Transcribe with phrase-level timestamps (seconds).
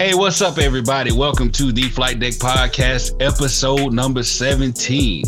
[0.00, 1.12] Hey, what's up, everybody?
[1.12, 5.24] Welcome to the Flight Deck Podcast, episode number 17.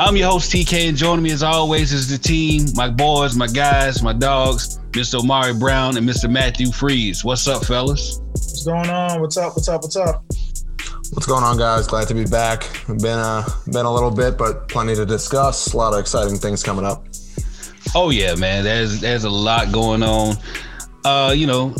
[0.00, 3.46] I'm your host, TK, and joining me as always is the team, my boys, my
[3.46, 5.20] guys, my dogs, Mr.
[5.20, 6.30] Omari Brown and Mr.
[6.30, 7.26] Matthew Freeze.
[7.26, 8.22] What's up, fellas?
[8.30, 9.20] What's going on?
[9.20, 9.54] What's up?
[9.54, 9.82] What's up?
[9.82, 10.24] What's up?
[11.10, 11.86] What's going on, guys?
[11.86, 12.62] Glad to be back.
[12.86, 15.74] Been uh, been a little bit, but plenty to discuss.
[15.74, 17.06] A lot of exciting things coming up.
[17.94, 18.64] Oh yeah, man.
[18.64, 20.36] There's there's a lot going on.
[21.04, 21.74] Uh, you know,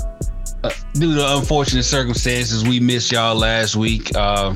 [0.95, 4.15] due to unfortunate circumstances, we missed y'all last week.
[4.15, 4.55] Uh,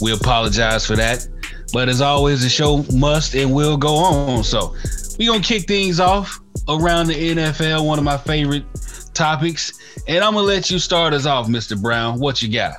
[0.00, 1.26] we apologize for that.
[1.72, 4.44] But as always, the show must and will go on.
[4.44, 4.74] So
[5.18, 8.64] we gonna kick things off around the NFL, one of my favorite
[9.12, 9.78] topics.
[10.06, 11.80] And I'm gonna let you start us off, Mr.
[11.80, 12.20] Brown.
[12.20, 12.76] What you got?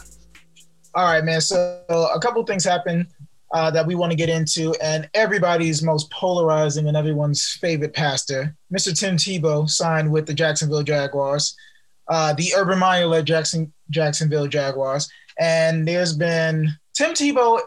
[0.94, 1.42] All right, man.
[1.42, 3.08] So a couple things happened
[3.54, 8.56] uh, that we want to get into, and everybody's most polarizing and everyone's favorite pastor,
[8.74, 8.98] Mr.
[8.98, 11.56] Tim Tebow, signed with the Jacksonville Jaguars,
[12.08, 17.60] uh, the Urban Meyer led Jackson Jacksonville Jaguars, and there's been Tim Tebow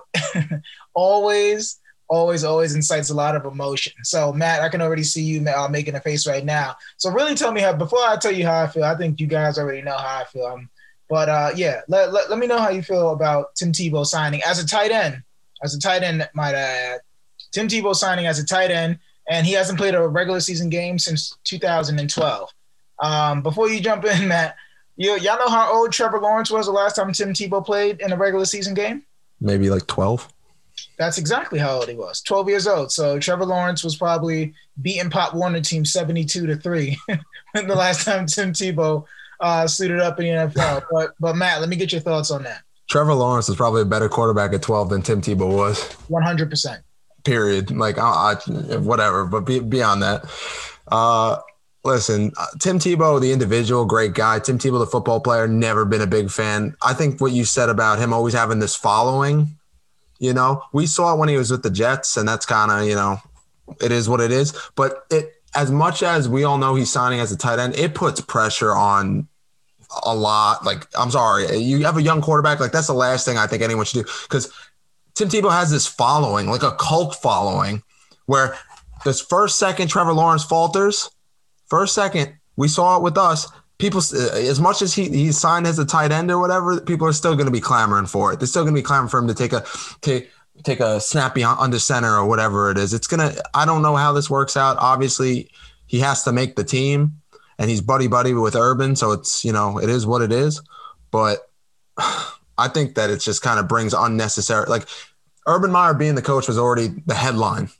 [0.95, 3.93] always, always, always incites a lot of emotion.
[4.03, 6.77] So, Matt, I can already see you uh, making a face right now.
[6.97, 9.27] So, really tell me how, before I tell you how I feel, I think you
[9.27, 10.47] guys already know how I feel.
[10.47, 10.71] Um,
[11.09, 14.43] but uh, yeah, let, let, let me know how you feel about Tim Tebow signing
[14.47, 15.23] as a tight end.
[15.63, 17.01] As a tight end, might I add.
[17.53, 20.99] Tim Tebow signing as a tight end, and he hasn't played a regular season game
[20.99, 22.51] since 2012.
[23.01, 24.57] Um, before you jump in, Matt,
[24.97, 28.13] you, y'all know how old Trevor Lawrence was the last time Tim Tebow played in
[28.13, 29.05] a regular season game?
[29.41, 30.29] Maybe like 12.
[30.99, 32.21] That's exactly how old he was.
[32.23, 32.91] 12 years old.
[32.91, 36.99] So Trevor Lawrence was probably beating Pop Warner team 72 to 3
[37.55, 39.05] the last time Tim Tebow
[39.41, 40.83] uh, suited up in the NFL.
[40.91, 42.63] But but Matt, let me get your thoughts on that.
[42.89, 45.79] Trevor Lawrence is probably a better quarterback at 12 than Tim Tebow was.
[46.09, 46.79] 100%.
[47.25, 47.71] Period.
[47.71, 49.27] Like, I, I, whatever.
[49.27, 50.25] But be, beyond that,
[50.89, 51.37] uh,
[51.89, 54.39] listen, uh, Tim Tebow, the individual, great guy.
[54.39, 56.77] Tim Tebow, the football player, never been a big fan.
[56.83, 59.57] I think what you said about him always having this following,
[60.19, 62.87] you know, we saw it when he was with the Jets, and that's kind of,
[62.87, 63.19] you know,
[63.81, 64.55] it is what it is.
[64.77, 67.95] But it, as much as we all know he's signing as a tight end, it
[67.95, 69.29] puts pressure on
[70.05, 70.65] a lot.
[70.65, 72.61] Like, I'm sorry, you have a young quarterback.
[72.61, 74.53] Like, that's the last thing I think anyone should do because
[75.15, 77.83] Tim Tebow has this following, like a cult following,
[78.27, 78.57] where
[79.05, 81.11] this first second Trevor Lawrence falters,
[81.69, 83.47] first second we saw it with us.
[83.79, 87.07] People, uh, as much as he he's signed as a tight end or whatever, people
[87.07, 88.41] are still going to be clamoring for it.
[88.41, 89.65] They're still going to be clamoring for him to take a
[90.01, 90.31] take
[90.65, 92.93] take a snappy under center or whatever it is.
[92.93, 93.33] It's gonna.
[93.55, 94.77] I don't know how this works out.
[94.81, 95.51] Obviously,
[95.87, 97.21] he has to make the team
[97.59, 100.63] and he's buddy buddy with Urban, so it's you know it is what it is.
[101.11, 101.39] But
[101.99, 104.89] I think that it just kind of brings unnecessary like
[105.47, 107.71] Urban Meyer being the coach was already the headline.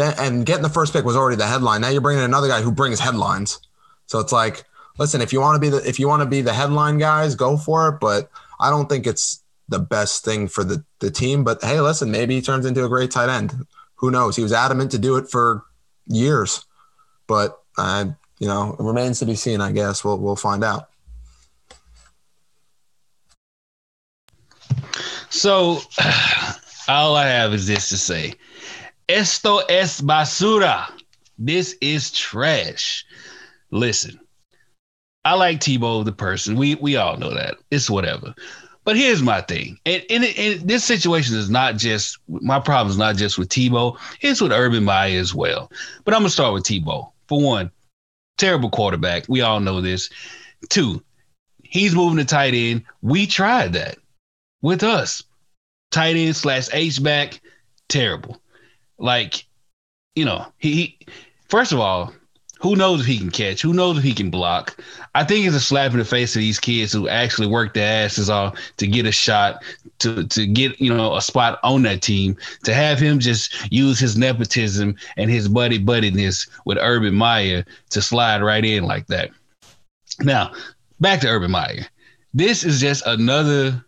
[0.00, 1.80] And getting the first pick was already the headline.
[1.80, 3.60] Now you're bringing another guy who brings headlines.
[4.06, 4.64] So it's like,
[4.98, 7.34] listen, if you want to be the if you want to be the headline guys,
[7.34, 8.00] go for it.
[8.00, 11.44] But I don't think it's the best thing for the the team.
[11.44, 13.66] But hey, listen, maybe he turns into a great tight end.
[13.96, 14.36] Who knows?
[14.36, 15.64] He was adamant to do it for
[16.06, 16.64] years,
[17.26, 18.06] but uh,
[18.38, 19.60] you know, it remains to be seen.
[19.60, 20.88] I guess we'll we'll find out.
[25.28, 25.80] So,
[26.88, 28.34] all I have is this to say:
[29.10, 30.86] Esto es basura.
[31.36, 33.04] This is trash.
[33.72, 34.20] Listen,
[35.24, 36.54] I like Tebow the person.
[36.54, 37.56] We we all know that.
[37.72, 38.32] It's whatever.
[38.84, 42.98] But here's my thing, and, and, and, this situation is not just my problem is
[42.98, 43.98] not just with Tebow.
[44.20, 45.72] It's with Urban Meyer as well.
[46.04, 47.10] But I'm gonna start with Tebow.
[47.26, 47.72] For one,
[48.38, 49.24] terrible quarterback.
[49.28, 50.08] We all know this.
[50.68, 51.02] Two,
[51.64, 52.84] he's moving to tight end.
[53.02, 53.98] We tried that
[54.62, 55.24] with us.
[55.90, 57.40] Tight end slash H back,
[57.88, 58.40] terrible.
[59.00, 59.44] Like,
[60.14, 60.98] you know, he, he
[61.48, 62.12] first of all,
[62.60, 63.62] who knows if he can catch?
[63.62, 64.78] Who knows if he can block?
[65.14, 68.04] I think it's a slap in the face of these kids who actually work their
[68.04, 69.64] asses off to get a shot,
[70.00, 72.36] to to get you know a spot on that team.
[72.64, 78.02] To have him just use his nepotism and his buddy buddiness with Urban Meyer to
[78.02, 79.30] slide right in like that.
[80.20, 80.52] Now,
[81.00, 81.86] back to Urban Meyer.
[82.34, 83.82] This is just another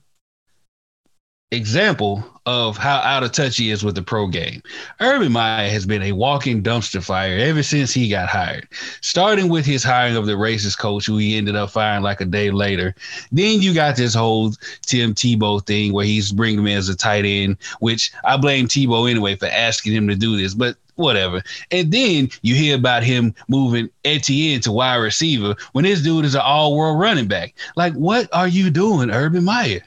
[1.53, 4.63] example of how out of touch he is with the pro game.
[5.01, 8.67] Urban Meyer has been a walking dumpster fire ever since he got hired,
[9.01, 12.25] starting with his hiring of the racist coach, who he ended up firing like a
[12.25, 12.95] day later.
[13.31, 14.53] Then you got this whole
[14.87, 19.09] Tim Tebow thing where he's bringing him as a tight end, which I blame Tebow
[19.09, 21.43] anyway for asking him to do this, but whatever.
[21.71, 26.35] And then you hear about him moving Etienne to wide receiver when this dude is
[26.35, 27.55] an all world running back.
[27.77, 29.83] Like, what are you doing, Urban Meyer?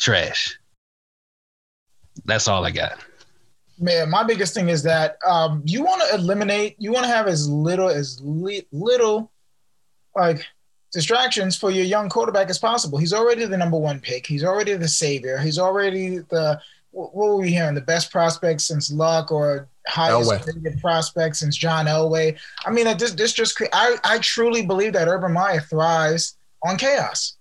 [0.00, 0.60] Trash
[2.24, 2.98] that's all I got.
[3.78, 7.26] Man, my biggest thing is that um, you want to eliminate, you want to have
[7.26, 9.30] as little as li- little,
[10.14, 10.44] like
[10.92, 12.98] distractions for your young quarterback as possible.
[12.98, 14.26] He's already the number one pick.
[14.26, 15.38] He's already the savior.
[15.38, 16.60] He's already the
[16.90, 17.76] what were we hearing?
[17.76, 22.36] The best prospect since Luck or highest rated prospect since John Elway.
[22.66, 27.36] I mean, this this just I I truly believe that Urban Meyer thrives on chaos.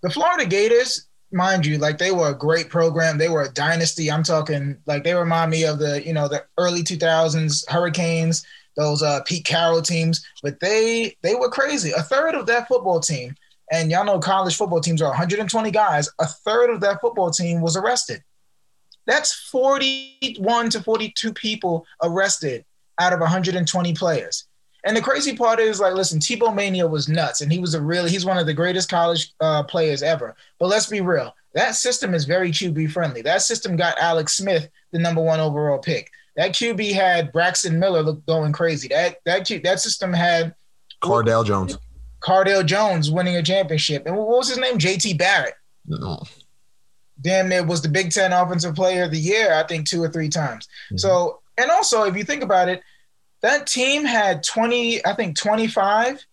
[0.00, 3.18] The Florida Gators, mind you, like they were a great program.
[3.18, 4.10] They were a dynasty.
[4.10, 8.44] I'm talking like they remind me of the you know the early 2000s Hurricanes,
[8.76, 10.24] those uh, Pete Carroll teams.
[10.42, 11.92] But they they were crazy.
[11.92, 13.34] A third of that football team,
[13.70, 16.08] and y'all know college football teams are 120 guys.
[16.18, 18.22] A third of that football team was arrested.
[19.06, 22.64] That's 41 to 42 people arrested
[23.00, 24.46] out of 120 players.
[24.84, 27.82] And the crazy part is, like, listen, Tebow Mania was nuts, and he was a
[27.82, 30.34] really he's one of the greatest college uh, players ever.
[30.58, 33.22] But let's be real, that system is very QB friendly.
[33.22, 36.10] That system got Alex Smith the number one overall pick.
[36.36, 38.88] That QB had Braxton Miller going crazy.
[38.88, 40.54] That that that system had
[41.02, 41.78] Cardale Jones.
[42.20, 44.78] Cardale Jones winning a championship, and what was his name?
[44.78, 45.14] J.T.
[45.14, 45.54] Barrett.
[45.86, 46.22] No.
[47.20, 50.08] Damn it was the Big Ten Offensive Player of the Year, I think, two or
[50.08, 50.66] three times.
[50.86, 50.98] Mm-hmm.
[50.98, 52.82] So, and also, if you think about it,
[53.42, 56.24] that team had 20, I think 25,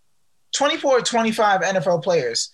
[0.55, 2.51] 24 or 25 NFL players.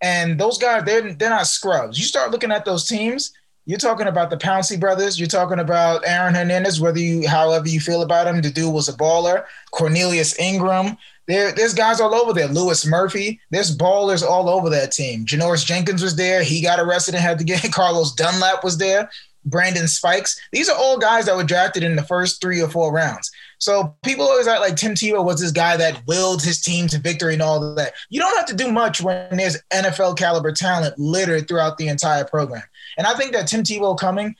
[0.00, 1.98] And those guys, they're, they're not scrubs.
[1.98, 3.32] You start looking at those teams,
[3.64, 5.20] you're talking about the Pouncey brothers.
[5.20, 8.88] You're talking about Aaron Hernandez, whether you, however you feel about him, the dude was
[8.88, 9.44] a baller.
[9.70, 10.96] Cornelius Ingram.
[11.28, 12.48] There, there's guys all over there.
[12.48, 13.40] Louis Murphy.
[13.50, 15.24] There's ballers all over that team.
[15.24, 16.42] Janoris Jenkins was there.
[16.42, 17.62] He got arrested and had to get.
[17.72, 19.08] Carlos Dunlap was there.
[19.44, 20.40] Brandon Spikes.
[20.52, 23.30] These are all guys that were drafted in the first three or four rounds.
[23.62, 26.98] So people always act like Tim Tebow was this guy that willed his team to
[26.98, 27.92] victory and all that.
[28.10, 32.24] You don't have to do much when there's NFL caliber talent littered throughout the entire
[32.24, 32.64] program.
[32.98, 34.34] And I think that Tim Tebow coming,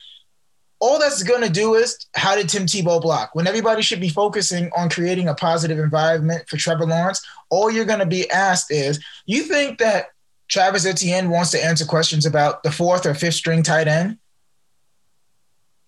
[0.80, 3.30] all that's going to do is how did Tim Tebow block?
[3.34, 7.84] When everybody should be focusing on creating a positive environment for Trevor Lawrence, all you're
[7.84, 10.06] going to be asked is, you think that
[10.48, 14.18] Travis Etienne wants to answer questions about the fourth or fifth string tight end?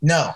[0.00, 0.34] No,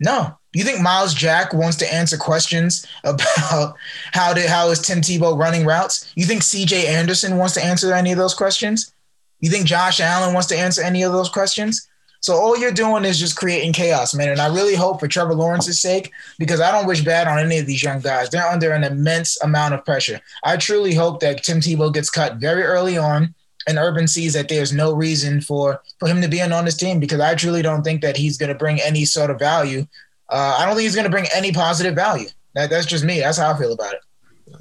[0.00, 0.37] no.
[0.54, 3.74] You think Myles Jack wants to answer questions about
[4.12, 6.10] how did how is Tim Tebow running routes?
[6.16, 8.92] You think CJ Anderson wants to answer any of those questions?
[9.40, 11.88] You think Josh Allen wants to answer any of those questions?
[12.20, 14.30] So all you're doing is just creating chaos, man.
[14.30, 17.58] And I really hope for Trevor Lawrence's sake, because I don't wish bad on any
[17.58, 18.28] of these young guys.
[18.28, 20.20] They're under an immense amount of pressure.
[20.42, 23.34] I truly hope that Tim Tebow gets cut very early on
[23.68, 26.98] and Urban sees that there's no reason for for him to be on this team
[26.98, 29.86] because I truly don't think that he's going to bring any sort of value
[30.30, 32.28] uh, I don't think he's going to bring any positive value.
[32.54, 33.20] That, that's just me.
[33.20, 34.00] That's how I feel about it.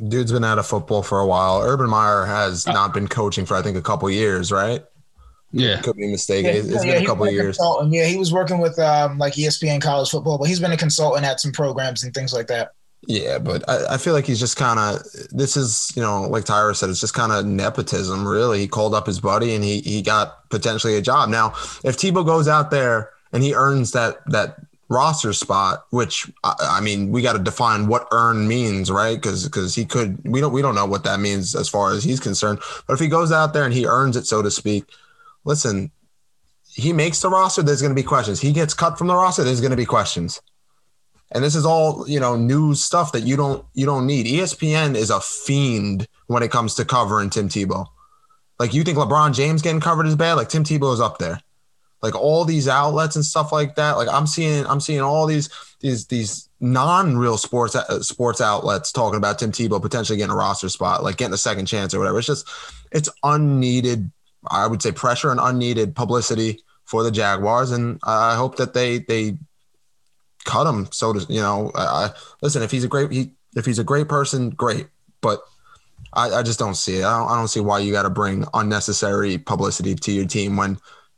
[0.10, 1.62] Dude's been out of football for a while.
[1.62, 4.84] Urban Meyer has uh, not been coaching for I think a couple years, right?
[5.52, 6.46] Yeah, could be a mistake.
[6.46, 7.58] Yeah, it's, it's yeah, been a couple of years.
[7.58, 7.94] Consultant.
[7.94, 11.26] Yeah, he was working with um, like ESPN college football, but he's been a consultant
[11.26, 12.72] at some programs and things like that.
[13.08, 16.44] Yeah, but I, I feel like he's just kind of this is you know like
[16.44, 18.28] Tyra said, it's just kind of nepotism.
[18.28, 21.30] Really, he called up his buddy and he he got potentially a job.
[21.30, 21.50] Now,
[21.84, 24.58] if Tebow goes out there and he earns that that
[24.90, 29.16] roster spot, which I, mean, we got to define what earn means, right?
[29.16, 32.04] Because because he could we don't we don't know what that means as far as
[32.04, 32.60] he's concerned.
[32.88, 34.86] But if he goes out there and he earns it, so to speak,
[35.44, 35.92] listen,
[36.74, 37.62] he makes the roster.
[37.62, 38.40] There's going to be questions.
[38.40, 39.44] He gets cut from the roster.
[39.44, 40.42] There's going to be questions.
[41.32, 44.26] And this is all you know news stuff that you don't you don't need.
[44.26, 47.88] ESPN is a fiend when it comes to covering Tim Tebow.
[48.60, 50.34] Like you think LeBron James getting covered is bad?
[50.34, 51.42] Like Tim Tebow is up there
[52.02, 53.98] like all these outlets and stuff like that.
[53.98, 55.50] Like i'm seeing i'm seeing all these
[55.80, 60.70] these these non-real sports uh, sports outlets talking about tim tebow potentially getting a roster
[60.70, 62.18] spot like getting a second chance or whatever.
[62.18, 62.48] It's just
[62.92, 64.12] it's unneeded
[64.50, 67.72] i would say pressure and unneeded publicity for the jaguars.
[67.72, 69.38] And i hope that they they
[70.46, 72.12] cut him so to you know I,
[72.42, 74.88] listen if he's a great he, if he's a great person great.
[75.20, 75.42] But
[76.14, 77.04] I, I just don't see it.
[77.04, 80.56] I don't, I don't see why you got to bring unnecessary publicity to your team
[80.56, 80.78] when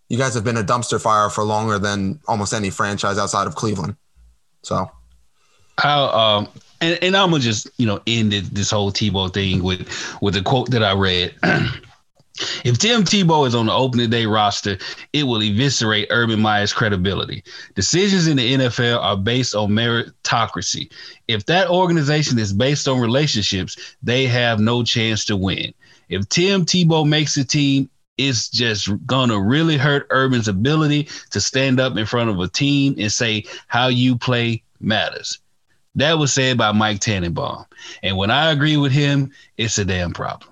[0.10, 3.56] you guys have been a dumpster fire for longer than almost any franchise outside of
[3.56, 3.96] Cleveland.
[4.64, 4.92] So,
[5.78, 6.48] how um,
[6.82, 9.88] and, and I'm gonna just you know end this whole Tebow thing with
[10.22, 11.34] with a quote that I read.
[12.64, 14.78] If Tim Tebow is on the opening day roster,
[15.12, 17.44] it will eviscerate Urban Meyer's credibility.
[17.76, 20.90] Decisions in the NFL are based on meritocracy.
[21.28, 25.74] If that organization is based on relationships, they have no chance to win.
[26.08, 27.90] If Tim Tebow makes a team,
[28.20, 32.96] it's just gonna really hurt Urban's ability to stand up in front of a team
[33.00, 35.40] and say how you play matters.
[35.96, 37.66] That was said by Mike Tannenbaum.
[38.04, 40.52] And when I agree with him, it's a damn problem.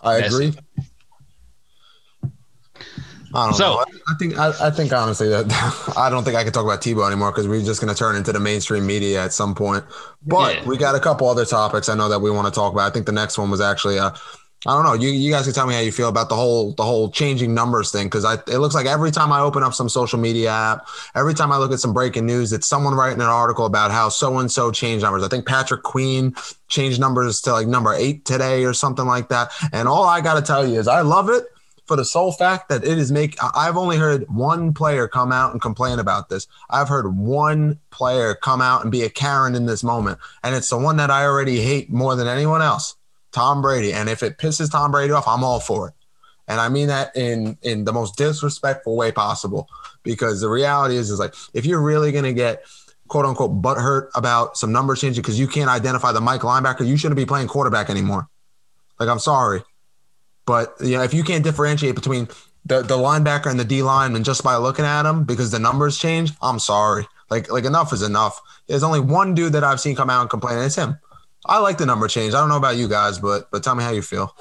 [0.00, 0.54] I That's agree.
[3.34, 3.84] I don't So- know.
[4.08, 5.46] I think I, I think honestly that
[5.96, 8.14] I don't think I can talk about Tebow anymore because we're just going to turn
[8.16, 9.84] into the mainstream media at some point.
[10.26, 10.64] But Yeah.
[10.66, 12.90] we got a couple other topics I know that we want to talk about.
[12.90, 14.10] I think the next one was actually uh,
[14.64, 14.92] I don't know.
[14.92, 17.52] You you guys can tell me how you feel about the whole the whole changing
[17.52, 20.50] numbers thing because I it looks like every time I open up some social media
[20.50, 23.90] app, every time I look at some breaking news, it's someone writing an article about
[23.90, 25.24] how so and so changed numbers.
[25.24, 26.34] I think Patrick Queen
[26.68, 29.50] changed numbers to like number eight today or something like that.
[29.72, 31.44] And all I got to tell you is I love it
[31.86, 35.52] for the sole fact that it is make I've only heard one player come out
[35.52, 36.46] and complain about this.
[36.70, 40.70] I've heard one player come out and be a Karen in this moment, and it's
[40.70, 42.94] the one that I already hate more than anyone else,
[43.32, 43.92] Tom Brady.
[43.92, 45.94] And if it pisses Tom Brady off, I'm all for it.
[46.48, 49.68] And I mean that in in the most disrespectful way possible,
[50.02, 52.64] because the reality is is like if you're really gonna get
[53.08, 56.96] quote unquote butthurt about some numbers changing because you can't identify the Mike linebacker, you
[56.96, 58.28] shouldn't be playing quarterback anymore.
[58.98, 59.62] Like I'm sorry.
[60.44, 62.28] But you know, if you can't differentiate between
[62.64, 65.98] the, the linebacker and the D lineman just by looking at them because the numbers
[65.98, 67.06] change, I'm sorry.
[67.30, 68.40] Like like enough is enough.
[68.66, 70.98] There's only one dude that I've seen come out and complain, and it's him.
[71.46, 72.34] I like the number change.
[72.34, 74.34] I don't know about you guys, but but tell me how you feel.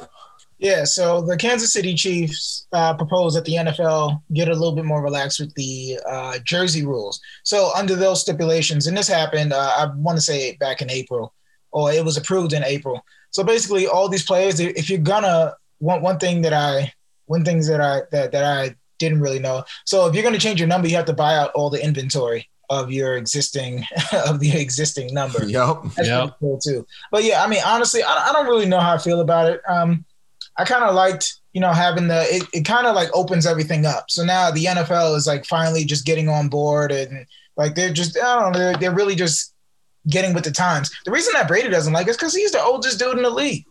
[0.60, 4.86] Yeah, so the Kansas City Chiefs uh, proposed that the NFL get a little bit
[4.86, 7.20] more relaxed with the uh, jersey rules.
[7.42, 11.34] So under those stipulations, and this happened, uh, I want to say back in April,
[11.72, 13.04] or it was approved in April.
[13.32, 16.94] So basically, all these players, if you're gonna one one thing that I
[17.26, 19.64] one things that I that that I didn't really know.
[19.86, 22.51] So if you're gonna change your number, you have to buy out all the inventory
[22.72, 23.86] of your existing
[24.26, 25.46] of the existing number.
[25.46, 25.78] Yep.
[25.96, 26.20] That's Yep.
[26.20, 26.88] pretty cool too.
[27.12, 29.62] But yeah, I mean, honestly, I, I don't really know how I feel about it.
[29.68, 30.06] Um,
[30.58, 33.86] I kind of liked, you know, having the it, it kind of like opens everything
[33.86, 34.06] up.
[34.10, 37.26] So now the NFL is like finally just getting on board and
[37.58, 39.54] like they're just I don't know, they're, they're really just
[40.08, 40.90] getting with the times.
[41.06, 43.30] The reason that Brady doesn't like it is because he's the oldest dude in the
[43.30, 43.66] league.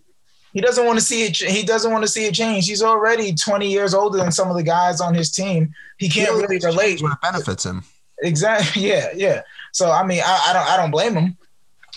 [0.52, 1.36] He doesn't want to see it.
[1.36, 2.66] He doesn't want to see it change.
[2.66, 5.72] He's already 20 years older than some of the guys on his team.
[5.98, 7.00] He can't really relate.
[7.02, 7.84] What benefits him.
[8.22, 8.82] Exactly.
[8.88, 9.42] Yeah, yeah.
[9.72, 11.36] So I mean, I, I don't I don't blame him,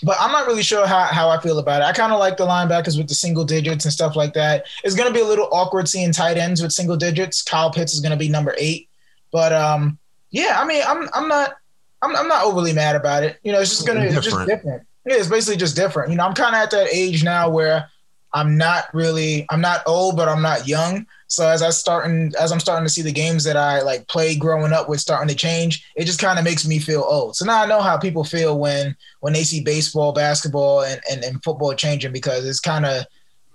[0.04, 1.86] but I'm not really sure how, how I feel about it.
[1.86, 4.66] I kind of like the linebackers with the single digits and stuff like that.
[4.84, 7.42] It's gonna be a little awkward seeing tight ends with single digits.
[7.42, 8.90] Kyle Pitts is gonna be number eight,
[9.32, 9.98] but um,
[10.32, 10.58] yeah.
[10.60, 11.56] I mean, I'm I'm not
[12.02, 13.40] I'm I'm not overly mad about it.
[13.44, 14.50] You know, it's just gonna it's just Different.
[14.50, 14.84] different.
[15.06, 16.12] Yeah, it's basically just different.
[16.12, 17.90] You know, I'm kind of at that age now where
[18.34, 21.06] I'm not really I'm not old, but I'm not young.
[21.28, 24.40] So as I starting as I'm starting to see the games that I like played
[24.40, 27.36] growing up with starting to change, it just kind of makes me feel old.
[27.36, 31.24] So now I know how people feel when when they see baseball, basketball, and and,
[31.24, 33.06] and football changing because it's kind of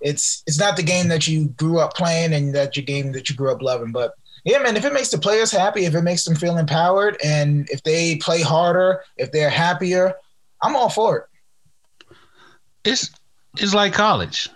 [0.01, 3.29] it's it's not the game that you grew up playing and that your game that
[3.29, 3.91] you grew up loving.
[3.91, 4.13] But
[4.45, 7.69] yeah, man, if it makes the players happy, if it makes them feel empowered, and
[7.69, 10.13] if they play harder, if they're happier,
[10.61, 12.15] I'm all for it.
[12.85, 13.09] It's
[13.57, 14.49] it's like college.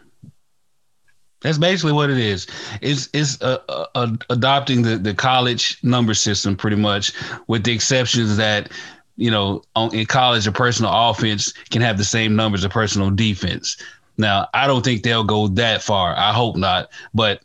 [1.44, 2.48] That's basically what it is.
[2.82, 7.12] It's it's uh, uh, uh, adopting the, the college number system pretty much,
[7.48, 8.72] with the exceptions that
[9.18, 13.78] you know in college a personal offense can have the same numbers a personal defense.
[14.18, 16.16] Now I don't think they'll go that far.
[16.18, 16.90] I hope not.
[17.14, 17.42] But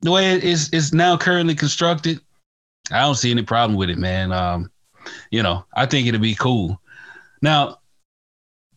[0.00, 2.20] the way it is is now currently constructed,
[2.90, 4.32] I don't see any problem with it, man.
[4.32, 4.70] Um,
[5.30, 6.80] you know, I think it'll be cool.
[7.40, 7.78] Now,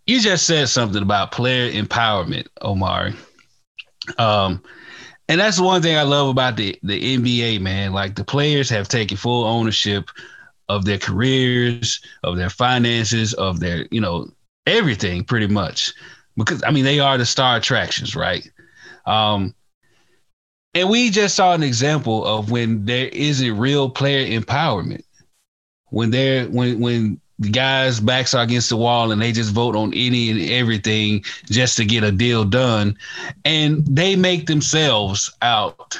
[0.05, 3.15] you just said something about player empowerment, Omari.
[4.17, 4.63] Um,
[5.29, 7.93] and that's the one thing I love about the, the NBA, man.
[7.93, 10.09] Like the players have taken full ownership
[10.67, 14.29] of their careers, of their finances, of their, you know,
[14.67, 15.93] everything pretty much.
[16.35, 18.49] Because I mean, they are the star attractions, right?
[19.05, 19.55] Um,
[20.73, 25.03] and we just saw an example of when there isn't real player empowerment.
[25.89, 29.75] When they're when when the guys' backs are against the wall and they just vote
[29.75, 32.95] on any and everything just to get a deal done.
[33.43, 35.99] And they make themselves out,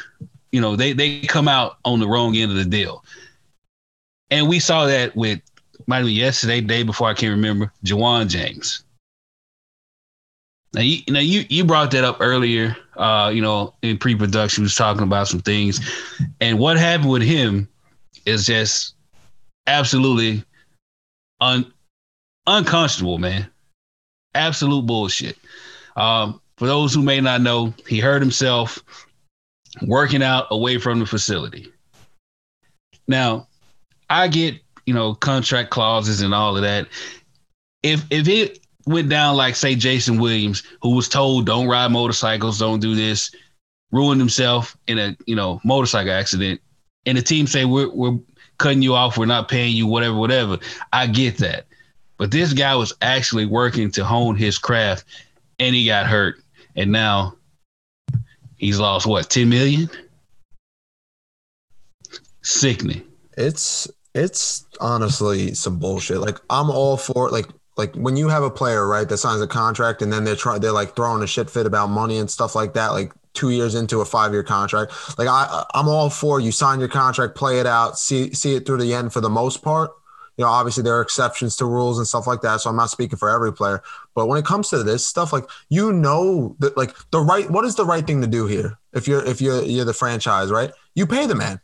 [0.51, 3.03] you know, they, they come out on the wrong end of the deal.
[4.29, 5.41] And we saw that with
[5.87, 8.83] might have been yesterday, day before I can't remember, Ja'Wuan James.
[10.73, 14.75] Now you, now you you brought that up earlier, uh, you know, in pre-production, was
[14.75, 15.81] talking about some things,
[16.39, 17.67] and what happened with him
[18.25, 18.93] is just
[19.67, 20.45] absolutely
[21.41, 21.73] un
[22.47, 23.47] unconscionable, man.
[24.33, 25.37] Absolute bullshit.
[25.97, 28.79] Um, for those who may not know, he hurt himself
[29.81, 31.71] working out away from the facility.
[33.07, 33.47] Now,
[34.09, 34.55] I get
[34.85, 36.87] you know contract clauses and all of that.
[37.83, 42.59] If if it went down like say Jason Williams, who was told don't ride motorcycles,
[42.59, 43.33] don't do this,
[43.91, 46.61] ruined himself in a you know motorcycle accident,
[47.05, 48.17] and the team say we're we're
[48.61, 50.59] cutting you off, we're not paying you, whatever, whatever.
[50.93, 51.65] I get that.
[52.17, 55.05] But this guy was actually working to hone his craft
[55.59, 56.35] and he got hurt.
[56.75, 57.35] And now
[58.57, 59.89] he's lost what, 10 million?
[62.43, 63.03] Sickening.
[63.37, 66.19] It's it's honestly some bullshit.
[66.19, 69.47] Like I'm all for like like when you have a player right that signs a
[69.47, 72.55] contract and then they're trying they're like throwing a shit fit about money and stuff
[72.55, 72.89] like that.
[72.89, 74.91] Like two years into a five year contract.
[75.17, 78.65] Like I I'm all for you sign your contract, play it out, see see it
[78.65, 79.91] through the end for the most part.
[80.37, 82.61] You know, obviously there are exceptions to rules and stuff like that.
[82.61, 83.83] So I'm not speaking for every player.
[84.15, 87.65] But when it comes to this stuff, like you know that like the right what
[87.65, 88.77] is the right thing to do here?
[88.93, 90.71] If you're if you're you're the franchise, right?
[90.95, 91.59] You pay the man.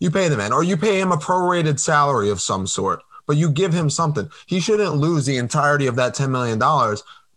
[0.00, 3.36] You pay the man, or you pay him a prorated salary of some sort, but
[3.36, 4.28] you give him something.
[4.46, 6.58] He shouldn't lose the entirety of that $10 million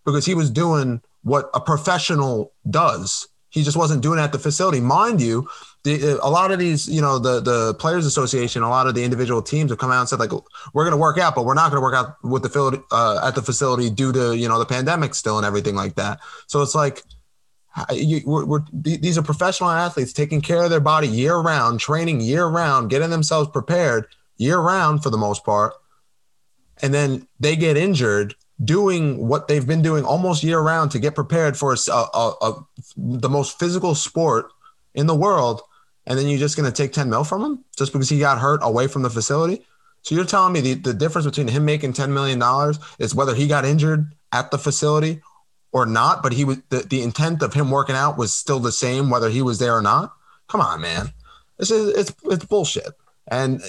[0.04, 3.28] because he was doing what a professional does.
[3.58, 4.80] He just wasn't doing it at the facility.
[4.80, 5.50] Mind you,
[5.84, 9.04] the, a lot of these, you know, the the players association, a lot of the
[9.04, 10.32] individual teams have come out and said like,
[10.74, 13.28] we're going to work out, but we're not going to work out with the uh,
[13.28, 16.20] at the facility due to you know the pandemic still and everything like that.
[16.46, 17.02] So it's like,
[17.92, 22.22] you, we're, we're, these are professional athletes taking care of their body year round, training
[22.22, 24.06] year round, getting themselves prepared
[24.38, 25.74] year round for the most part,
[26.82, 31.16] and then they get injured doing what they've been doing almost year round to get
[31.16, 34.52] prepared for a, a, a, the most physical sport
[34.96, 35.62] in the world
[36.08, 38.40] and then you're just going to take 10 mil from him just because he got
[38.40, 39.66] hurt away from the facility.
[40.02, 42.42] So you're telling me the, the difference between him making $10 million
[42.98, 45.22] is whether he got injured at the facility
[45.74, 48.72] or not, but he was the, the intent of him working out was still the
[48.72, 50.14] same, whether he was there or not.
[50.48, 51.12] Come on, man.
[51.58, 52.94] This is it's it's bullshit.
[53.28, 53.62] And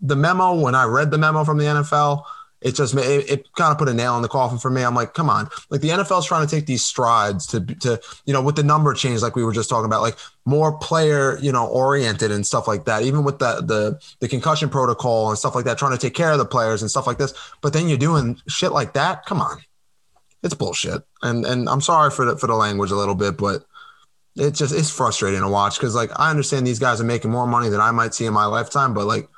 [0.00, 2.24] the memo, when I read the memo from the NFL,
[2.64, 4.82] it just it, it kind of put a nail in the coffin for me.
[4.82, 8.32] I'm like, come on, like the NFL's trying to take these strides to to you
[8.32, 10.16] know with the number change, like we were just talking about, like
[10.46, 13.02] more player you know oriented and stuff like that.
[13.02, 16.32] Even with the the the concussion protocol and stuff like that, trying to take care
[16.32, 17.34] of the players and stuff like this.
[17.60, 19.26] But then you're doing shit like that.
[19.26, 19.58] Come on,
[20.42, 21.02] it's bullshit.
[21.22, 23.66] And and I'm sorry for the for the language a little bit, but
[24.36, 27.46] it's just it's frustrating to watch because like I understand these guys are making more
[27.46, 29.28] money than I might see in my lifetime, but like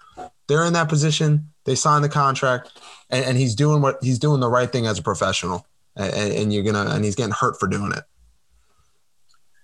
[0.49, 1.51] they're in that position.
[1.65, 4.99] They signed the contract and, and he's doing what he's doing the right thing as
[4.99, 5.67] a professional,
[5.97, 8.05] and, and you're gonna and he's getting hurt for doing it.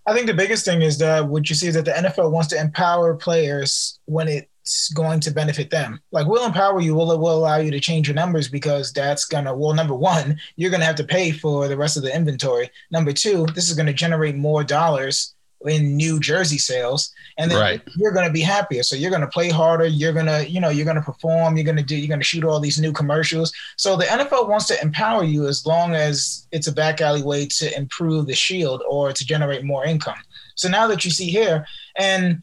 [0.07, 2.49] I think the biggest thing is that what you see is that the NFL wants
[2.49, 6.01] to empower players when it's going to benefit them.
[6.11, 9.55] Like we'll empower you, we'll, will allow you to change your numbers because that's gonna
[9.55, 12.69] well, number one, you're gonna have to pay for the rest of the inventory.
[12.91, 15.35] Number two, this is gonna generate more dollars
[15.67, 17.83] in new jersey sales and then right.
[17.97, 18.83] you're going to be happier.
[18.83, 19.87] So you're going to play harder.
[19.87, 21.57] You're going to you know you're going to perform.
[21.57, 23.53] You're going to do you're going to shoot all these new commercials.
[23.77, 27.47] So the nfl wants to empower you as long as it's a back alley way
[27.47, 30.19] to improve the shield or to generate more income.
[30.55, 32.43] So now that you see here and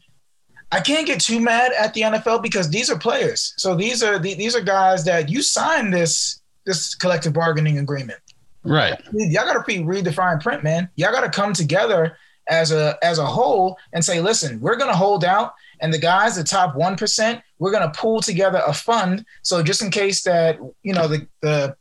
[0.72, 3.54] i can't get too mad at the nfl because these are players.
[3.56, 8.20] So these are these are guys that you signed this this collective bargaining agreement.
[8.62, 9.00] Right.
[9.12, 10.90] Y'all got to read the fine print man.
[10.96, 12.16] Y'all got to come together
[12.48, 15.98] as a as a whole and say, listen, we're going to hold out, and the
[15.98, 19.24] guys, the top one percent, we're going to pull together a fund.
[19.42, 21.76] So just in case that you know the the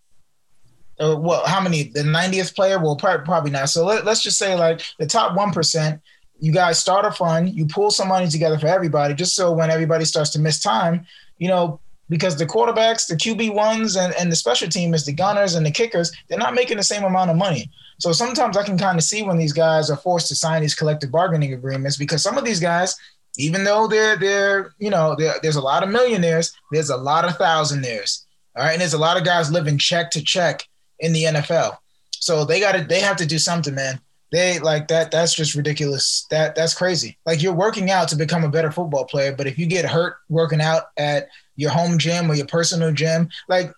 [0.99, 2.77] uh, well, how many the 90th player?
[2.77, 3.69] Well, probably, not.
[3.69, 6.01] So let, let's just say like the top one percent.
[6.41, 9.69] You guys start a fund, you pull some money together for everybody, just so when
[9.69, 11.05] everybody starts to miss time,
[11.37, 15.11] you know, because the quarterbacks, the QB ones, and, and the special team is the
[15.11, 17.69] gunners and the kickers, they're not making the same amount of money.
[17.99, 20.73] So sometimes I can kind of see when these guys are forced to sign these
[20.73, 22.95] collective bargaining agreements because some of these guys,
[23.37, 27.37] even though they're they're you know there's a lot of millionaires, there's a lot of
[27.37, 28.25] thousandaires.
[28.55, 30.67] All right, and there's a lot of guys living check to check
[30.99, 31.77] in the NFL.
[32.11, 33.99] So they got to they have to do something, man.
[34.31, 35.11] They like that.
[35.11, 36.25] That's just ridiculous.
[36.29, 37.17] That that's crazy.
[37.25, 40.17] Like you're working out to become a better football player, but if you get hurt
[40.29, 43.73] working out at your home gym or your personal gym, like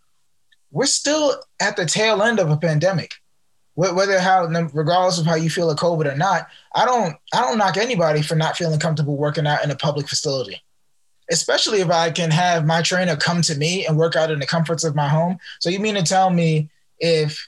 [0.72, 3.14] we're still at the tail end of a pandemic
[3.76, 7.58] whether how regardless of how you feel of COVID or not, I don't I don't
[7.58, 10.62] knock anybody for not feeling comfortable working out in a public facility.
[11.30, 14.46] Especially if I can have my trainer come to me and work out in the
[14.46, 15.38] comforts of my home.
[15.60, 17.48] So you mean to tell me if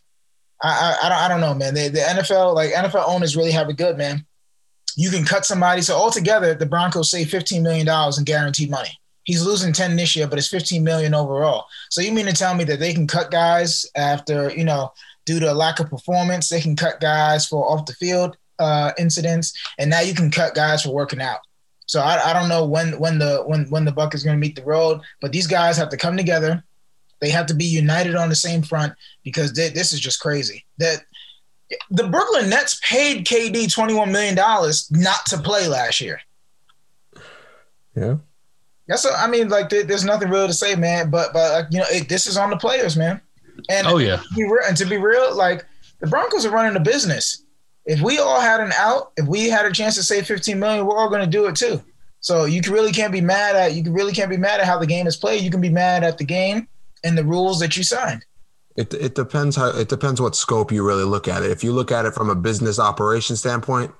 [0.62, 1.74] I I, I don't, I don't know, man.
[1.74, 4.26] The, the NFL like NFL owners really have it good, man.
[4.96, 5.82] You can cut somebody.
[5.82, 8.98] So altogether, the Broncos save fifteen million dollars in guaranteed money.
[9.26, 11.66] He's losing ten this year, but it's fifteen million overall.
[11.90, 14.94] So you mean to tell me that they can cut guys after you know
[15.26, 16.50] due to a lack of performance.
[16.50, 20.56] They can cut guys for off the field uh, incidents, and now you can cut
[20.56, 21.40] guys for working out.
[21.86, 24.40] So I, I don't know when when the when when the buck is going to
[24.40, 26.64] meet the road, but these guys have to come together.
[27.20, 30.66] They have to be united on the same front because they, this is just crazy.
[30.78, 31.04] That
[31.90, 36.20] the Brooklyn Nets paid KD twenty one million dollars not to play last year.
[37.96, 38.18] Yeah.
[38.88, 41.10] That's I mean, like there's nothing real to say, man.
[41.10, 43.22] But but you know, it, this is on the players, man.
[43.70, 45.66] And oh yeah, to real, and to be real, like
[46.00, 47.44] the Broncos are running a business.
[47.86, 50.86] If we all had an out, if we had a chance to save 15 million,
[50.86, 51.82] we're all going to do it too.
[52.22, 54.88] So you really can't be mad at you really can't be mad at how the
[54.88, 55.44] game is played.
[55.44, 56.68] You can be mad at the game
[57.04, 58.26] and the rules that you signed.
[58.76, 61.52] It, it depends how it depends what scope you really look at it.
[61.52, 63.92] If you look at it from a business operation standpoint,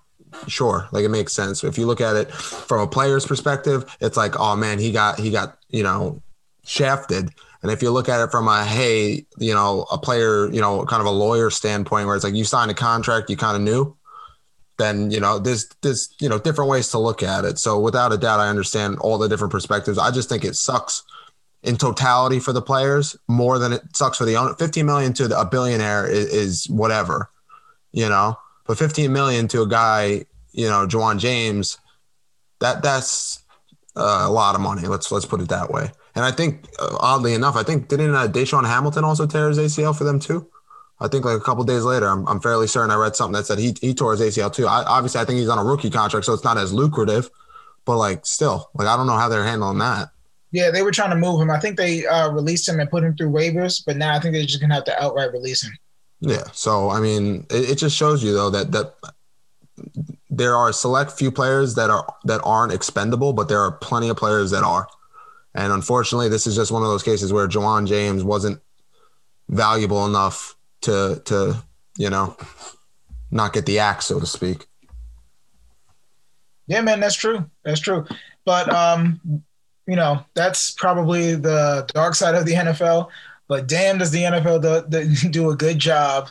[0.48, 1.64] sure, like it makes sense.
[1.64, 5.20] If you look at it from a player's perspective, it's like, oh man, he got
[5.20, 6.22] he got you know
[6.66, 7.32] shafted.
[7.64, 10.86] And if you look at it from a hey, you know, a player, you know,
[10.86, 13.62] kind of a lawyer standpoint, where it's like you signed a contract, you kind of
[13.62, 13.96] knew,
[14.78, 17.58] then you know there's there's you know different ways to look at it.
[17.58, 19.98] So without a doubt, I understand all the different perspectives.
[19.98, 21.04] I just think it sucks
[21.64, 24.54] in totality for the players more than it sucks for the owner.
[24.56, 27.30] 15 million to a billionaire is, is whatever,
[27.94, 31.78] you know, but 15 million to a guy, you know, Ja'Wuan James,
[32.60, 33.42] that that's
[33.96, 34.88] uh, a lot of money.
[34.88, 35.92] Let's let's put it that way.
[36.16, 39.58] And I think, uh, oddly enough, I think didn't uh, DaeSean Hamilton also tear his
[39.58, 40.48] ACL for them too?
[41.00, 43.46] I think like a couple days later, I'm, I'm fairly certain I read something that
[43.46, 44.68] said he he tore his ACL too.
[44.68, 47.30] I, obviously, I think he's on a rookie contract, so it's not as lucrative.
[47.86, 50.10] But like, still, like I don't know how they're handling that.
[50.52, 51.50] Yeah, they were trying to move him.
[51.50, 54.34] I think they uh, released him and put him through waivers, but now I think
[54.34, 55.74] they're just gonna have to outright release him.
[56.22, 56.44] Yeah.
[56.54, 58.94] So I mean, it, it just shows you though that that
[60.30, 64.10] there are a select few players that are that aren't expendable, but there are plenty
[64.10, 64.88] of players that are.
[65.56, 68.60] And unfortunately, this is just one of those cases where Ja'Wuan James wasn't
[69.50, 71.62] valuable enough to to
[71.98, 72.36] you know
[73.32, 74.68] not get the axe, so to speak.
[76.68, 77.50] Yeah, man, that's true.
[77.64, 78.06] That's true.
[78.46, 79.20] But um,
[79.88, 83.10] you know, that's probably the dark side of the NFL.
[83.48, 86.30] But damn, does the NFL do, do a good job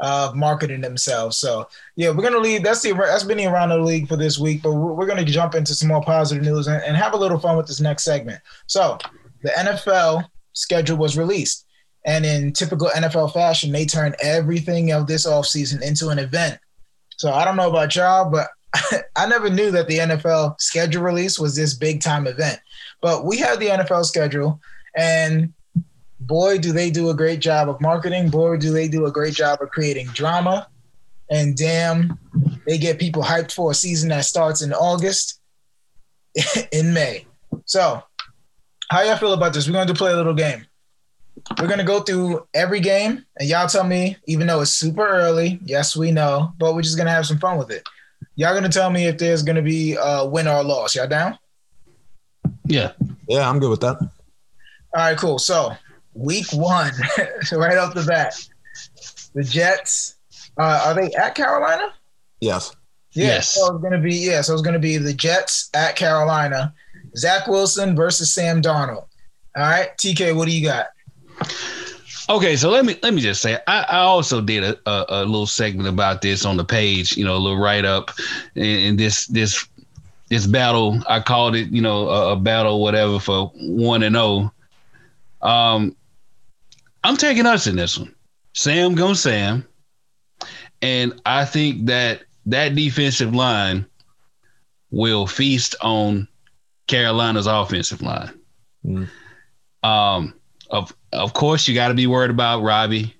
[0.00, 1.38] of marketing themselves?
[1.38, 2.62] So yeah, we're gonna leave.
[2.62, 4.62] That's the that's been the around the league for this week.
[4.62, 7.38] But we're, we're gonna jump into some more positive news and, and have a little
[7.38, 8.40] fun with this next segment.
[8.66, 8.98] So
[9.42, 11.66] the NFL schedule was released.
[12.04, 16.58] And in typical NFL fashion, they turned everything of this offseason into an event.
[17.16, 18.48] So I don't know about y'all, but
[19.16, 22.60] I never knew that the NFL schedule release was this big time event.
[23.00, 24.60] But we have the NFL schedule,
[24.96, 25.52] and
[26.20, 28.28] boy, do they do a great job of marketing.
[28.28, 30.68] Boy, do they do a great job of creating drama.
[31.30, 32.18] And damn,
[32.66, 35.40] they get people hyped for a season that starts in August,
[36.72, 37.26] in May.
[37.64, 38.02] So,
[38.88, 39.66] how y'all feel about this?
[39.66, 40.66] We're going to play a little game.
[41.60, 45.60] We're gonna go through every game, and y'all tell me, even though it's super early,
[45.64, 47.86] yes, we know, but we're just gonna have some fun with it.
[48.34, 50.96] Y'all gonna tell me if there's gonna be a win or a loss.
[50.96, 51.38] Y'all down?
[52.66, 52.92] Yeah.
[53.28, 53.98] Yeah, I'm good with that.
[54.00, 54.10] All
[54.94, 55.38] right, cool.
[55.38, 55.76] So
[56.16, 56.92] week one,
[57.52, 58.34] right off the bat,
[59.34, 60.16] the Jets.
[60.58, 61.92] Uh, are they at Carolina?
[62.40, 62.74] Yes.
[63.12, 63.48] Yeah, yes.
[63.48, 64.40] So it's gonna be yeah.
[64.42, 66.74] So it's gonna be the Jets at Carolina.
[67.16, 69.06] Zach Wilson versus Sam Darnold.
[69.56, 70.88] All right, TK, what do you got?
[72.28, 75.24] Okay, so let me let me just say I, I also did a, a, a,
[75.24, 78.10] little segment about this on the page, you know, a little write up,
[78.54, 79.66] and, and this this
[80.28, 84.52] this battle I called it, you know, a, a battle whatever for one and zero.
[85.40, 85.48] Oh.
[85.48, 85.96] Um,
[87.06, 88.12] I'm taking us in this one.
[88.52, 89.64] Sam goes Sam,
[90.82, 93.86] and I think that that defensive line
[94.90, 96.26] will feast on
[96.88, 98.36] Carolina's offensive line.
[98.84, 99.08] Mm.
[99.84, 100.34] Um,
[100.70, 103.14] of of course, you got to be worried about Robbie.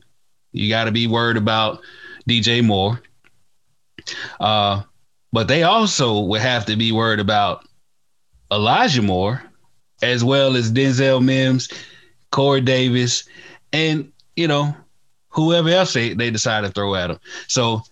[0.51, 1.81] You got to be worried about
[2.29, 3.01] DJ Moore.
[4.41, 4.83] Uh,
[5.33, 7.65] but they also would have to be worried about
[8.51, 9.45] Elijah Moore,
[10.03, 11.69] as well as Denzel Mims,
[12.33, 13.29] Corey Davis,
[13.73, 14.75] and you know
[15.37, 17.21] whoever else they, they decide to throw at them.
[17.47, 17.83] So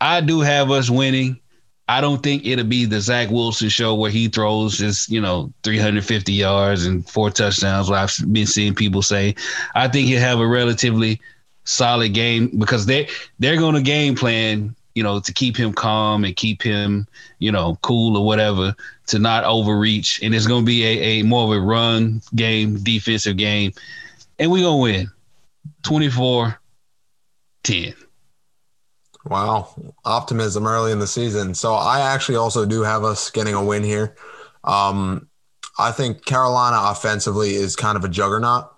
[0.00, 1.38] I do have us winning.
[1.88, 5.50] I don't think it'll be the Zach Wilson show where he throws just, you know,
[5.62, 9.36] 350 yards and four touchdowns, I've been seeing people say.
[9.74, 11.20] I think he'll have a relatively
[11.64, 16.36] solid game because they they're gonna game plan, you know, to keep him calm and
[16.36, 17.06] keep him,
[17.38, 18.74] you know, cool or whatever,
[19.06, 20.20] to not overreach.
[20.22, 23.72] And it's gonna be a, a more of a run game, defensive game.
[24.38, 25.10] And we're gonna win
[25.82, 26.60] 24
[27.64, 27.94] 10.
[29.24, 31.54] Wow, optimism early in the season.
[31.54, 34.16] So I actually also do have us getting a win here.
[34.64, 35.28] Um,
[35.78, 38.70] I think Carolina offensively is kind of a juggernaut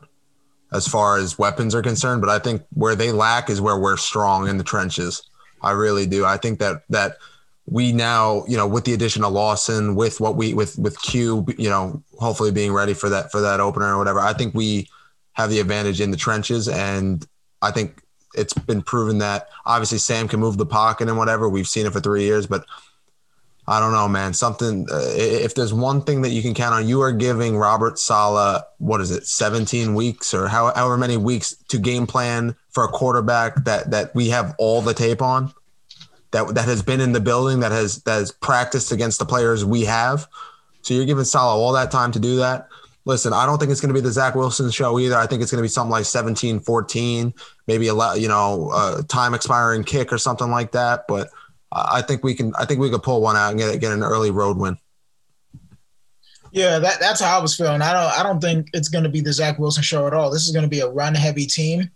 [0.73, 3.97] as far as weapons are concerned, but I think where they lack is where we're
[3.97, 5.23] strong in the trenches.
[5.63, 6.25] I really do.
[6.25, 7.17] I think that that
[7.67, 11.47] we now, you know, with the addition of Lawson, with what we with with Q,
[11.59, 14.89] you know, hopefully being ready for that for that opener or whatever, I think we
[15.41, 17.27] have the advantage in the trenches, and
[17.63, 18.03] I think
[18.35, 21.49] it's been proven that obviously Sam can move the pocket and whatever.
[21.49, 22.65] We've seen it for three years, but
[23.67, 24.33] I don't know, man.
[24.35, 24.87] Something.
[24.91, 28.63] Uh, if there's one thing that you can count on, you are giving Robert Saleh
[28.79, 32.89] what is it, 17 weeks or how, however many weeks to game plan for a
[32.89, 35.53] quarterback that that we have all the tape on,
[36.33, 39.65] that that has been in the building, that has that has practiced against the players
[39.65, 40.27] we have.
[40.83, 42.69] So you're giving Saleh all that time to do that.
[43.07, 45.17] Listen, I don't think it's going to be the Zach Wilson show either.
[45.17, 47.33] I think it's going to be something like 17 14,
[47.67, 51.07] maybe a you know, a time expiring kick or something like that.
[51.09, 51.31] But
[51.73, 54.03] I think we can, I think we could pull one out and get, get an
[54.03, 54.77] early road win.
[56.53, 57.81] Yeah, that, that's how I was feeling.
[57.81, 60.31] I don't I don't think it's going to be the Zach Wilson show at all.
[60.31, 61.91] This is going to be a run heavy team,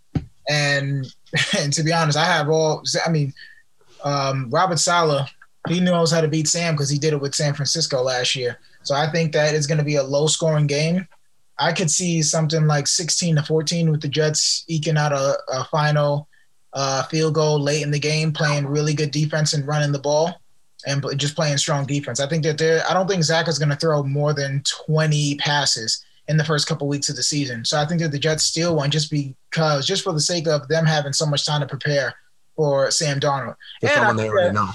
[0.49, 1.05] and
[1.59, 2.81] and to be honest, I have all.
[3.05, 3.33] I mean,
[4.03, 5.27] um, Robert Saleh,
[5.67, 8.59] he knows how to beat Sam because he did it with San Francisco last year.
[8.85, 11.07] So I think that it's going to be a low scoring game.
[11.57, 15.63] I could see something like 16 to 14 with the Jets eking out a, a
[15.65, 16.27] final
[16.73, 20.41] uh, field goal late in the game, playing really good defense and running the ball
[20.85, 22.19] and just playing strong defense.
[22.19, 25.35] I think that there, I don't think Zach is going to throw more than 20
[25.37, 27.63] passes in the first couple weeks of the season.
[27.65, 30.67] So I think that the Jets steal one just because, just for the sake of
[30.67, 32.13] them having so much time to prepare
[32.55, 33.55] for Sam Darnold.
[33.81, 34.69] and someone they already know.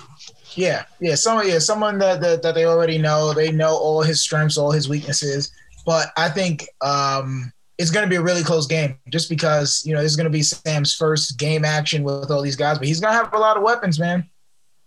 [0.54, 3.32] Yeah, yeah, someone, yeah, someone that, that that they already know.
[3.32, 5.52] They know all his strengths, all his weaknesses.
[5.86, 9.94] But I think um, it's going to be a really close game, just because you
[9.94, 12.78] know this is going to be Sam's first game action with all these guys.
[12.78, 14.28] But he's going to have a lot of weapons, man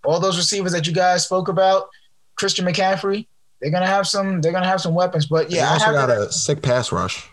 [0.05, 1.89] all those receivers that you guys spoke about,
[2.35, 3.27] Christian McCaffrey,
[3.61, 4.41] they're gonna have some.
[4.41, 5.25] They're gonna have some weapons.
[5.25, 7.25] But yeah, they also got a sick pass rush.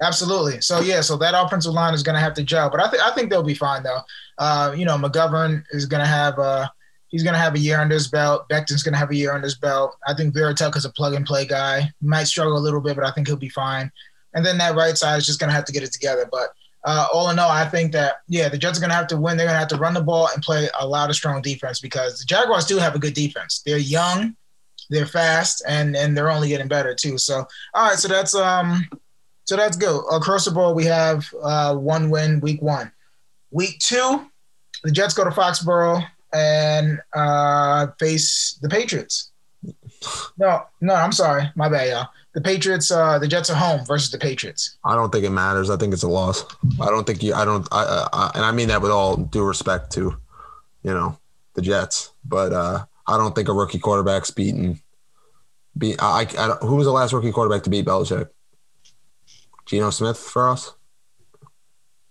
[0.00, 0.60] Absolutely.
[0.60, 3.10] So yeah, so that offensive line is gonna have to gel, but I think I
[3.12, 4.00] think they'll be fine though.
[4.38, 6.68] Uh, you know, McGovern is gonna have uh
[7.08, 8.48] he's gonna have a year under his belt.
[8.48, 9.96] Becton's gonna have a year under his belt.
[10.06, 11.80] I think Vera is a plug and play guy.
[11.82, 13.90] He might struggle a little bit, but I think he'll be fine.
[14.34, 16.28] And then that right side is just gonna have to get it together.
[16.30, 16.50] But
[16.84, 19.16] uh, all in all, I think that yeah, the Jets are going to have to
[19.16, 19.36] win.
[19.36, 21.80] They're going to have to run the ball and play a lot of strong defense
[21.80, 23.62] because the Jaguars do have a good defense.
[23.66, 24.36] They're young,
[24.88, 27.18] they're fast, and and they're only getting better too.
[27.18, 28.86] So all right, so that's um,
[29.44, 30.02] so that's good.
[30.10, 32.92] Across the board, we have uh, one win week one.
[33.50, 34.26] Week two,
[34.84, 39.32] the Jets go to Foxborough and uh, face the Patriots.
[40.38, 42.06] No, no, I'm sorry, my bad, y'all
[42.38, 44.78] the Patriots, uh, the Jets are home versus the Patriots.
[44.84, 45.70] I don't think it matters.
[45.70, 46.44] I think it's a loss.
[46.80, 47.34] I don't think you.
[47.34, 47.66] I don't.
[47.72, 50.16] I, I, and I mean that with all due respect to,
[50.84, 51.18] you know,
[51.54, 52.12] the Jets.
[52.24, 54.80] But uh, I don't think a rookie quarterback's beaten.
[55.76, 56.56] Be I, I, I.
[56.60, 58.28] Who was the last rookie quarterback to beat Belichick?
[59.66, 60.74] Geno Smith for us.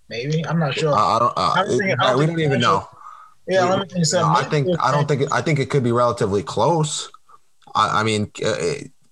[0.09, 0.93] Maybe I'm not sure.
[0.93, 1.33] I, I don't.
[1.37, 2.87] Uh, thinking, it, don't we don't even know.
[3.47, 4.05] Yeah, let me think.
[4.13, 4.67] No, I think.
[4.79, 5.21] I don't think.
[5.21, 7.09] It, I think it could be relatively close.
[7.75, 8.31] I, I mean.
[8.43, 8.55] Uh,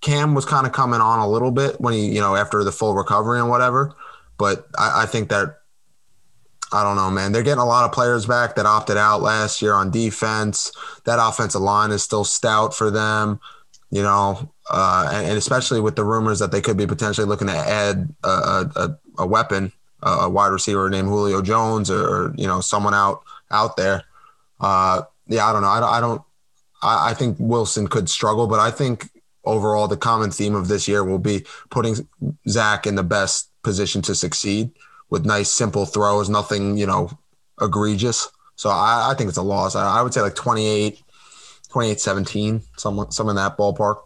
[0.02, 2.70] Cam was kind of coming on a little bit when he, you know, after the
[2.70, 3.92] full recovery and whatever.
[4.38, 5.56] But I, I think that
[6.72, 7.32] I don't know, man.
[7.32, 10.72] They're getting a lot of players back that opted out last year on defense.
[11.04, 13.40] That offensive line is still stout for them,
[13.90, 17.46] you know, uh, and, and, especially with the rumors that they could be potentially looking
[17.46, 19.72] to add a, a, a weapon,
[20.02, 24.02] a wide receiver named Julio Jones, or you know, someone out out there.
[24.60, 25.68] Uh, yeah, I don't know.
[25.68, 26.22] I, I don't.
[26.82, 29.10] I, I think Wilson could struggle, but I think
[29.46, 32.08] overall, the common theme of this year will be putting
[32.48, 34.70] Zach in the best position to succeed
[35.08, 37.10] with nice, simple throws, nothing, you know,
[37.60, 38.28] egregious.
[38.56, 39.76] So I, I think it's a loss.
[39.76, 41.00] I, I, would say like 28,
[41.70, 44.02] 28 17, some, some in that ballpark.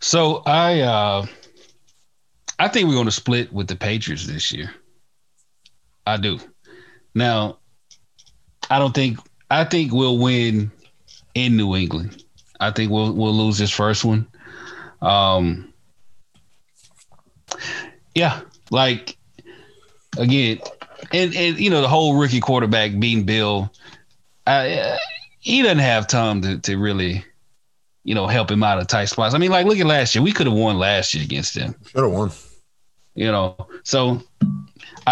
[0.00, 1.26] So I, uh,
[2.58, 4.72] I think we're going to split with the Patriots this year.
[6.06, 6.38] I do.
[7.16, 7.56] Now,
[8.68, 9.18] I don't think
[9.50, 10.70] I think we'll win
[11.34, 12.22] in New England.
[12.60, 14.26] I think we'll we'll lose this first one.
[15.00, 15.72] Um,
[18.14, 19.16] yeah, like
[20.18, 20.58] again,
[21.10, 23.72] and and you know the whole rookie quarterback being Bill,
[24.46, 24.98] I,
[25.40, 27.24] he doesn't have time to to really,
[28.04, 29.34] you know, help him out of tight spots.
[29.34, 30.22] I mean, like look at last year.
[30.22, 31.76] We could have won last year against them.
[31.86, 32.30] Should have won.
[33.14, 34.20] You know, so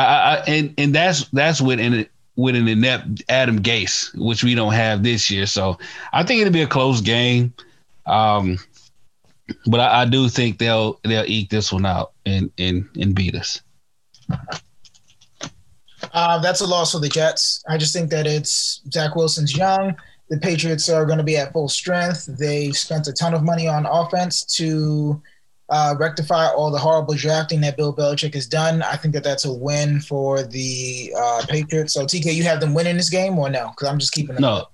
[0.00, 4.72] I, and and that's that's what in with an inept Adam Gase, which we don't
[4.72, 5.46] have this year.
[5.46, 5.78] So
[6.12, 7.54] I think it'll be a close game.
[8.06, 8.58] Um,
[9.66, 13.34] but I, I, do think they'll they'll eke this one out and and and beat
[13.34, 13.60] us.
[16.12, 17.62] Uh, that's a loss for the Jets.
[17.68, 19.96] I just think that it's Zach Wilson's young.
[20.30, 22.26] The Patriots are going to be at full strength.
[22.26, 25.20] They spent a ton of money on offense to
[25.70, 28.82] uh, rectify all the horrible drafting that Bill Belichick has done.
[28.82, 31.94] I think that that's a win for the uh, Patriots.
[31.94, 33.70] So TK, you have them winning this game or no?
[33.70, 34.42] Because I'm just keeping them.
[34.42, 34.66] No,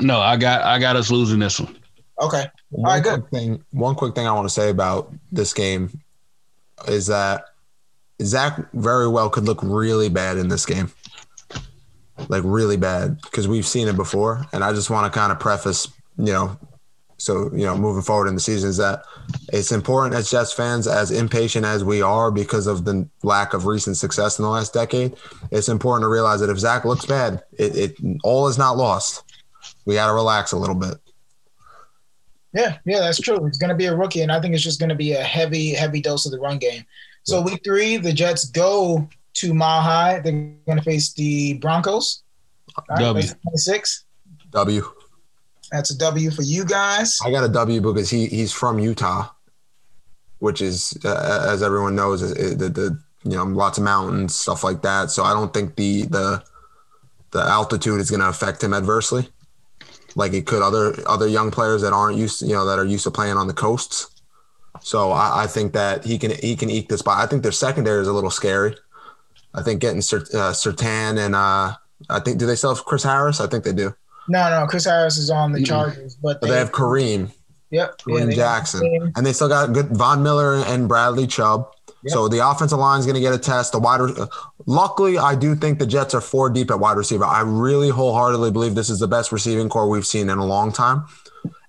[0.00, 1.76] no, I got I got us losing this one.
[2.20, 3.30] Okay, one all right, good.
[3.30, 6.00] Thing, one quick thing I want to say about this game
[6.88, 7.44] is that
[8.22, 10.90] Zach very well could look really bad in this game,
[12.28, 14.44] like really bad, because we've seen it before.
[14.52, 16.58] And I just want to kind of preface, you know,
[17.18, 19.02] so you know, moving forward in the season is that
[19.52, 23.66] it's important as Jets fans, as impatient as we are because of the lack of
[23.66, 25.16] recent success in the last decade.
[25.50, 29.24] It's important to realize that if Zach looks bad, it, it all is not lost.
[29.84, 30.94] We got to relax a little bit.
[32.54, 33.44] Yeah, yeah, that's true.
[33.46, 35.22] It's going to be a rookie, and I think it's just going to be a
[35.22, 36.84] heavy, heavy dose of the run game.
[37.24, 40.20] So week three, the Jets go to Mile High.
[40.20, 40.32] They're
[40.66, 42.22] going to face the Broncos.
[42.96, 43.26] W.
[43.42, 44.04] Twenty-six.
[44.50, 44.82] W.
[45.70, 47.18] That's a W for you guys.
[47.24, 49.28] I got a W because he he's from Utah,
[50.38, 54.34] which is uh, as everyone knows, is, is the, the you know lots of mountains
[54.34, 55.10] stuff like that.
[55.10, 56.42] So I don't think the the
[57.30, 59.28] the altitude is going to affect him adversely,
[60.14, 62.84] like it could other other young players that aren't used to, you know that are
[62.84, 64.10] used to playing on the coasts.
[64.80, 67.18] So I, I think that he can he can eke this spot.
[67.18, 68.74] I think their secondary is a little scary.
[69.54, 70.02] I think getting
[70.34, 70.54] uh,
[71.18, 71.74] and uh,
[72.08, 73.40] I think do they still have Chris Harris?
[73.40, 73.94] I think they do.
[74.28, 77.30] No, no, Chris Harris is on the Chargers, but But they have Kareem,
[77.70, 79.12] yep, Kareem yeah, Jackson, Kareem.
[79.16, 81.70] and they still got good Von Miller and Bradley Chubb.
[82.04, 82.12] Yep.
[82.12, 83.72] So the offensive line is going to get a test.
[83.72, 84.14] The wide, re-
[84.66, 87.24] luckily, I do think the Jets are four deep at wide receiver.
[87.24, 90.70] I really wholeheartedly believe this is the best receiving core we've seen in a long
[90.72, 91.04] time.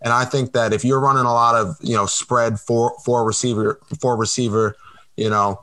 [0.02, 3.26] And I think that if you're running a lot of you know spread four four
[3.26, 4.76] receiver four receiver,
[5.18, 5.62] you know,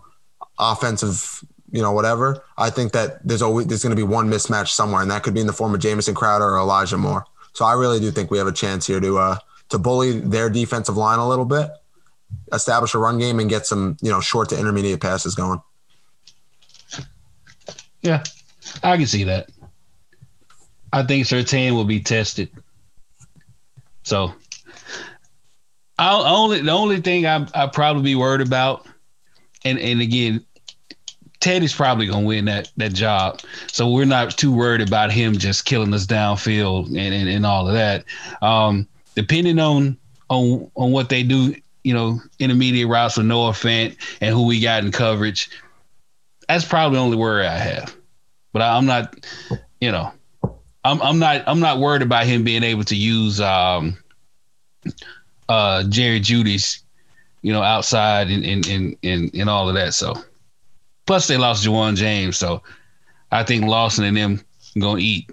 [0.58, 4.68] offensive you know whatever, I think that there's always there's going to be one mismatch
[4.68, 7.24] somewhere, and that could be in the form of Jamison Crowder or Elijah Moore.
[7.52, 9.38] So I really do think we have a chance here to uh
[9.70, 11.70] to bully their defensive line a little bit,
[12.52, 15.60] establish a run game, and get some you know short to intermediate passes going.
[18.02, 18.22] Yeah,
[18.82, 19.48] I can see that.
[20.92, 22.50] I think Surtain will be tested.
[24.04, 24.32] So,
[25.98, 28.86] I'll only the only thing I I probably be worried about,
[29.64, 30.44] and and again,
[31.46, 33.40] Teddy's probably gonna win that that job.
[33.68, 37.68] So we're not too worried about him just killing us downfield and and, and all
[37.68, 38.04] of that.
[38.42, 39.96] Um, depending on
[40.28, 41.54] on on what they do,
[41.84, 45.48] you know, intermediate routes with Noah Fant and who we got in coverage,
[46.48, 47.94] that's probably the only worry I have.
[48.52, 49.24] But I, I'm not,
[49.80, 50.12] you know,
[50.82, 53.96] I'm I'm not I'm not worried about him being able to use um
[55.48, 56.82] uh Jerry Jeudy's,
[57.42, 59.94] you know, outside and and and and, and all of that.
[59.94, 60.24] So
[61.06, 62.62] plus they lost Ja'Wuan James, so
[63.30, 64.40] I think Lawson and them
[64.78, 65.30] gonna eat.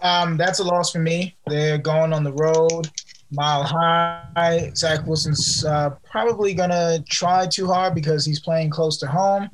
[0.00, 1.36] Um, that's a loss for me.
[1.46, 2.90] They're going on the road,
[3.30, 4.70] mile high.
[4.76, 9.48] Zach Wilson's uh, probably gonna try too hard because he's playing close to home,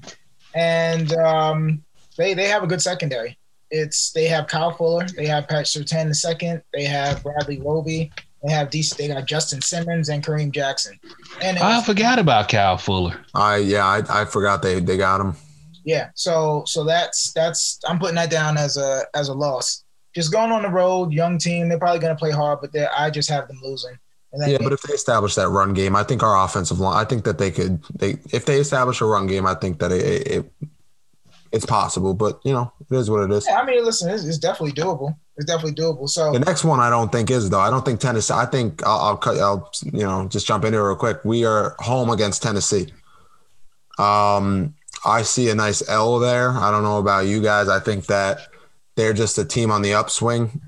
[0.55, 1.83] and um,
[2.17, 3.39] they they have a good secondary.
[3.71, 8.13] It's they have Kyle Fuller, they have Pat Surtain the second, they have Bradley Roby,
[8.43, 10.99] they have decent, they got Justin Simmons and Kareem Jackson,
[11.41, 13.19] and I forgot about Kyle Fuller.
[13.35, 15.35] I yeah, I, I forgot they they got him.
[15.85, 19.85] Yeah, so so that's that's I'm putting that down as a as a loss.
[20.15, 21.69] Just going on the road, young team.
[21.69, 23.99] They're probably going to play hard, but I just have them losing.
[24.33, 27.01] And then Yeah, but if they establish that run game, I think our offensive line.
[27.01, 27.83] I think that they could.
[27.95, 30.53] They if they establish a run game, I think that it, it, it
[31.53, 32.15] it's possible.
[32.15, 33.47] But you know, it is what it is.
[33.47, 35.17] yeah, I mean, listen, it's, it's definitely doable.
[35.37, 36.09] It's definitely doable.
[36.09, 37.61] So The next one I don't think is though.
[37.61, 38.35] I don't think Tennessee.
[38.35, 39.39] I think I'll, I'll cut.
[39.39, 41.25] I'll you know just jump in here real quick.
[41.25, 42.93] We are home against Tennessee.
[43.99, 46.51] Um, I see a nice L there.
[46.51, 47.69] I don't know about you guys.
[47.69, 48.41] I think that
[48.95, 50.61] they're just a team on the upswing.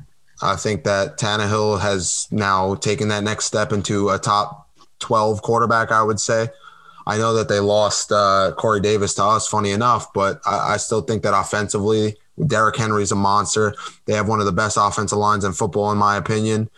[0.43, 4.69] I think that Tannehill has now taken that next step into a top
[4.99, 5.91] twelve quarterback.
[5.93, 6.49] I would say.
[7.07, 10.77] I know that they lost uh, Corey Davis to us, funny enough, but I, I
[10.79, 13.75] still think that offensively, Derrick Henry's a monster.
[14.07, 16.71] They have one of the best offensive lines in football, in my opinion.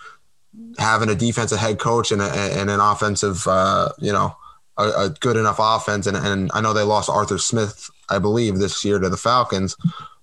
[0.79, 4.37] Having a defensive head coach and, a, and an offensive, uh, you know,
[4.77, 6.07] a, a good enough offense.
[6.07, 9.77] And, and I know they lost Arthur Smith, I believe, this year to the Falcons,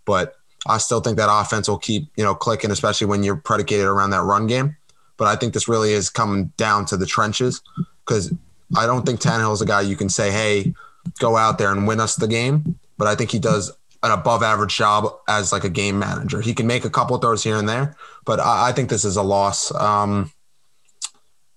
[0.06, 0.36] but
[0.68, 4.12] I still think that offense will keep, you know, clicking, especially when you're predicated around
[4.12, 4.78] that run game.
[5.18, 7.62] But I think this really is coming down to the trenches
[8.06, 8.34] because
[8.76, 10.74] I don't think Tannehill's a guy you can say, hey,
[11.20, 12.80] go out there and win us the game.
[12.98, 13.72] But I think he does
[14.04, 16.42] an above average job as like a game manager.
[16.42, 19.16] He can make a couple throws here and there, but I, I think this is
[19.16, 19.74] a loss.
[19.74, 20.32] Um,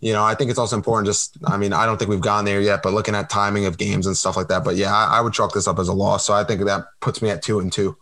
[0.00, 1.07] you know, I think it's also important.
[1.07, 3.79] Just, I mean, I don't think we've gone there yet, but looking at timing of
[3.79, 4.62] games and stuff like that.
[4.62, 6.26] But yeah, I, I would chalk this up as a loss.
[6.26, 7.96] So I think that puts me at two and two.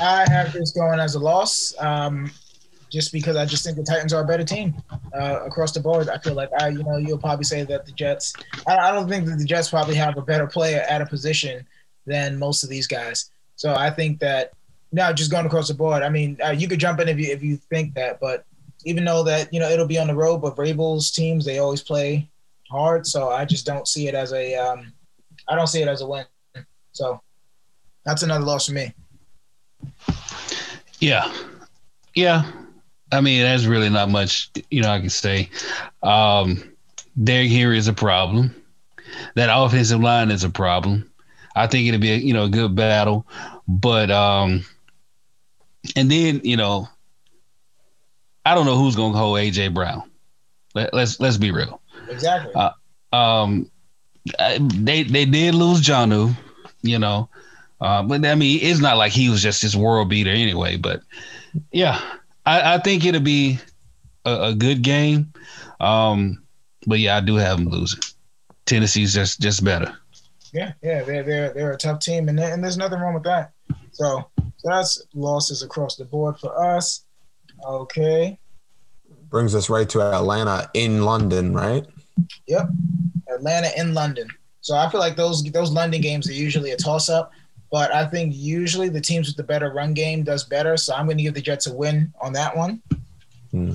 [0.00, 2.30] I have this going as a loss, um,
[2.94, 4.72] just because I just think the Titans are a better team
[5.12, 6.08] uh, across the board.
[6.08, 8.32] I feel like I, you know, you'll probably say that the Jets.
[8.68, 11.66] I, I don't think that the Jets probably have a better player at a position
[12.06, 13.32] than most of these guys.
[13.56, 14.52] So I think that
[14.92, 16.04] now just going across the board.
[16.04, 18.44] I mean, uh, you could jump in if you if you think that, but
[18.84, 21.82] even though that you know it'll be on the road, but Vrabel's teams they always
[21.82, 22.28] play
[22.70, 23.06] hard.
[23.08, 24.54] So I just don't see it as a.
[24.54, 24.92] Um,
[25.48, 26.24] I don't see it as a win.
[26.92, 27.20] So
[28.04, 28.94] that's another loss for me.
[31.00, 31.30] Yeah.
[32.14, 32.50] Yeah.
[33.12, 35.48] I mean, that's really not much, you know, I can say.
[36.02, 36.62] Um,
[37.22, 38.54] Derrick Henry is a problem.
[39.34, 41.10] That offensive line is a problem.
[41.54, 43.26] I think it'll be a, you know, a good battle.
[43.68, 44.64] But um
[45.96, 46.88] and then, you know,
[48.44, 50.10] I don't know who's gonna hold AJ Brown.
[50.74, 51.80] Let, let's let's be real.
[52.08, 52.52] Exactly.
[52.54, 52.70] Uh,
[53.14, 53.70] um,
[54.58, 56.34] they they did lose Jonnu,
[56.82, 57.28] you know,
[57.80, 60.76] uh, but I mean it's not like he was just this world beater anyway.
[60.76, 61.02] But
[61.70, 62.00] yeah,
[62.46, 63.58] I, I think it'll be
[64.24, 65.32] a, a good game.
[65.80, 66.42] Um,
[66.86, 68.00] but yeah, I do have them losing.
[68.66, 69.96] Tennessee's just just better.
[70.52, 73.52] Yeah, yeah, they're they're they're a tough team, and and there's nothing wrong with that.
[73.92, 74.24] So
[74.64, 77.04] so that's losses across the board for us.
[77.66, 78.38] Okay.
[79.28, 81.86] Brings us right to Atlanta in London, right?
[82.46, 82.68] Yep.
[83.28, 84.28] Atlanta in London.
[84.60, 87.32] So I feel like those those London games are usually a toss up,
[87.74, 90.76] but I think usually the teams with the better run game does better.
[90.76, 92.80] So I'm going to give the Jets a win on that one.
[93.50, 93.72] Hmm.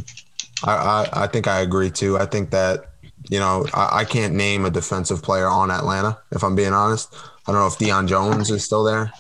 [0.64, 2.18] I, I, I think I agree too.
[2.18, 2.92] I think that
[3.30, 7.14] you know I, I can't name a defensive player on Atlanta if I'm being honest.
[7.46, 9.12] I don't know if Deion Jones is still there,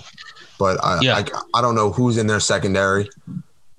[0.57, 1.17] but I, Yeah.
[1.17, 1.25] I
[1.59, 3.09] I don't know who's in their secondary.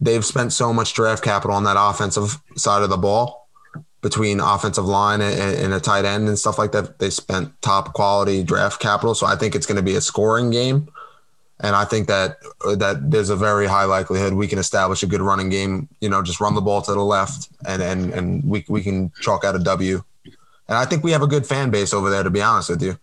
[0.03, 3.39] They've spent so much draft capital on that offensive side of the ball
[4.03, 6.98] between offensive line and, and a tight end and stuff like that.
[6.98, 10.51] They spent top quality draft capital, so I think it's going to be a scoring
[10.51, 10.88] game.
[11.62, 15.07] And I think that uh, that there's a very high likelihood we can establish a
[15.07, 15.88] good running game.
[16.01, 19.12] You know, just run the ball to the left, and and and we we can
[19.20, 20.03] chalk out a W.
[20.24, 22.22] And I think we have a good fan base over there.
[22.22, 22.98] To be honest with you,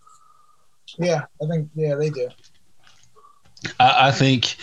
[0.98, 2.28] Yeah, I think yeah they do.
[3.78, 4.56] I, I think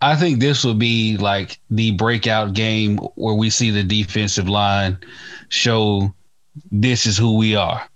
[0.00, 4.98] I think this will be like the breakout game where we see the defensive line
[5.48, 6.14] show
[6.70, 7.86] this is who we are.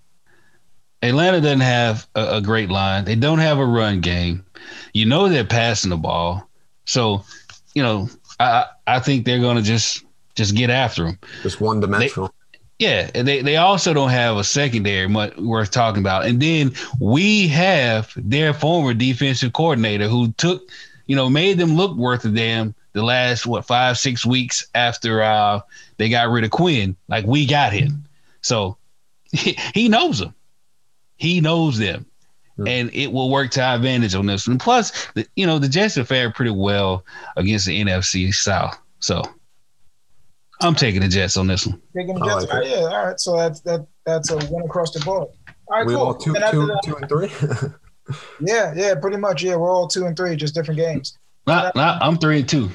[1.03, 3.05] Atlanta doesn't have a, a great line.
[3.05, 4.45] They don't have a run game.
[4.93, 6.49] You know they're passing the ball,
[6.85, 7.25] so
[7.75, 11.19] you know I I think they're gonna just just get after them.
[11.43, 12.33] just one dimensional.
[12.79, 16.25] Yeah, and they, they also don't have a secondary much worth talking about.
[16.25, 20.63] And then we have their former defensive coordinator who took,
[21.11, 25.21] you know, made them look worth a damn the last what five six weeks after
[25.25, 25.59] uh,
[25.97, 26.95] they got rid of Quinn.
[27.09, 28.05] Like we got him,
[28.43, 28.77] so
[29.33, 30.33] he, he knows them.
[31.17, 32.07] He knows them,
[32.57, 32.69] Hmm.
[32.69, 34.47] and it will work to our advantage on this.
[34.47, 37.05] And plus, the, you know, the Jets have fared pretty well
[37.37, 38.79] against the NFC South.
[39.01, 39.23] So
[40.61, 41.81] I'm taking the Jets on this one.
[41.97, 42.45] Taking the Jets.
[42.45, 43.19] like all right, yeah, all right.
[43.19, 45.27] So that's that that's a win across the board.
[45.67, 46.03] All right, we cool.
[46.03, 47.31] all two, two, that- two and three.
[48.41, 49.43] Yeah, yeah, pretty much.
[49.43, 51.19] Yeah, we're all two and three, just different games.
[51.47, 52.71] Not, not, I'm three and two.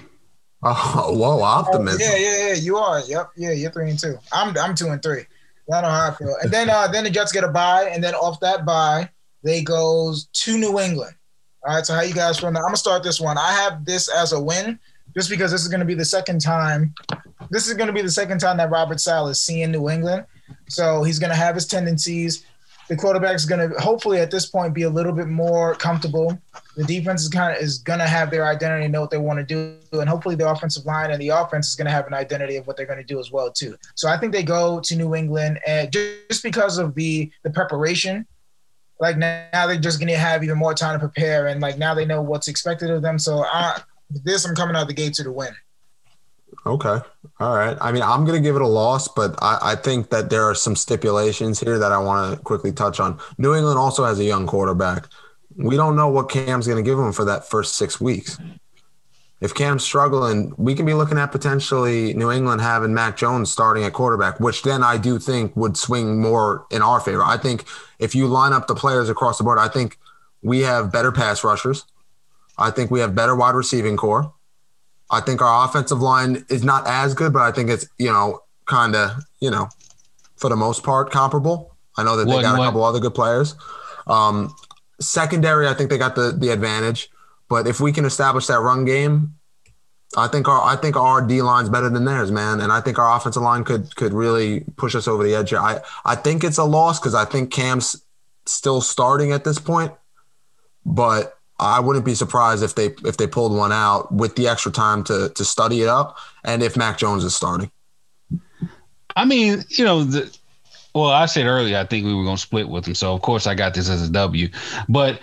[0.64, 2.00] oh, whoa, optimism.
[2.02, 2.54] Yeah, yeah, yeah.
[2.56, 3.02] You are.
[3.02, 3.32] Yep.
[3.36, 4.18] Yeah, you're three and two.
[4.32, 5.26] I'm I'm two and three.
[5.72, 6.36] I know how I feel.
[6.42, 9.10] And then uh then the Jets get a bye, and then off that bye,
[9.44, 11.16] they goes to New England.
[11.66, 11.86] All right.
[11.86, 12.60] So how you guys feel now?
[12.60, 13.38] I'm gonna start this one.
[13.38, 14.80] I have this as a win,
[15.16, 16.94] just because this is gonna be the second time.
[17.50, 20.26] This is gonna be the second time that Robert Saleh is seeing New England.
[20.70, 22.46] So he's gonna have his tendencies.
[22.88, 26.40] The quarterback is gonna hopefully at this point be a little bit more comfortable.
[26.76, 29.44] The defense is kind of is gonna have their identity, know what they want to
[29.44, 32.68] do, and hopefully the offensive line and the offense is gonna have an identity of
[32.68, 33.76] what they're gonna do as well too.
[33.96, 38.28] So I think they go to New England, and just because of the the preparation,
[39.00, 42.06] like now, they're just gonna have even more time to prepare, and like now they
[42.06, 43.18] know what's expected of them.
[43.18, 45.56] So I this I'm coming out of the gate to the win.
[46.66, 47.00] Okay.
[47.40, 47.78] All right.
[47.82, 50.44] I mean, I'm going to give it a loss, but I, I think that there
[50.44, 53.20] are some stipulations here that I want to quickly touch on.
[53.38, 55.08] New England also has a young quarterback.
[55.56, 58.38] We don't know what Cam's going to give him for that first six weeks.
[59.42, 63.84] If Cam's struggling, we can be looking at potentially New England having Mac Jones starting
[63.84, 67.22] at quarterback, which then I do think would swing more in our favor.
[67.22, 67.66] I think
[68.00, 70.00] if you line up the players across the board, I think
[70.42, 71.86] we have better pass rushers.
[72.58, 74.34] I think we have better wide receiving core.
[75.10, 78.42] I think our offensive line is not as good, but I think it's you know
[78.66, 79.70] kind of you know
[80.36, 81.76] for the most part comparable.
[81.98, 83.56] I know that they got a couple other good players.
[84.08, 84.54] Um,
[85.00, 87.10] secondary, I think they got the the advantage,
[87.50, 89.36] but if we can establish that run game,
[90.18, 93.00] I think our I think our D line's better than theirs, man, and I think
[93.00, 95.50] our offensive line could could really push us over the edge.
[95.50, 95.60] here.
[95.60, 98.04] I I think it's a loss because I think Cam's
[98.46, 99.94] still starting at this point,
[100.86, 104.72] but I wouldn't be surprised if they if they pulled one out with the extra
[104.72, 107.72] time to to study it up, and if Mac Jones is starting.
[109.16, 110.36] I mean, you know, the,
[110.94, 112.96] well, I said earlier, I think we were going to split with them.
[112.96, 114.50] So, of course, I got this as a W.
[114.90, 115.22] But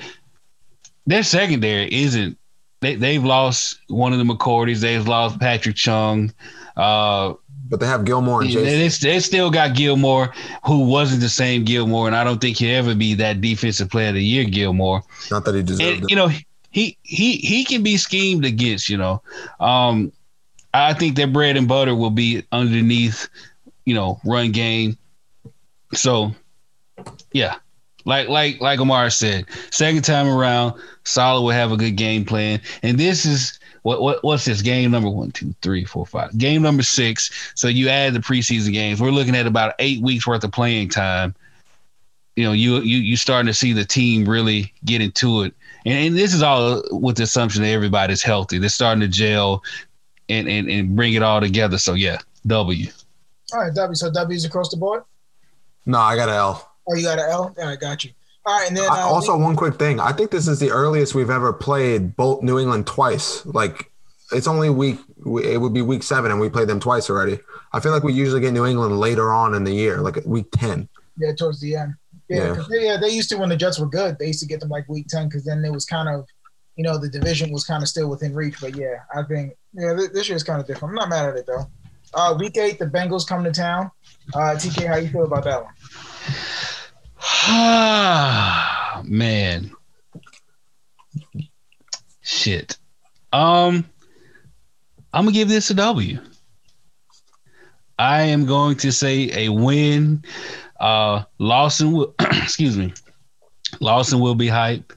[1.07, 2.39] their secondary isn't,
[2.81, 4.81] they, they've lost one of the McCourtys.
[4.81, 6.33] They've lost Patrick Chung.
[6.77, 7.35] Uh,
[7.69, 9.09] But they have Gilmore and they, Jason.
[9.09, 10.33] they, they still got Gilmore,
[10.67, 12.07] who wasn't the same Gilmore.
[12.07, 15.03] And I don't think he'll ever be that defensive player of the year, Gilmore.
[15.31, 16.11] Not that he deserved And, it.
[16.11, 16.29] you know,
[16.71, 18.89] he he he can be schemed against.
[18.89, 19.23] You know,
[19.61, 20.13] um,
[20.75, 23.29] I think their bread and butter will be underneath.
[23.85, 24.97] You know, run game.
[25.93, 26.35] So,
[27.33, 27.57] yeah,
[28.05, 32.61] like like like Amar said, second time around, Saleh will have a good game plan,
[32.83, 36.37] and this is what what what's this game number one, two, three, four, five.
[36.39, 37.53] Game number six.
[37.55, 39.01] So you add the preseason games.
[39.01, 41.35] We're looking at about eight weeks worth of playing time.
[42.37, 45.55] You know, you you you starting to see the team really get into it.
[45.85, 48.59] And, and this is all with the assumption that everybody's healthy.
[48.59, 49.63] They're starting to gel
[50.29, 51.77] and, and and bring it all together.
[51.79, 52.89] So yeah, W.
[53.53, 53.95] All right, W.
[53.95, 55.03] So W's across the board.
[55.85, 56.73] No, I got an L.
[56.89, 57.55] Oh, you got an L.
[57.59, 58.13] All right, got you.
[58.45, 60.01] All right, and then uh, also, one quick thing.
[60.01, 63.47] I think this is the earliest we've ever played both New England twice.
[63.47, 63.91] Like,
[64.33, 64.99] it's only week.
[65.45, 67.39] It would be week seven, and we played them twice already.
[67.73, 70.47] I feel like we usually get New England later on in the year, like week
[70.53, 70.89] ten.
[71.17, 71.95] yeah, towards the end.
[72.29, 72.65] Yeah, Yeah.
[72.69, 74.19] they, yeah, they used to when the Jets were good.
[74.19, 76.27] They used to get them like week ten because then it was kind of,
[76.77, 78.57] you know, the division was kind of still within reach.
[78.61, 80.91] But yeah, I think yeah, this year is kind of different.
[80.93, 81.67] I'm not mad at it though.
[82.15, 83.91] Uh, week eight, the Bengals come to town.
[84.35, 85.73] Uh, TK, how you feel about that one?
[87.23, 89.71] Ah, man.
[92.23, 92.77] Shit.
[93.33, 93.85] Um,
[95.13, 96.19] I'm gonna give this a W.
[97.99, 100.25] I am going to say a win.
[100.81, 102.93] Uh, Lawson will, excuse me,
[103.81, 104.97] Lawson will be hyped.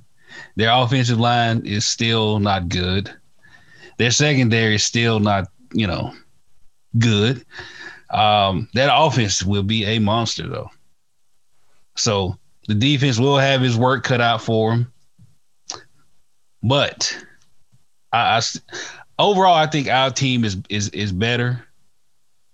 [0.56, 3.12] Their offensive line is still not good.
[3.98, 6.14] Their secondary is still not, you know,
[6.98, 7.46] good.
[8.10, 10.70] Um, that offense will be a monster though.
[11.96, 12.38] So
[12.68, 14.92] the defense will have his work cut out for him.
[16.64, 17.16] But
[18.12, 18.42] I, I
[19.20, 21.66] overall, I think our team is is is better,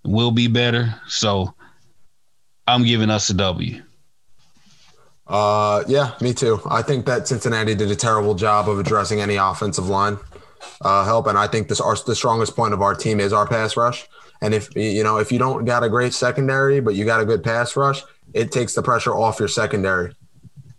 [0.04, 0.94] will be better.
[1.08, 1.54] So
[2.66, 3.82] I'm giving us a W.
[5.26, 6.60] Uh, yeah, me too.
[6.68, 10.18] I think that Cincinnati did a terrible job of addressing any offensive line
[10.82, 13.46] uh, help, and I think this our the strongest point of our team is our
[13.46, 14.06] pass rush.
[14.42, 17.24] And if you know if you don't got a great secondary, but you got a
[17.24, 18.02] good pass rush,
[18.34, 20.14] it takes the pressure off your secondary.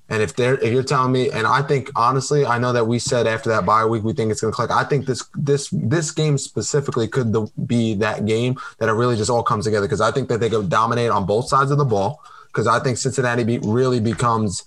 [0.09, 2.99] And if they're if you're telling me, and I think honestly, I know that we
[2.99, 4.69] said after that bye week we think it's going to click.
[4.69, 9.15] I think this this this game specifically could the, be that game that it really
[9.15, 11.77] just all comes together because I think that they could dominate on both sides of
[11.77, 12.21] the ball.
[12.47, 14.65] Because I think Cincinnati be, really becomes,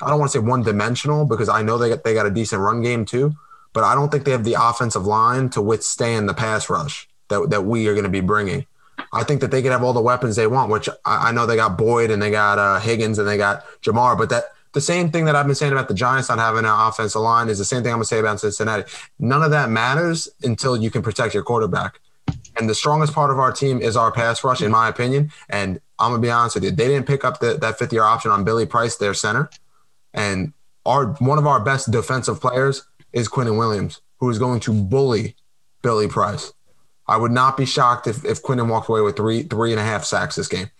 [0.00, 2.30] I don't want to say one dimensional because I know they got, they got a
[2.30, 3.34] decent run game too,
[3.72, 7.50] but I don't think they have the offensive line to withstand the pass rush that
[7.50, 8.66] that we are going to be bringing.
[9.12, 11.46] I think that they could have all the weapons they want, which I, I know
[11.46, 14.80] they got Boyd and they got uh, Higgins and they got Ja'Marr, but that the
[14.80, 17.56] same thing that I've been saying about the Giants not having an offensive line is
[17.56, 18.84] the same thing I'm gonna say about Cincinnati.
[19.18, 21.98] None of that matters until you can protect your quarterback.
[22.58, 25.32] And the strongest part of our team is our pass rush, in my opinion.
[25.48, 28.02] And I'm gonna be honest with you, they didn't pick up the, that fifth year
[28.02, 29.48] option on Billy Price, their center.
[30.12, 30.52] And
[30.84, 32.84] our one of our best defensive players
[33.14, 35.36] is Quinnen Williams, who is going to bully
[35.80, 36.52] Billy Price.
[37.08, 39.84] I would not be shocked if, if Quinnen walked away with three three and a
[39.84, 40.70] half sacks this game.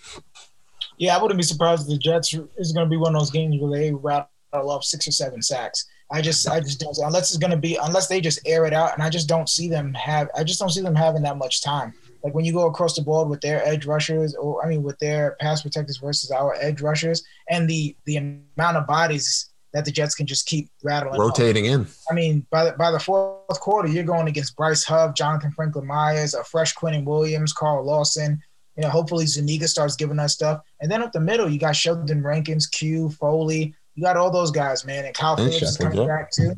[0.98, 3.30] Yeah, I wouldn't be surprised if the Jets is going to be one of those
[3.30, 5.86] games where they rattle off six or seven sacks.
[6.10, 6.96] I just, I just don't.
[6.98, 9.48] Unless it's going to be, unless they just air it out, and I just don't
[9.48, 10.30] see them have.
[10.36, 11.92] I just don't see them having that much time.
[12.22, 14.98] Like when you go across the board with their edge rushers, or I mean, with
[14.98, 19.90] their pass protectors versus our edge rushers, and the the amount of bodies that the
[19.90, 21.20] Jets can just keep rattling.
[21.20, 21.86] Rotating in.
[22.10, 25.86] I mean, by the, by the fourth quarter, you're going against Bryce Huff, Jonathan Franklin
[25.86, 28.40] Myers, a fresh Quinnen Williams, Carl Lawson.
[28.76, 30.62] You know, hopefully Zuniga starts giving us stuff.
[30.80, 33.74] And then up the middle, you got Sheldon Rankins, Q, Foley.
[33.96, 35.04] You got all those guys, man.
[35.04, 36.06] And Kyle Phillips is coming yeah.
[36.06, 36.54] back too.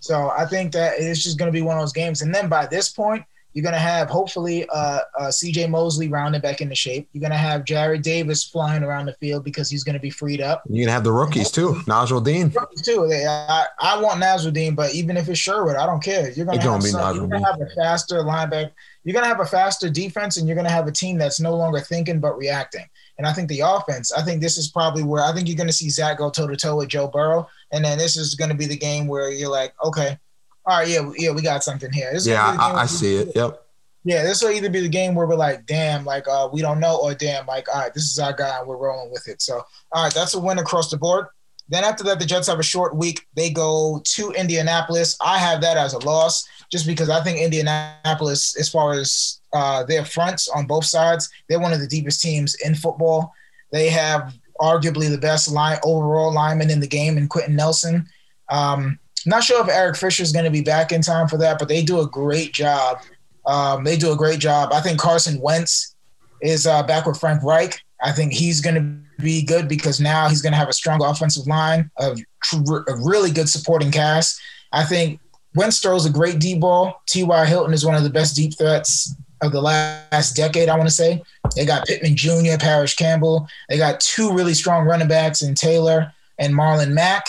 [0.00, 2.22] So I think that it's just going to be one of those games.
[2.22, 3.22] And then by this point,
[3.56, 7.08] you're going to have hopefully uh, uh, CJ Mosley rounded back into shape.
[7.14, 10.10] You're going to have Jarrad Davis flying around the field because he's going to be
[10.10, 10.62] freed up.
[10.68, 11.72] You're going to have the rookies too.
[11.86, 12.54] Najee Dean.
[12.84, 13.10] too.
[13.10, 16.30] I, I want Nasirildeen, but even if it's Sherwood, I don't care.
[16.32, 18.72] You're gonna have some, you're gonna have a faster linebacker.
[19.04, 21.80] You're gonna have a faster defense, and you're gonna have a team that's no longer
[21.80, 22.84] thinking but reacting.
[23.18, 24.12] And I think the offense.
[24.12, 26.56] I think this is probably where I think you're gonna see Zach go toe to
[26.56, 29.72] toe with Joe Burrow, and then this is gonna be the game where you're like,
[29.84, 30.18] okay,
[30.66, 32.12] all right, yeah, yeah, we got something here.
[32.12, 33.32] This Yeah, gonna be the game I, I see it.
[33.36, 33.62] Yep.
[34.04, 36.80] yeah, this will either be the game where we're like, damn, like uh, we don't
[36.80, 39.40] know, or damn, like, all right, this is our guy, and we're rolling with it.
[39.40, 39.62] So,
[39.92, 41.26] all right, that's a win across the board.
[41.68, 43.26] Then after that, the Jets have a short week.
[43.34, 45.16] They go to Indianapolis.
[45.20, 49.84] I have that as a loss, just because I think Indianapolis, as far as uh,
[49.84, 53.32] their fronts on both sides, they're one of the deepest teams in football.
[53.72, 58.06] They have arguably the best line overall lineman in the game in Quenton Nelson.
[58.48, 61.58] Um, not sure if Eric Fisher is going to be back in time for that,
[61.58, 62.98] but they do a great job
[63.46, 64.72] um, they do a great job.
[64.72, 65.94] I think Carson Wentz
[66.42, 67.80] is uh, back with Frank Reich.
[68.02, 71.02] I think he's going to be good because now he's going to have a strong
[71.02, 74.38] offensive line, a, tr- a really good supporting cast.
[74.72, 75.20] I think
[75.54, 77.02] Wentz throws a great deep ball.
[77.06, 77.46] T.Y.
[77.46, 80.94] Hilton is one of the best deep threats of the last decade, I want to
[80.94, 81.22] say.
[81.54, 83.46] They got Pittman Jr., Parris Campbell.
[83.68, 87.26] They got two really strong running backs in Taylor and Marlon Mack,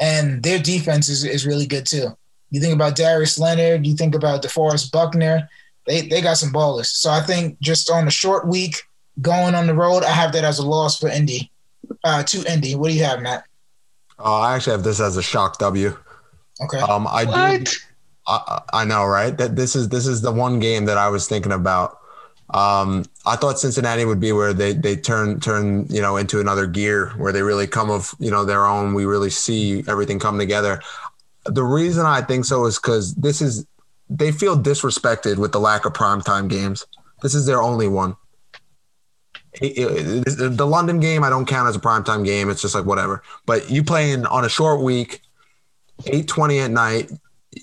[0.00, 2.16] and their defense is, is really good too.
[2.50, 3.86] You think about Darius Leonard.
[3.86, 5.48] You think about DeForest Buckner.
[5.86, 6.86] They they got some ballers.
[6.86, 8.82] So I think just on a short week
[9.20, 11.50] going on the road, I have that as a loss for Indy.
[12.02, 12.74] Uh, to Indy.
[12.74, 13.44] What do you have, Matt?
[14.18, 15.96] Uh, I actually have this as a shock W.
[16.62, 16.78] Okay.
[16.78, 17.64] Um, I What?
[17.64, 17.70] do.
[18.26, 19.36] I, I know, right?
[19.36, 21.98] That this is this is the one game that I was thinking about.
[22.50, 26.66] Um, I thought Cincinnati would be where they they turn turn you know into another
[26.66, 28.94] gear where they really come of you know their own.
[28.94, 30.80] We really see everything come together.
[31.46, 33.66] The reason I think so is because this is
[34.10, 36.86] they feel disrespected with the lack of primetime games.
[37.22, 38.16] This is their only one.
[39.60, 42.50] It- it- it- the London game I don't count as a primetime game.
[42.50, 43.22] It's just like whatever.
[43.46, 45.22] But you playing on a short week,
[46.06, 47.10] eight twenty at night.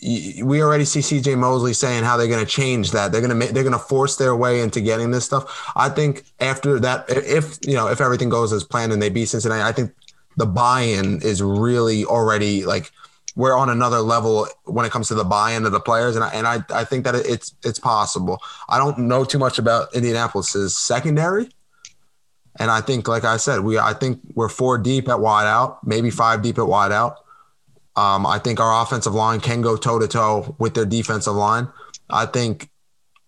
[0.01, 3.11] We already see CJ Mosley saying how they're going to change that.
[3.11, 5.71] They're going to make, they're going to force their way into getting this stuff.
[5.75, 9.25] I think after that, if you know if everything goes as planned and they beat
[9.25, 9.93] Cincinnati, I think
[10.37, 12.91] the buy-in is really already like
[13.35, 16.29] we're on another level when it comes to the buy-in of the players, and I
[16.29, 18.39] and I, I think that it's it's possible.
[18.69, 21.49] I don't know too much about Indianapolis's secondary,
[22.57, 26.09] and I think, like I said, we I think we're four deep at wideout, maybe
[26.09, 27.17] five deep at wide out.
[27.95, 31.67] Um, I think our offensive line can go toe to toe with their defensive line.
[32.09, 32.69] I think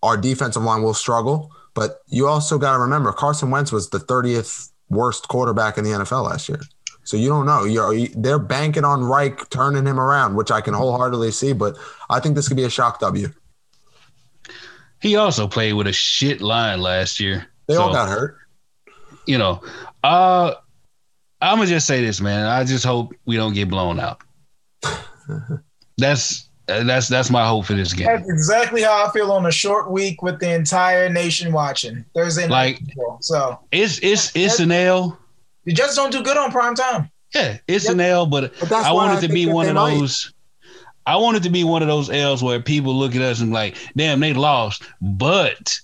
[0.02, 3.98] our defensive line will struggle, but you also got to remember Carson Wentz was the
[3.98, 6.60] 30th worst quarterback in the NFL last year.
[7.04, 7.64] So you don't know.
[7.64, 11.52] You're, they're banking on Reich turning him around, which I can wholeheartedly see.
[11.52, 11.76] But
[12.08, 13.28] I think this could be a shock W.
[15.00, 17.46] He also played with a shit line last year.
[17.66, 18.38] They all got hurt.
[19.26, 19.62] you know,
[20.02, 20.54] uh,
[21.42, 22.46] I'm gonna just say this, man.
[22.46, 24.22] I just hope we don't get blown out.
[25.98, 28.06] That's that's that's my hope for this game.
[28.06, 32.42] That's exactly how I feel on a short week with the entire nation watching Thursday
[32.42, 32.50] night.
[32.50, 33.18] Like football.
[33.20, 35.18] So it's it's it's an L.
[35.64, 37.10] the Jets don't do good on prime time.
[37.34, 39.74] Yeah, it's an L, but But I why want I it to be one of
[39.74, 39.98] might.
[39.98, 40.32] those.
[41.06, 43.52] I want it to be one of those L's where people look at us and
[43.52, 45.78] like, damn, they lost, but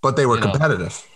[0.00, 0.88] But they were competitive.
[1.06, 1.13] know.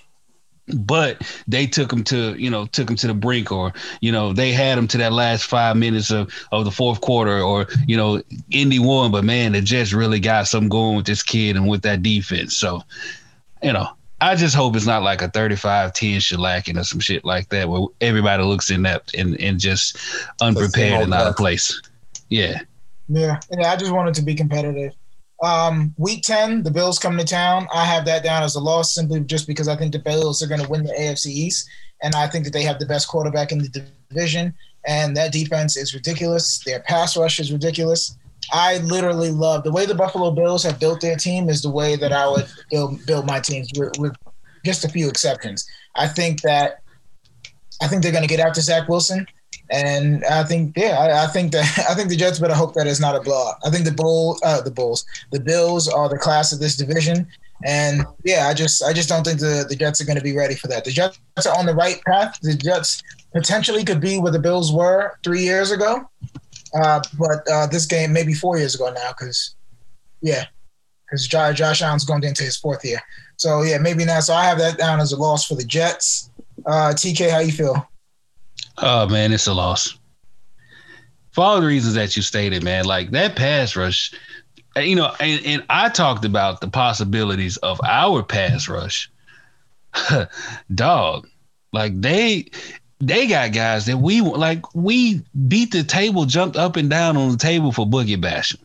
[0.75, 4.33] But they took them to you know took them to the brink or you know
[4.33, 7.97] they had them to that last five minutes of, of the fourth quarter or you
[7.97, 11.69] know Indy won but man the Jets really got something going with this kid and
[11.69, 12.83] with that defense so
[13.62, 13.89] you know
[14.21, 17.87] I just hope it's not like a 35-10 shellacking or some shit like that where
[18.01, 19.97] everybody looks in that and, and just
[20.41, 21.81] unprepared and out of place
[22.29, 22.61] yeah
[23.09, 23.73] Yeah, yeah.
[23.73, 24.93] I just wanted to be competitive.
[25.43, 27.68] Um, week ten, the Bills come to town.
[27.72, 30.49] I have that down as a loss simply just because I think the Bills are
[30.49, 31.68] going to win the AFC East,
[32.03, 34.55] and I think that they have the best quarterback in the division,
[34.86, 36.62] and that defense is ridiculous.
[36.64, 38.16] Their pass rush is ridiculous.
[38.53, 41.97] I literally love the way the Buffalo Bills have built their team is the way
[41.97, 44.16] that I would build build my teams with, with
[44.64, 45.68] just a few exceptions.
[45.95, 46.82] I think that
[47.82, 49.26] I think they're going to get after Zach Wilson.
[49.70, 52.86] And I think, yeah, I, I think that I think the Jets better hope that
[52.86, 53.57] it's not a blowout.
[53.64, 57.26] I think the bull, uh, the Bulls, the Bills are the class of this division,
[57.64, 60.36] and yeah, I just I just don't think the, the Jets are going to be
[60.36, 60.84] ready for that.
[60.84, 62.38] The Jets are on the right path.
[62.40, 63.03] The Jets
[63.34, 66.09] potentially could be where the Bills were three years ago,
[66.80, 69.55] uh, but uh, this game maybe four years ago now, because
[70.22, 70.46] yeah,
[71.07, 73.01] because Josh, Josh Allen's going into his fourth year.
[73.36, 74.24] So yeah, maybe not.
[74.24, 76.30] So I have that down as a loss for the Jets.
[76.66, 77.88] Uh, TK, how you feel?
[78.81, 79.99] Oh man, it's a loss.
[81.33, 84.12] For all the reasons that you stated, man, like that pass rush,
[84.76, 89.11] uh, you know, and, and I talked about the possibilities of our pass rush.
[90.74, 91.29] Dog,
[91.72, 92.51] like they
[93.01, 97.31] they got guys that we like we beat the table, jumped up and down on
[97.31, 98.61] the table for Boogie Basham.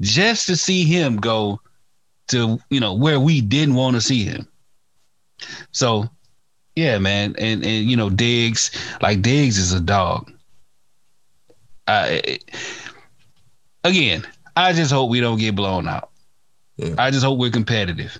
[0.00, 1.60] Just to see him go
[2.28, 4.48] to, you know, where we didn't want to see him.
[5.70, 6.08] So
[6.76, 8.70] yeah, man, and and you know Diggs,
[9.00, 10.30] like Diggs is a dog.
[11.86, 12.38] I
[13.84, 16.10] again, I just hope we don't get blown out.
[16.76, 16.94] Yeah.
[16.98, 18.18] I just hope we're competitive.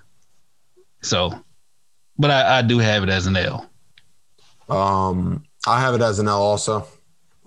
[1.01, 1.43] So,
[2.19, 3.69] but I, I do have it as an L.
[4.69, 6.87] Um, I have it as an L also.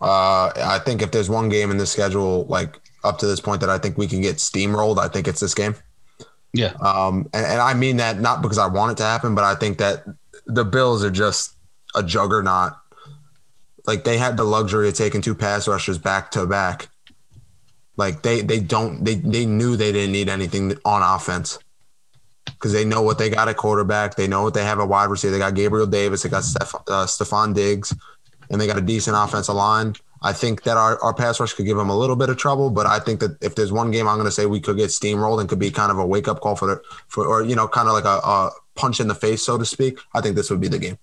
[0.02, 3.62] Uh, I think if there's one game in the schedule, like up to this point,
[3.62, 5.76] that I think we can get steamrolled, I think it's this game.
[6.54, 6.74] Yeah.
[6.82, 9.56] Um, and, and I mean that not because I want it to happen, but I
[9.56, 10.06] think that
[10.46, 11.56] the Bills are just
[11.96, 12.74] a juggernaut.
[13.88, 16.90] Like they had the luxury of taking two pass rushers back to back.
[17.98, 21.60] Like they they don't they they knew they didn't need anything on offense
[22.46, 24.16] because they know what they got at quarterback.
[24.16, 25.32] They know what they have at wide receiver.
[25.32, 26.24] They got Gabriel Davis.
[26.24, 27.94] They got Steph, uh, Stefon Diggs,
[28.50, 29.96] and they got a decent offensive line.
[30.22, 32.72] I think that our, our pass rush could give them a little bit of trouble,
[32.72, 34.90] but I think that if there's one game I'm going to say we could get
[34.90, 37.56] steamrolled and could be kind of a wake up call for the for or you
[37.56, 40.00] know kind of like a, a punch in the face, so to speak.
[40.14, 40.98] I think this would be the game.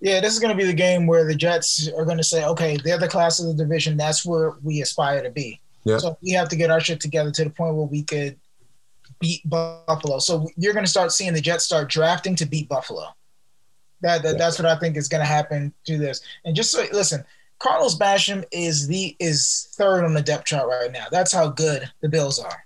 [0.00, 2.44] Yeah, this is going to be the game where the Jets are going to say,
[2.44, 3.96] okay, they're the class of the division.
[3.96, 5.60] That's where we aspire to be.
[5.84, 5.98] Yeah.
[5.98, 8.38] So we have to get our shit together to the point where we could
[9.20, 10.18] beat Buffalo.
[10.18, 13.06] So you're going to start seeing the Jets start drafting to beat Buffalo.
[14.02, 16.20] That, that that's what I think is going to happen to this.
[16.44, 17.24] And just so listen,
[17.58, 21.06] Carlos Basham is the is third on the depth chart right now.
[21.10, 22.65] That's how good the Bills are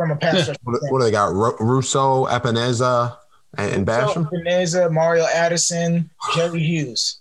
[0.00, 0.56] from a pass rush.
[0.62, 1.34] What, what do they got?
[1.34, 3.18] Ru- Rousseau, Epenesa,
[3.58, 4.14] and, and Basham.
[4.14, 7.18] So, Beneza, Mario Addison, Jerry Hughes,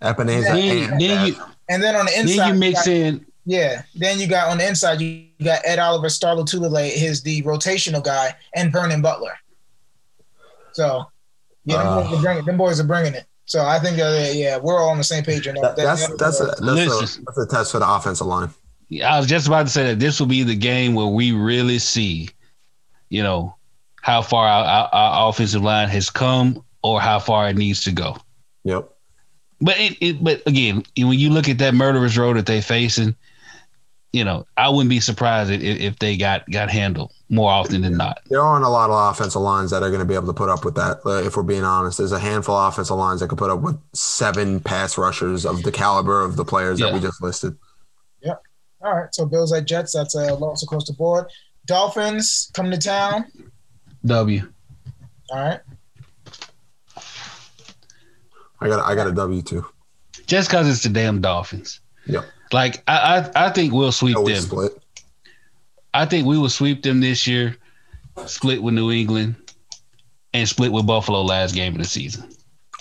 [0.00, 1.36] Epenesa Then, and then you
[1.68, 3.82] and then on the inside, then you you mix got- in yeah.
[3.94, 8.02] Then you got on the inside, you got Ed Oliver, Star Lotulelei, his the rotational
[8.02, 9.32] guy, and Vernon Butler.
[10.72, 11.04] So,
[11.64, 12.02] yeah, them, Uh.
[12.02, 13.26] boys are bringing, them boys are bringing it.
[13.44, 15.74] So I think, uh, yeah, we're all on the same page on that.
[15.74, 18.50] That- that's that's a, that's, a, that's a test for the offensive line.
[19.04, 21.78] I was just about to say that this will be the game where we really
[21.78, 22.28] see,
[23.08, 23.54] you know,
[24.02, 27.92] how far our, our, our offensive line has come or how far it needs to
[27.92, 28.16] go.
[28.64, 28.90] Yep.
[29.60, 33.14] But it, it but again, when you look at that murderous road that they're facing,
[34.12, 37.96] you know, I wouldn't be surprised if, if they got got handled more often than
[37.96, 38.20] not.
[38.28, 40.48] There aren't a lot of offensive lines that are going to be able to put
[40.48, 41.00] up with that.
[41.06, 43.60] uh, if we're being honest, there's a handful of offensive lines that could put up
[43.60, 47.56] with seven pass rushers of the caliber of the players that we just listed.
[48.82, 49.14] All right.
[49.14, 49.92] So Bills at Jets.
[49.92, 51.26] That's uh, a loss across the board.
[51.66, 53.26] Dolphins come to town.
[54.06, 54.50] W.
[55.30, 55.60] All right.
[58.60, 59.64] I got I got a W too.
[60.26, 61.80] Just because it's the damn Dolphins.
[62.06, 62.24] Yep.
[62.52, 64.42] Like I, I I think we'll sweep No, we them.
[64.42, 64.72] split.
[65.94, 67.56] I think we will sweep them this year,
[68.26, 69.34] split with New England,
[70.34, 72.28] and split with Buffalo last game of the season.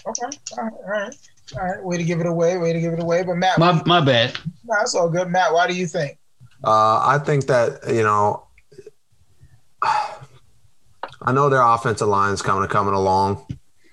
[0.07, 0.37] Okay.
[0.57, 0.73] All right.
[0.73, 1.15] All right.
[1.55, 1.83] All right.
[1.83, 2.57] Way to give it away.
[2.57, 3.23] Way to give it away.
[3.23, 4.37] But Matt, My my bad.
[4.65, 5.29] no, that's all good.
[5.29, 6.17] Matt, why do you think?
[6.63, 8.43] Uh, I think that you know,
[11.21, 13.45] I know their offensive line is coming coming along.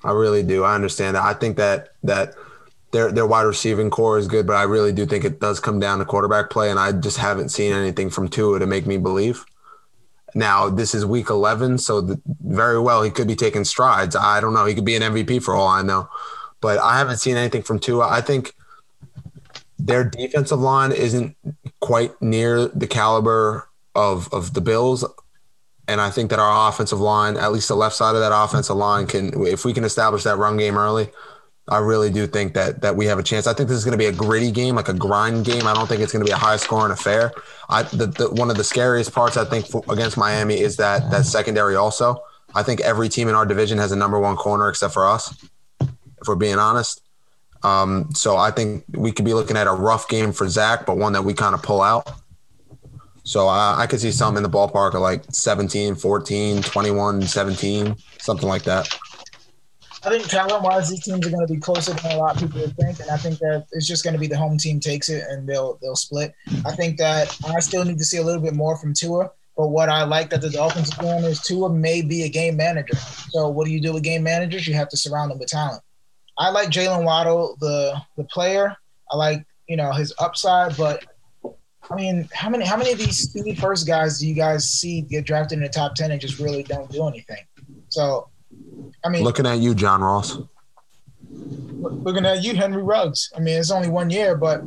[0.04, 0.64] I really do.
[0.64, 1.24] I understand that.
[1.24, 2.34] I think that that
[2.92, 5.80] their their wide receiving core is good, but I really do think it does come
[5.80, 8.96] down to quarterback play, and I just haven't seen anything from Tua to make me
[8.96, 9.44] believe.
[10.34, 14.14] Now this is week eleven, so the, very well he could be taking strides.
[14.14, 14.66] I don't know.
[14.66, 16.08] He could be an MVP for all I know,
[16.66, 18.08] but I haven't seen anything from Tua.
[18.08, 18.52] I think
[19.78, 21.36] their defensive line isn't
[21.80, 25.04] quite near the caliber of of the Bills.
[25.86, 28.74] And I think that our offensive line, at least the left side of that offensive
[28.74, 31.08] line, can if we can establish that run game early,
[31.68, 33.46] I really do think that that we have a chance.
[33.46, 35.68] I think this is going to be a gritty game, like a grind game.
[35.68, 37.30] I don't think it's going to be a high scoring affair.
[37.68, 41.12] I the, the one of the scariest parts I think for, against Miami is that
[41.12, 41.76] that secondary.
[41.76, 42.20] Also,
[42.56, 45.32] I think every team in our division has a number one corner except for us.
[46.26, 47.02] If we're being honest,
[47.62, 50.96] um, so I think we could be looking at a rough game for Zach, but
[50.96, 52.10] one that we kind of pull out.
[53.22, 57.96] So I, I could see something in the ballpark of like 17, 14, 21, 17,
[58.18, 58.92] something like that.
[60.02, 62.42] I think talent wise, these teams are going to be closer than a lot of
[62.42, 65.08] people think, and I think that it's just going to be the home team takes
[65.08, 66.34] it and they'll they'll split.
[66.64, 69.68] I think that I still need to see a little bit more from Tua, but
[69.68, 72.96] what I like that the Dolphins are doing is Tua may be a game manager.
[73.30, 74.66] So what do you do with game managers?
[74.66, 75.82] You have to surround them with talent.
[76.38, 78.76] I like Jaylen Waddle, the the player.
[79.10, 81.04] I like you know his upside, but
[81.90, 83.30] I mean, how many how many of these
[83.60, 86.62] first guys do you guys see get drafted in the top ten and just really
[86.62, 87.44] don't do anything?
[87.88, 88.28] So,
[89.04, 90.38] I mean, Looking at you, John Ross.
[91.30, 93.30] looking at you, Henry Ruggs.
[93.36, 94.62] I mean, it's only one year, but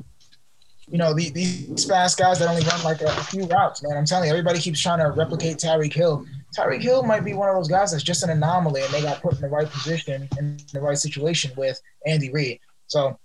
[0.87, 3.97] you know the, these fast guys that only run like a, a few routes, man.
[3.97, 6.25] I'm telling you, everybody keeps trying to replicate Tyreek Hill.
[6.57, 9.21] Tyreek Hill might be one of those guys that's just an anomaly, and they got
[9.21, 12.59] put in the right position in the right situation with Andy Reid.
[12.87, 13.17] So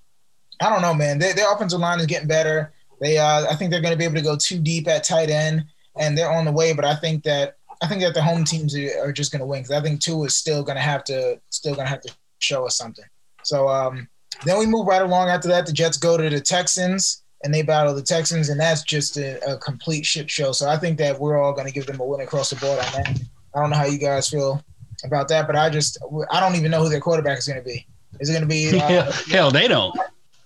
[0.61, 1.18] I don't know, man.
[1.18, 2.72] They, their offensive line is getting better.
[3.01, 5.31] They, uh, I think they're going to be able to go too deep at tight
[5.31, 5.64] end,
[5.99, 6.72] and they're on the way.
[6.72, 9.62] But I think that I think that the home teams are, just going to win
[9.62, 12.14] because I think Tua is still going to have to still going to have to
[12.39, 13.05] show us something.
[13.43, 14.09] So um,
[14.45, 15.66] then we move right along after that.
[15.66, 19.39] The Jets go to the Texans and they battle the Texans, and that's just a,
[19.49, 20.51] a complete shit show.
[20.53, 22.79] So I think that we're all going to give them a win across the board
[22.79, 23.21] on that.
[23.55, 24.65] I don't know how you guys feel
[25.05, 25.99] about that, but I just
[26.31, 27.87] I don't even know who their quarterback is going to be.
[28.19, 29.95] Is it going to be uh, Hell, hell, they don't.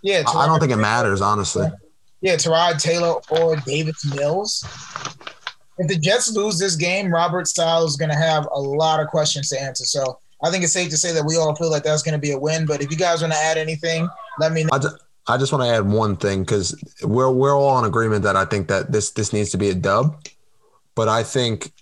[0.03, 0.25] yeah?
[0.27, 1.69] I I don't think it matters, honestly.
[2.21, 4.65] yeah, Tyrod Taylor or Davis Mills.
[5.79, 9.07] If the Jets lose this game, Robert Styles is going to have a lot of
[9.07, 9.85] questions to answer.
[9.85, 12.19] So I think it's safe to say that we all feel like that's going to
[12.19, 12.67] be a win.
[12.67, 14.09] But if you guys want to add anything,
[14.41, 14.71] let me know.
[14.73, 14.97] I just,
[15.29, 18.45] I just want to add one thing because we're we're all in agreement that I
[18.47, 20.25] think that this this needs to be a dub,
[20.95, 21.73] but I think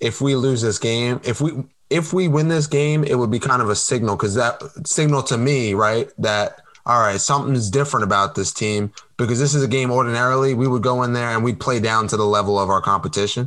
[0.00, 1.52] if we lose this game, if we
[1.90, 5.22] if we win this game, it would be kind of a signal because that signal
[5.24, 9.68] to me, right, that all right, something's different about this team because this is a
[9.68, 12.70] game ordinarily we would go in there and we'd play down to the level of
[12.70, 13.46] our competition.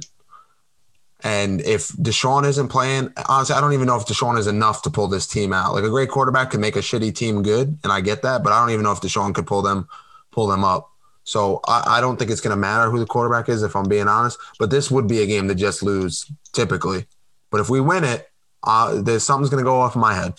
[1.23, 4.89] And if Deshaun isn't playing, honestly, I don't even know if Deshaun is enough to
[4.89, 5.73] pull this team out.
[5.73, 8.53] Like a great quarterback can make a shitty team good, and I get that, but
[8.53, 9.87] I don't even know if Deshaun could pull them
[10.31, 10.89] pull them up.
[11.23, 13.87] So I, I don't think it's going to matter who the quarterback is, if I'm
[13.87, 14.39] being honest.
[14.57, 17.05] But this would be a game to just lose typically.
[17.51, 18.29] But if we win it,
[18.63, 20.33] uh, there's something's going to go off my head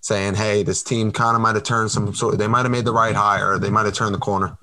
[0.00, 2.38] saying, "Hey, this team kind of might have turned some sort.
[2.38, 3.58] They might have made the right hire.
[3.58, 4.56] They might have turned the corner."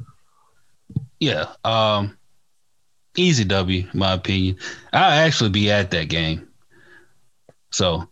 [1.20, 2.18] Yeah, um,
[3.16, 4.58] easy W, in my opinion.
[4.94, 6.48] I'll actually be at that game,
[7.72, 8.08] so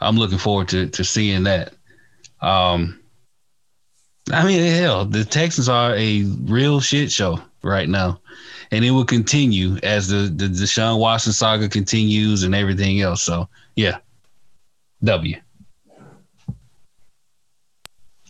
[0.00, 1.74] I'm looking forward to to seeing that.
[2.40, 2.98] Um,
[4.32, 8.20] I mean, hell, the Texans are a real shit show right now,
[8.70, 13.22] and it will continue as the the Deshaun Watson saga continues and everything else.
[13.22, 13.98] So, yeah,
[15.04, 15.36] W.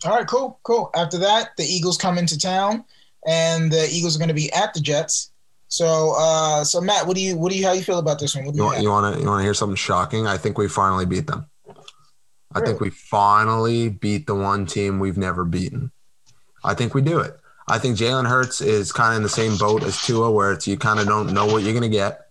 [0.05, 0.89] All right, cool, cool.
[0.95, 2.83] After that, the Eagles come into town,
[3.25, 5.31] and the Eagles are going to be at the Jets.
[5.73, 8.35] So, uh, so Matt, what do you, what do you, how you feel about this
[8.35, 8.45] one?
[8.45, 10.27] What do You want you want to you want to hear something shocking?
[10.27, 11.47] I think we finally beat them.
[12.53, 15.91] I think we finally beat the one team we've never beaten.
[16.63, 17.35] I think we do it.
[17.67, 20.67] I think Jalen Hurts is kind of in the same boat as Tua, where it's
[20.67, 22.27] you kind of don't know what you're going to get.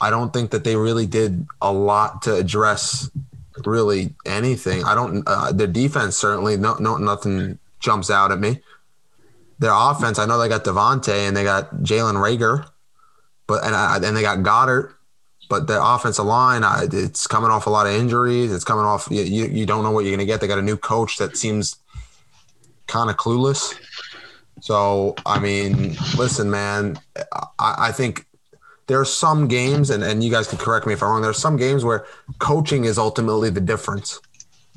[0.00, 3.10] I don't think that they really did a lot to address
[3.66, 4.84] really anything.
[4.84, 5.24] I don't.
[5.26, 8.60] Uh, their defense certainly no no nothing jumps out at me.
[9.62, 12.66] Their offense, I know they got DeVonta and they got Jalen Reagor,
[13.46, 14.94] but and and they got Goedert,
[15.48, 18.52] but their offensive line, it's coming off a lot of injuries.
[18.52, 19.06] It's coming off.
[19.08, 20.40] You, you, you don't know what you're going to get.
[20.40, 21.76] They got a new coach that seems
[22.88, 23.72] kind of clueless.
[24.60, 26.98] So I mean, listen, man,
[27.60, 28.26] I, I think
[28.88, 31.22] there are some games, and, and you guys can correct me if I'm wrong.
[31.22, 32.04] There are some games where
[32.40, 34.20] coaching is ultimately the difference.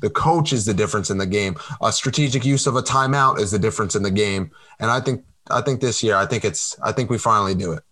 [0.00, 1.56] The coach is the difference in the game.
[1.82, 4.50] A strategic use of a timeout is the difference in the game.
[4.78, 7.72] And I think I think this year, I think it's I think we finally do
[7.72, 7.82] it.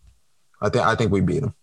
[0.61, 1.55] I think I think we beat them.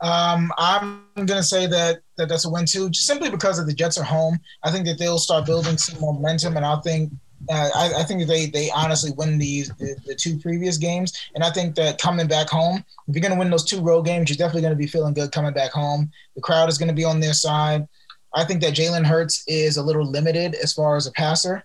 [0.00, 3.72] Um, I'm gonna say that, that that's a win too, just simply because of the
[3.72, 4.38] Jets are home.
[4.62, 7.12] I think that they'll start building some momentum, and I think
[7.48, 11.42] uh, I, I think they they honestly win these the, the two previous games, and
[11.42, 14.36] I think that coming back home, if you're gonna win those two road games, you're
[14.36, 16.10] definitely gonna be feeling good coming back home.
[16.34, 17.88] The crowd is gonna be on their side.
[18.34, 21.64] I think that Jalen Hurts is a little limited as far as a passer.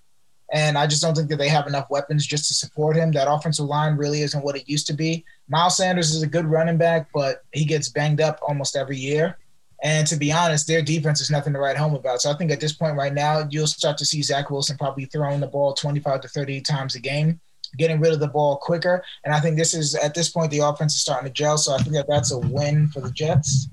[0.53, 3.11] And I just don't think that they have enough weapons just to support him.
[3.11, 5.23] That offensive line really isn't what it used to be.
[5.47, 9.37] Miles Sanders is a good running back, but he gets banged up almost every year.
[9.83, 12.21] And to be honest, their defense is nothing to write home about.
[12.21, 15.05] So I think at this point right now, you'll start to see Zach Wilson probably
[15.05, 17.39] throwing the ball 25 to 30 times a game,
[17.77, 19.03] getting rid of the ball quicker.
[19.23, 21.57] And I think this is, at this point, the offense is starting to gel.
[21.57, 23.69] So I think that that's a win for the Jets.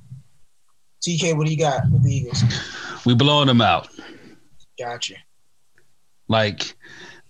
[1.03, 2.43] TK, what do you got with the Eagles?
[3.07, 3.89] We blowing them out.
[4.79, 5.15] Gotcha.
[6.29, 6.75] Like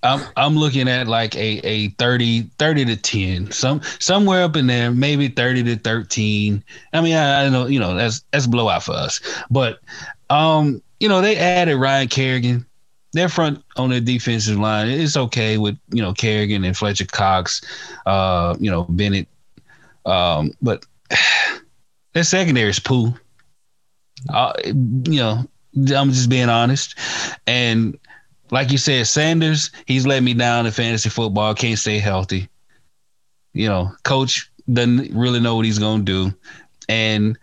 [0.03, 3.51] I'm I'm looking at like a, a 30, 30 to 10.
[3.51, 6.63] Some somewhere up in there, maybe 30 to 13.
[6.93, 9.21] I mean, I, I know, you know, that's that's blowout for us.
[9.51, 9.81] But
[10.31, 12.67] um, you know, they added Ryan Kerrigan.
[13.15, 17.63] Their front on their defensive line, it's okay with, you know, Kerrigan and Fletcher Cox,
[18.05, 19.27] uh, you know, Bennett.
[20.05, 20.85] Um, but
[22.13, 23.15] their secondary is poo.
[24.29, 25.45] Uh, you know,
[25.95, 26.99] I'm just being honest.
[27.47, 27.99] And
[28.51, 31.55] like you said, Sanders, he's let me down in fantasy football.
[31.55, 32.49] Can't stay healthy.
[33.53, 36.33] You know, coach doesn't really know what he's gonna do,
[36.89, 37.39] and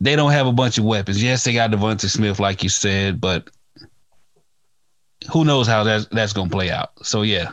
[0.00, 1.22] they don't have a bunch of weapons.
[1.22, 3.50] Yes, they got Devonta Smith, like you said, but
[5.30, 6.90] who knows how that's that's gonna play out.
[7.04, 7.52] So yeah,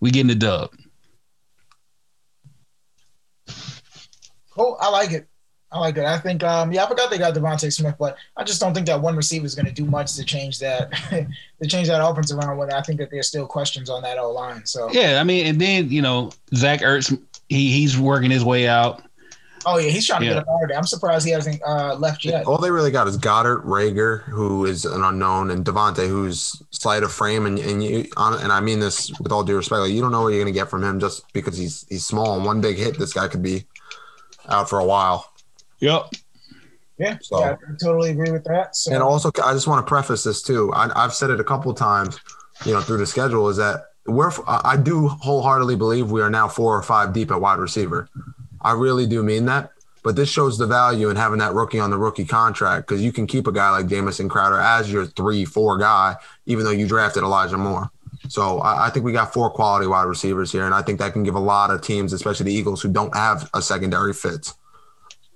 [0.00, 0.70] we getting the dub.
[4.50, 4.76] Cool.
[4.80, 5.28] I like it.
[5.74, 6.04] I like it.
[6.04, 8.86] I think, um, yeah, I forgot they got DeVonta Smith, but I just don't think
[8.86, 10.92] that one receiver is going to do much to change that,
[11.62, 12.56] to change that offense around.
[12.58, 14.64] When I think that there's still questions on that O line.
[14.66, 17.10] So, Yeah, I mean, and then you know Zach Ertz,
[17.48, 19.02] he he's working his way out.
[19.66, 20.32] oh yeah, he's trying to Yeah.
[20.34, 20.78] get up out of there.
[20.78, 22.46] I'm surprised he hasn't uh, left yet.
[22.46, 27.02] All they really got is Goedert, Reagor, who is an unknown, and DeVonta, who's slight
[27.02, 27.46] of frame.
[27.46, 30.22] And and you and I mean this with all due respect, like you don't know
[30.22, 32.36] what you're going to get from him just because he's he's small.
[32.36, 33.64] And one big hit, this guy could be
[34.48, 35.32] out for a while.
[35.84, 36.14] Yep.
[36.98, 38.74] Yeah, So- yeah, I totally agree with that.
[38.74, 40.72] So, And also, I just want to preface this too.
[40.72, 42.18] I, I've said it a couple of times,
[42.64, 44.30] you know, through the schedule, is that we're.
[44.46, 48.08] I I do wholeheartedly believe we are now four or five deep at wide receiver.
[48.62, 49.70] I really do mean that.
[50.02, 53.10] But this shows the value in having that rookie on the rookie contract because you
[53.12, 56.16] can keep a guy like Jamison Crowder as your three, four guy,
[56.46, 57.90] even though you drafted Elijah Moore.
[58.28, 61.12] So I, I think we got four quality wide receivers here, and I think that
[61.14, 64.54] can give a lot of teams, especially the Eagles, who don't have a secondary fits.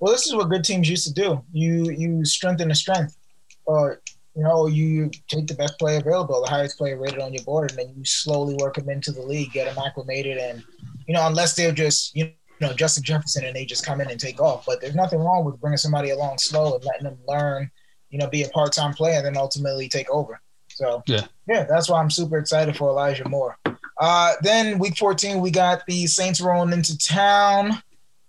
[0.01, 1.43] Well, this is what good teams used to do.
[1.53, 3.17] You you strengthen the strength,
[3.65, 4.01] or
[4.35, 7.71] you know, you take the best player available, the highest player rated on your board,
[7.71, 10.63] and then you slowly work them into the league, get them acclimated, and
[11.07, 14.19] you know, unless they're just you know Justin Jefferson and they just come in and
[14.21, 14.65] take off.
[14.67, 17.71] But there's nothing wrong with bringing somebody along slow and letting them learn,
[18.11, 20.41] you know, be a part-time player, and then ultimately take over.
[20.69, 21.27] So Yeah.
[21.49, 23.59] yeah, that's why I'm super excited for Elijah Moore.
[24.01, 27.83] Uh, then week 14, we got the Saints rolling into town.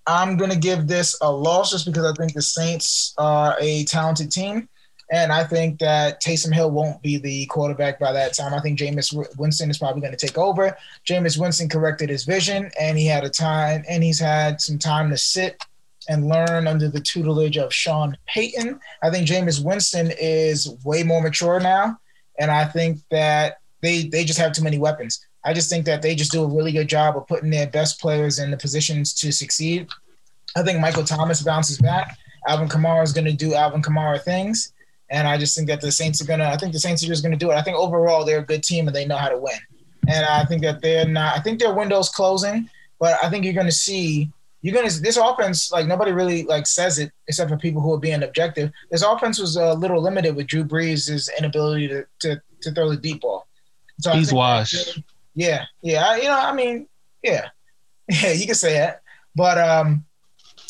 [0.10, 4.32] I'm gonna give this a loss just because I think the Saints are a talented
[4.32, 4.68] team,
[5.12, 8.56] and I think that Taysom Hill won't be the quarterback by that time.
[8.56, 10.76] I think Jameis Winston is probably going to take over.
[11.08, 15.12] Jameis Winston corrected his vision, and he had a time, and he's had some time
[15.12, 15.64] to sit
[16.10, 18.80] and learn under the tutelage of Sean Payton.
[19.04, 22.00] I think Jameis Winston is way more mature now,
[22.40, 25.24] and I think that they they just have too many weapons.
[25.46, 28.00] I just think that they just do a really good job of putting their best
[28.00, 29.88] players in the positions to succeed.
[30.56, 32.18] I think Michael Thomas bounces back.
[32.48, 34.74] Alvin Kamara is going to do Alvin Kamara things,
[35.10, 36.48] and I just think that the Saints are going to.
[36.48, 37.56] I think the Saints are just going to do it.
[37.56, 39.58] I think overall they're a good team and they know how to win.
[40.08, 41.38] And I think that they're not.
[41.38, 42.70] I think their window's closing,
[43.00, 44.32] but I think you're going to see.
[44.62, 48.00] You're gonna this offense like nobody really like says it except for people who are
[48.00, 48.74] being objective.
[48.92, 52.98] This offense was a little limited with Drew Brees' inability to to, to throw the
[52.98, 53.48] deep ball.
[54.02, 55.00] So He's washed.
[55.40, 56.04] Yeah, yeah.
[56.10, 56.88] I- You know, I mean,
[57.24, 57.50] yeah,
[58.10, 58.32] yeah.
[58.34, 59.02] You can say that,
[59.36, 60.06] but um,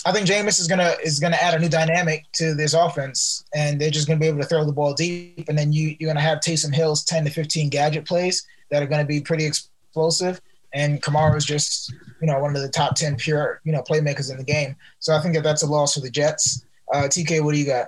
[0.05, 3.81] I think Jameis is gonna is gonna add a new dynamic to this offense, and
[3.81, 6.21] they're just gonna be able to throw the ball deep, and then you you're gonna
[6.21, 10.39] have Taysom Hill's ten to fifteen gadget plays that are gonna be pretty explosive,
[10.73, 11.91] and Kamara is just
[12.21, 14.75] you know one of the top ten pure you know playmakers in the game.
[14.99, 16.63] So I think that that's a loss for the Jets.
[16.93, 17.87] Uh, TK, what do you got?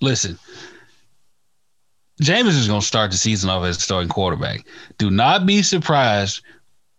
[0.00, 0.38] Listen,
[2.20, 4.66] Jameis is going to start the season off as starting quarterback.
[4.98, 6.42] Do not be surprised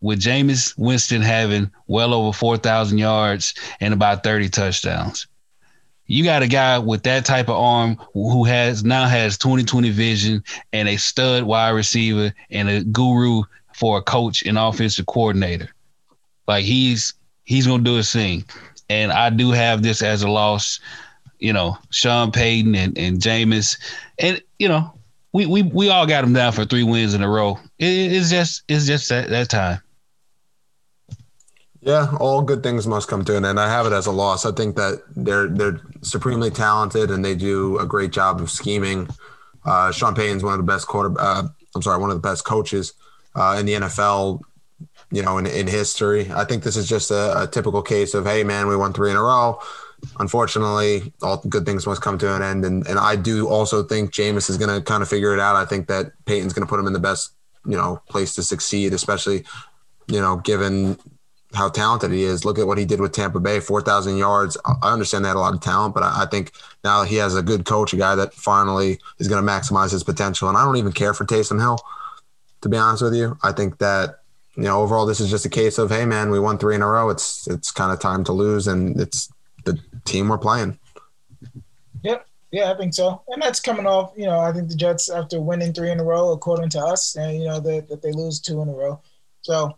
[0.02, 5.28] with Jameis Winston having well over 4,000 yards and about 30 touchdowns.
[6.06, 10.44] You got a guy with that type of arm who has now has 2020 vision
[10.74, 13.44] and a stud wide receiver and a guru
[13.76, 15.70] for a coach and offensive coordinator.
[16.48, 17.14] Like he's
[17.44, 18.44] he's gonna do his thing.
[18.90, 20.80] And I do have this as a loss
[21.40, 23.78] you know, Sean Payton and, and Jameis.
[24.20, 24.94] And, you know,
[25.34, 27.60] we, we we all got them down for three wins in a row.
[27.78, 29.80] It, it's just it's just that, that time.
[31.82, 33.60] Yeah, all good things must come to an end.
[33.60, 34.46] I have it as a loss.
[34.46, 39.08] I think that they're they're supremely talented and they do a great job of scheming.
[39.66, 41.14] Uh, Sean Payton's one of the best quarter.
[41.18, 42.94] Uh, I'm sorry, one of the best coaches
[43.36, 44.42] uh, in the NFL.
[45.12, 46.32] You know, in, in history.
[46.32, 49.10] I think this is just a, a typical case of, hey, man, we won three
[49.10, 49.60] in a row.
[50.20, 52.66] Unfortunately, all good things must come to an end.
[52.66, 55.56] And and I do also think Jameis is going to kind of figure it out.
[55.56, 57.34] I think that Payton's going to put him in the best,
[57.66, 59.46] you know, place to succeed, especially,
[60.08, 60.98] you know, given
[61.54, 62.46] how talented he is.
[62.46, 64.58] Look at what he did with Tampa Bay, 4,000 yards.
[64.66, 66.52] I understand they had a lot of talent, but I I think
[66.84, 70.04] now he has a good coach, a guy that finally is going to maximize his
[70.04, 70.50] potential.
[70.50, 71.80] And I don't even care for Taysom Hill,
[72.62, 73.38] to be honest with you.
[73.42, 74.20] I think that,
[74.56, 76.82] you know, overall, this is just a case of, hey, man, we won three in
[76.82, 77.10] a row.
[77.10, 79.30] It's it's kind of time to lose, and it's
[79.66, 80.80] the team we're playing.
[82.04, 82.26] Yep.
[82.52, 83.22] Yeah, I think so.
[83.28, 86.04] And that's coming off, you know, I think the Jets, after winning three in a
[86.04, 89.00] row, according to us, and, you know, that, that they lose two in a row.
[89.42, 89.76] So,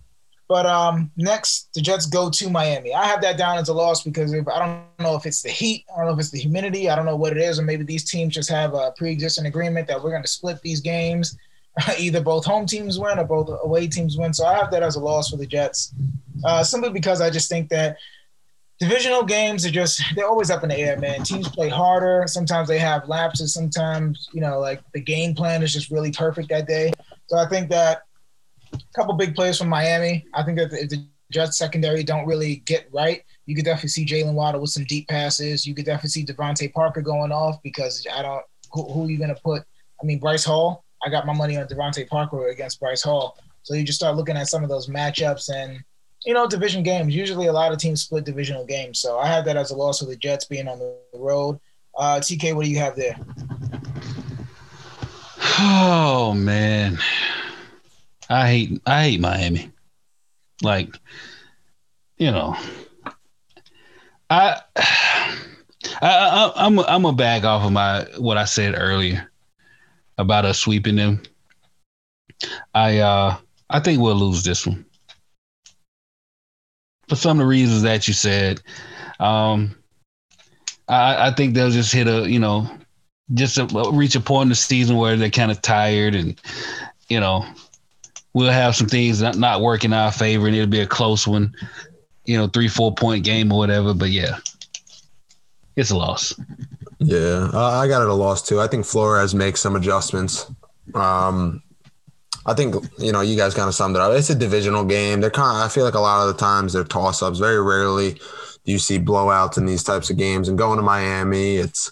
[0.48, 2.94] but um, next, the Jets go to Miami.
[2.94, 5.50] I have that down as a loss because if I don't know if it's the
[5.50, 7.64] heat, I don't know if it's the humidity, I don't know what it is, or
[7.64, 10.82] maybe these teams just have a pre existing agreement that we're going to split these
[10.82, 11.38] games.
[11.98, 14.34] Either both home teams win or both away teams win.
[14.34, 15.94] So I have that as a loss for the Jets,
[16.44, 17.96] uh, simply because I just think that
[18.82, 21.22] divisional games are just they're always up in the air man.
[21.22, 22.26] Teams play harder.
[22.28, 23.54] Sometimes they have lapses.
[23.54, 26.92] Sometimes you know like the game plan is just really perfect that day.
[27.28, 28.02] So i think that
[28.74, 32.58] a couple big plays from miami i think that if the jets secondary don't really
[32.66, 33.24] get right.
[33.46, 35.66] You could definitely see jaylen waddle with some deep passes.
[35.66, 39.18] You could definitely see devante parker going off because i don't who, who are you
[39.18, 39.64] going to put?
[40.02, 40.84] I mean bryce hall.
[41.04, 43.38] I got my money on devante parker against bryce hall.
[43.64, 45.84] So you just start looking at some of those matchups and
[46.26, 47.16] you know, division games.
[47.16, 49.00] Usually, a lot of teams split divisional games.
[49.00, 51.60] So I had that as a loss for the Jets being on the road.
[51.98, 53.18] Uh, TK, what do you have there?
[55.60, 56.98] Oh man.
[58.30, 59.72] I hate I hate Miami.
[60.62, 60.96] Like,
[62.18, 62.56] you know,
[64.30, 65.36] I, I,
[66.02, 69.30] I I'm I'm a back off of my what I said earlier
[70.18, 71.22] about us sweeping them.
[72.74, 73.38] I uh
[73.70, 74.86] I think we'll lose this one
[77.12, 78.62] for some of the reasons that you said.
[79.20, 79.76] Um,
[80.88, 82.72] I I think they'll just hit a you know
[83.34, 86.40] just a, reach a point in the season where they're kind of tired and
[87.10, 87.46] you know
[88.34, 91.28] we'll have some things not, not work in our favor and it'll be a close
[91.28, 91.54] one
[92.24, 94.38] you know three four point game or whatever but yeah
[95.76, 96.34] it's a loss
[97.00, 98.62] Yeah, I got it a loss too.
[98.62, 100.50] I think Flores makes some adjustments.
[100.94, 101.64] Um,
[102.46, 104.14] I think you know you guys kind of summed it up.
[104.14, 105.22] It's a divisional game.
[105.22, 105.58] They're kind.
[105.58, 107.40] Of, I feel like a lot of the times they're toss ups.
[107.40, 108.14] Very rarely
[108.66, 110.48] do you see blowouts in these types of games.
[110.50, 111.92] And going to Miami, it's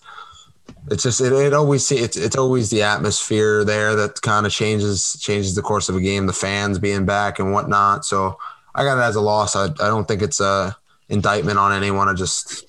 [0.92, 5.18] It's just it, it always it's it's always the atmosphere there that kind of changes
[5.22, 6.26] changes the course of a game.
[6.26, 8.06] The fans being back and whatnot.
[8.06, 8.38] So
[8.74, 9.56] I got it as a loss.
[9.56, 10.76] I, I don't think it's a
[11.10, 12.08] indictment on anyone.
[12.08, 12.66] I just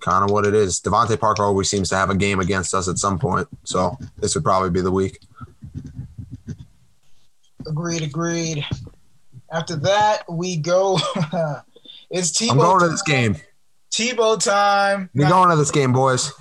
[0.00, 0.80] kind of what it is.
[0.80, 3.48] DeVante Parker always seems to have a game against us at some point.
[3.64, 5.18] So this would probably be the week.
[7.68, 8.64] Agreed, agreed.
[9.52, 10.98] After that, we go.
[12.10, 12.50] it's Tebow.
[12.50, 13.36] I'm going to this game.
[13.90, 15.10] Tebow time.
[15.14, 16.32] We're going to this game, boys.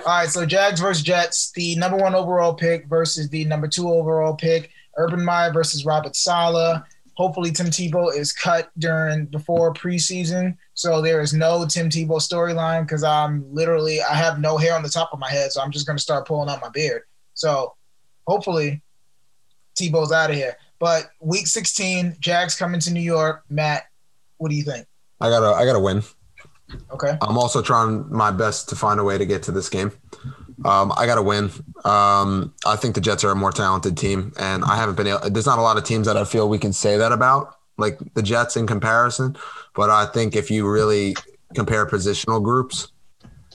[0.00, 3.88] All right, so Jags versus Jets, the number one overall pick versus the number two
[3.88, 4.70] overall pick.
[4.96, 6.82] Urban Meyer versus Robert Saleh.
[7.14, 12.82] Hopefully, Tim Tebow is cut during before preseason, so there is no Tim Tebow storyline
[12.82, 15.70] because I'm literally I have no hair on the top of my head, so I'm
[15.70, 17.02] just gonna start pulling out my beard.
[17.34, 17.74] So,
[18.26, 18.82] hopefully,
[19.74, 20.56] Tebow's out of here.
[20.78, 23.44] But week 16, Jags coming to New York.
[23.48, 23.84] Matt,
[24.38, 24.86] what do you think?
[25.20, 26.02] I gotta I gotta win.
[26.90, 27.16] Okay.
[27.20, 29.92] I'm also trying my best to find a way to get to this game.
[30.64, 31.50] Um, I got to win.
[31.84, 35.08] Um, I think the Jets are a more talented team, and I haven't been.
[35.08, 37.56] Able, there's not a lot of teams that I feel we can say that about,
[37.78, 39.36] like the Jets in comparison.
[39.74, 41.16] But I think if you really
[41.54, 42.91] compare positional groups,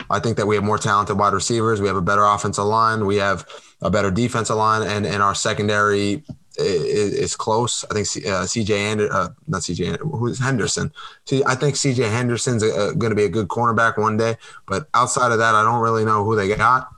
[0.09, 1.81] I think that we have more talented wide receivers.
[1.81, 3.05] We have a better offensive line.
[3.05, 3.47] We have
[3.81, 6.23] a better defensive line, and and our secondary
[6.57, 7.85] is, is close.
[7.91, 10.91] I think uh, CJ and uh, not CJ who's Henderson.
[11.25, 14.35] See, I think CJ Henderson's going to be a good cornerback one day,
[14.65, 16.89] but outside of that, I don't really know who they got.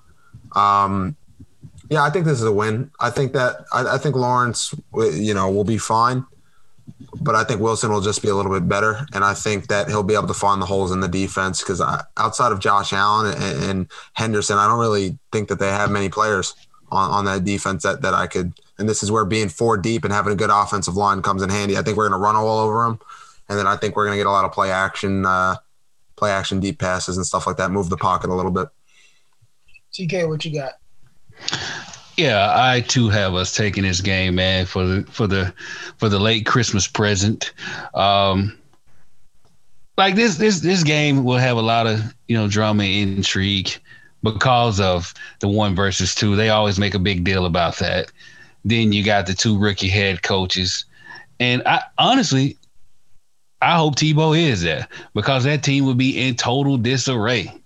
[0.55, 1.15] Um,
[1.89, 2.91] yeah, I think this is a win.
[2.99, 6.25] I think that I, I think Lawrence, you know, will be fine,
[7.21, 9.87] but I think Wilson will just be a little bit better, and I think that
[9.87, 11.81] he'll be able to find the holes in the defense because
[12.17, 16.09] outside of Josh Allen and, and, Henderson, I don't really think that they have many
[16.09, 16.53] players
[16.91, 18.53] on, on that defense that that I could.
[18.77, 21.49] And this is where being four deep and having a good offensive line comes in
[21.49, 21.77] handy.
[21.77, 22.99] I think we're going to run all over them,
[23.49, 25.55] and then I think we're going to get a lot of play action, uh,
[26.15, 27.71] play action deep passes and stuff like that.
[27.71, 28.67] Move the pocket a little bit.
[29.93, 30.73] TK, what you got?
[32.19, 35.53] Yeah, I too have us taking this game, man, for the for the
[35.95, 37.53] for the late Christmas present.
[37.93, 38.57] Um,
[39.97, 43.71] like this this this game will have a lot of you know drama and intrigue
[44.21, 46.35] because of the one versus two.
[46.35, 48.11] They always make a big deal about that.
[48.65, 50.83] Then you got the two rookie head coaches,
[51.39, 52.57] and I honestly,
[53.61, 57.58] I hope Tebow is there because that team would be in total disarray.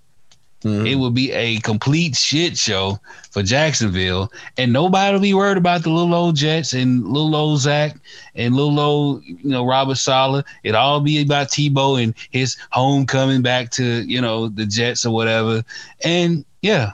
[0.63, 0.85] Mm-hmm.
[0.87, 2.97] It would be a complete shit show
[3.31, 7.59] for Jacksonville, and nobody will be worried about the little old Jets and little old
[7.59, 7.97] Zach
[8.35, 10.45] and little old you know Robert Saleh.
[10.63, 15.13] It all be about Tebow and his homecoming back to you know the Jets or
[15.13, 15.65] whatever.
[16.05, 16.91] And yeah,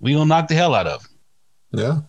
[0.00, 1.08] we gonna knock the hell out of.
[1.72, 1.80] Them.
[1.80, 2.00] Yeah.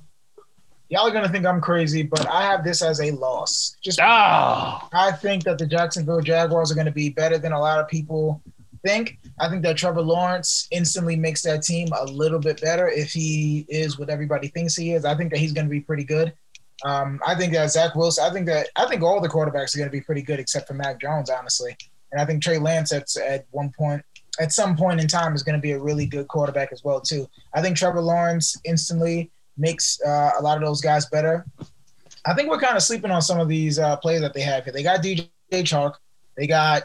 [0.89, 3.77] Y'all are gonna think I'm crazy, but I have this as a loss.
[3.81, 4.89] Just oh.
[4.91, 8.41] I think that the Jacksonville Jaguars are gonna be better than a lot of people
[8.83, 9.18] think.
[9.39, 13.65] I think that Trevor Lawrence instantly makes that team a little bit better if he
[13.69, 15.05] is what everybody thinks he is.
[15.05, 16.33] I think that he's going to be pretty good.
[16.85, 18.23] Um, I think that Zach Wilson.
[18.23, 20.67] I think that I think all the quarterbacks are going to be pretty good except
[20.67, 21.75] for Mac Jones, honestly.
[22.11, 24.03] And I think Trey Lance at at one point,
[24.39, 27.01] at some point in time, is going to be a really good quarterback as well
[27.01, 27.27] too.
[27.53, 31.45] I think Trevor Lawrence instantly makes uh, a lot of those guys better.
[32.25, 34.63] I think we're kind of sleeping on some of these uh, players that they have
[34.63, 34.73] here.
[34.73, 35.95] They got DJ Chark.
[36.37, 36.83] They got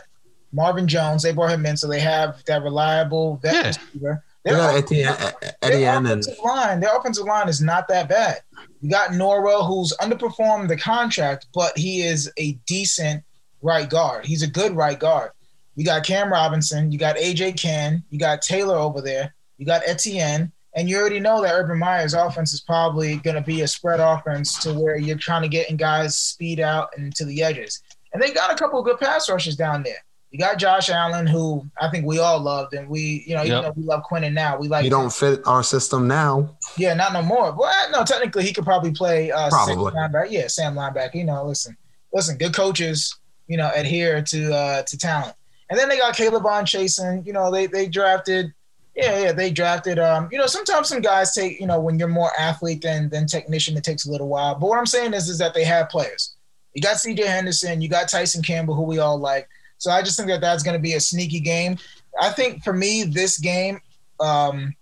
[0.54, 1.22] Marvin Jones.
[1.22, 3.66] They brought him in, so they have that reliable vet yeah.
[3.66, 4.24] receiver.
[4.44, 6.44] Their, got Etienne, uh, uh, their offensive and...
[6.44, 8.42] line, their offensive line is not that bad.
[8.82, 13.24] You got Norwell, who's underperformed the contract, but he is a decent
[13.62, 14.26] right guard.
[14.26, 15.30] He's a good right guard.
[15.76, 19.82] You got Cam Robinson, you got AJ Cann, you got Taylor over there, you got
[19.86, 23.68] Etienne, and you already know that Urban Meyer's offense is probably going to be a
[23.68, 27.42] spread offense to where you're trying to get in guys speed out and to the
[27.42, 27.80] edges.
[28.12, 30.04] And they got a couple of good pass rushes down there.
[30.34, 33.52] You got Josh Allen, who I think we all loved, and we, you know, yep.
[33.52, 34.82] even though we love Quinnen now, we like.
[34.82, 36.56] He don't fit our system now.
[36.76, 37.52] Yeah, not no more.
[37.52, 39.30] Well, no, technically he could probably play.
[39.30, 39.92] Uh, probably.
[39.92, 40.26] Linebacker.
[40.28, 41.14] Yeah, Sam linebacker.
[41.14, 41.76] You know, listen,
[42.12, 43.16] listen, good coaches,
[43.46, 45.36] you know, adhere to uh, to talent.
[45.70, 47.24] And then they got K'Lavon Chaisson.
[47.24, 48.52] You know, they they drafted.
[48.96, 50.00] Yeah, yeah, they drafted.
[50.00, 51.60] Um, you know, sometimes some guys take.
[51.60, 54.56] You know, when you're more athlete than than technician, it takes a little while.
[54.56, 56.34] But what I'm saying is, is that they have players.
[56.72, 57.24] You got C.J.
[57.24, 57.80] Henderson.
[57.80, 59.48] You got Tyson Campbell, who we all like.
[59.78, 61.76] So I just think that that's going to be a sneaky game.
[62.20, 63.80] I think for me, this game,
[64.20, 64.74] um,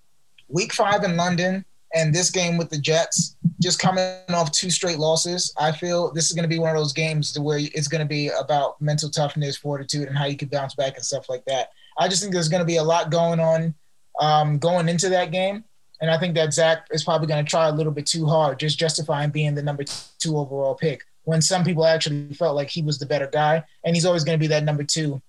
[0.49, 1.65] week five in London,
[1.95, 6.27] and this game with the Jets, just coming off two straight losses, I feel this
[6.27, 9.11] is going to be one of those games where it's going to be about mental
[9.11, 11.71] toughness, fortitude, and how you can bounce back and stuff like that.
[11.99, 13.75] I just think there's going to be a lot going on
[14.21, 15.65] um, going into that game.
[16.01, 18.59] And I think that Zach is probably going to try a little bit too hard,
[18.59, 19.85] just justifying being the number
[20.19, 23.95] two overall pick when some people actually felt like he was the better guy, and
[23.95, 25.21] he's always going to be that number two.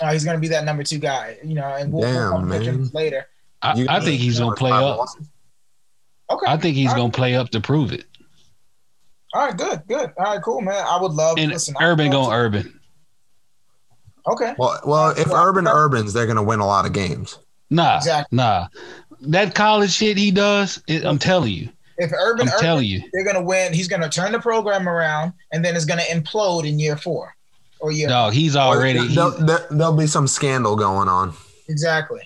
[0.00, 1.66] Uh, he's going to be that number two guy, you know.
[1.66, 3.26] And we'll, Damn, we'll later.
[3.60, 4.98] I, I think he's gonna play up.
[4.98, 5.28] losses.
[6.30, 6.46] Okay.
[6.48, 7.00] I think he's All right.
[7.02, 8.04] gonna play up to prove it.
[9.34, 10.10] All right, good, good.
[10.18, 10.84] All right, cool, man.
[10.84, 11.38] I would love.
[11.38, 12.80] And listen, Urban love going Urban.
[14.26, 14.54] Okay.
[14.58, 17.38] Well, well, if Well, Urban that- Urbans, they're gonna win a lot of games.
[17.70, 18.36] Nah, Exactly.
[18.36, 18.66] nah.
[19.20, 21.68] That college shit he does, it, I'm telling you.
[21.98, 23.02] If Urban, I'm Urban telling you.
[23.12, 23.72] they're gonna win.
[23.72, 27.34] He's gonna turn the program around, and then it's gonna implode in year four
[27.80, 28.08] or year.
[28.08, 31.34] Dog, he's already he- There'll, there, there'll be some scandal going on.
[31.68, 32.20] Exactly.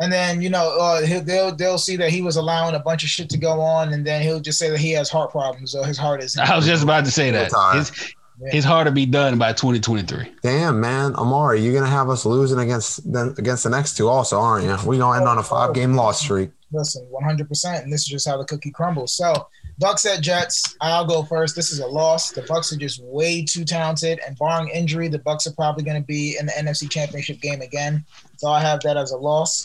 [0.00, 3.04] And then you know uh, he'll, they'll they'll see that he was allowing a bunch
[3.04, 5.74] of shit to go on, and then he'll just say that he has heart problems
[5.74, 6.36] or his heart is.
[6.36, 7.44] I was just about to say that.
[7.52, 7.76] Retire.
[7.78, 8.14] His,
[8.50, 10.32] his heart to be done by 2023.
[10.42, 14.40] Damn, man, Omari, you're gonna have us losing against the, against the next two, also,
[14.40, 14.76] aren't you?
[14.88, 16.50] We gonna end on a five game loss streak.
[16.74, 19.14] Listen, 100, percent and this is just how the cookie crumbles.
[19.14, 19.48] So
[19.78, 20.76] Bucks at Jets.
[20.80, 21.54] I'll go first.
[21.56, 22.32] This is a loss.
[22.32, 26.00] The Bucks are just way too talented, and barring injury, the Bucks are probably going
[26.00, 28.04] to be in the NFC Championship game again.
[28.36, 29.64] So I have that as a loss.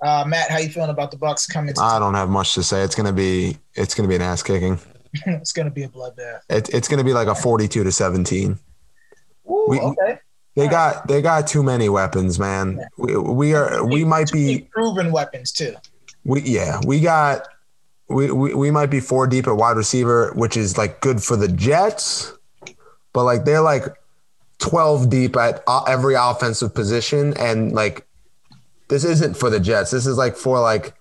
[0.00, 1.74] Uh, Matt, how you feeling about the Bucks coming?
[1.74, 2.82] To I don't have much to say.
[2.82, 4.78] It's gonna be it's gonna be an ass kicking.
[5.26, 6.40] it's going to be a bloodbath.
[6.50, 8.58] It, it's gonna be like a 42 to 17.
[9.50, 10.18] Ooh, We- okay.
[10.54, 12.84] They got they got too many weapons, man.
[12.96, 15.74] We, we are we might be proven weapons too.
[16.24, 17.46] we yeah we got
[18.08, 21.36] we, we we might be four deep at wide receiver, which is like good for
[21.36, 22.32] the Jets,
[23.12, 23.84] but like they're like
[24.58, 28.06] 12 deep at every offensive position, and like
[28.88, 29.90] this isn't for the Jets.
[29.90, 30.94] This is like for like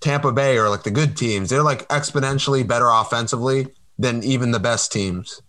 [0.00, 1.50] Tampa Bay or like the good teams.
[1.50, 5.42] They're like exponentially better offensively than even the best teams.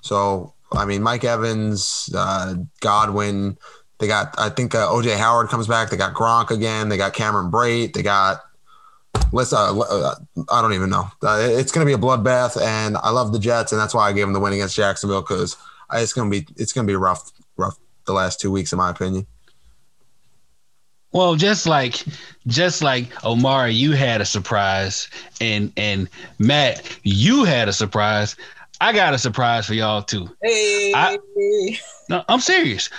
[0.00, 3.58] So I mean, Mike Evans, uh, Godwin.
[3.98, 5.90] They got, I think uh, OJ Howard comes back.
[5.90, 6.88] They got Gronk again.
[6.88, 7.92] They got Cameron Brate.
[7.92, 8.40] They got,
[9.32, 10.14] let's, uh, uh,
[10.50, 11.08] I don't even know.
[11.22, 14.08] Uh, it's going to be a bloodbath, and I love the Jets, and that's why
[14.08, 15.56] I gave them the win against Jacksonville because
[15.92, 17.76] it's going to be, it's going to be rough, rough
[18.06, 19.26] the last two weeks, in my opinion.
[21.12, 22.04] Well, just like
[22.46, 25.08] just like Omari, you had a surprise,
[25.42, 26.08] and and
[26.38, 28.34] Matt, you had a surprise.
[28.82, 30.28] I got a surprise for y'all too.
[30.42, 31.16] Hey, I-
[32.08, 32.90] No, I'm serious.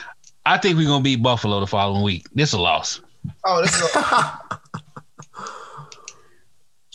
[0.45, 2.25] I think we're gonna beat Buffalo the following week.
[2.33, 3.01] This is a loss.
[3.45, 4.39] oh, this is a, all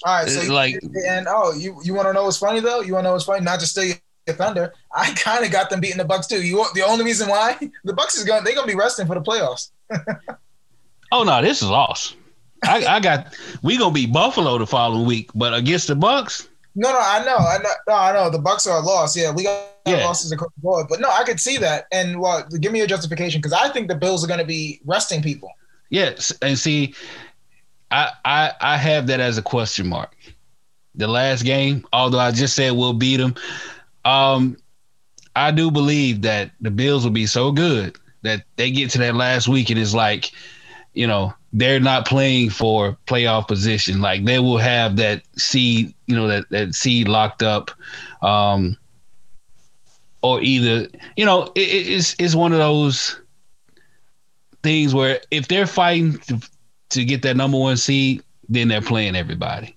[0.06, 0.28] right.
[0.28, 2.81] So you, like- and oh, you you want to know what's funny though?
[2.81, 3.44] You want to know what's funny?
[3.44, 3.94] Not steal
[4.27, 4.73] your thunder.
[4.94, 6.43] I kind of got them beating the Bucks too.
[6.43, 9.23] You the only reason why the Bucks is going they're gonna be resting for the
[9.23, 9.70] playoffs.
[11.10, 12.15] Oh no, this is a loss.
[12.65, 16.48] I, I got we gonna beat Buffalo the following week, but against the Bucks,
[16.79, 18.31] No, no, I know, I know, no, I know.
[18.31, 19.17] The Bucks are a loss.
[19.17, 20.05] Yeah, we got Yeah.
[20.05, 21.87] losses across the board, but no, I could see that.
[21.93, 24.81] And well, give me your justification because I think the Bills are going to be
[24.85, 25.51] resting people.
[25.91, 26.33] yes.
[26.43, 26.95] And see,
[27.91, 30.15] I I I have that as a question mark.
[30.95, 33.35] The last game, although I just said we'll beat them,
[34.05, 34.57] um,
[35.37, 39.15] I do believe that the Bills will be so good that they get to that
[39.15, 40.33] last week and it's like,
[40.95, 44.01] you know, they're not playing for playoff position.
[44.01, 47.70] Like they will have that seed, you know, that that seed locked up.
[48.23, 48.77] Um,
[50.23, 53.20] or either, you know, it, it- it's it's one of those
[54.62, 56.41] things where if they're fighting to,
[56.91, 59.77] to get that number one seed, then they're playing everybody.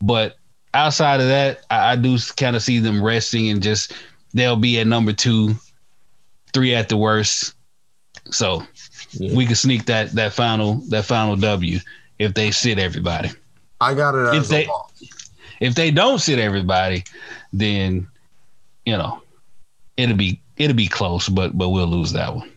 [0.00, 0.36] But
[0.74, 3.92] outside of that, I, I do kind of see them resting and just
[4.34, 5.54] they'll be at number two,
[6.52, 7.54] three at the worst.
[8.30, 8.62] So
[9.18, 9.36] Yeah.
[9.36, 11.78] we could sneak that that final that final W
[12.18, 13.30] if they sit everybody.
[13.80, 14.92] I got it If as they- a loss.
[15.60, 17.04] If they don't sit everybody,
[17.52, 18.06] then
[18.84, 19.22] you know
[19.96, 22.50] it'll be it'll be close, but but we'll lose that one.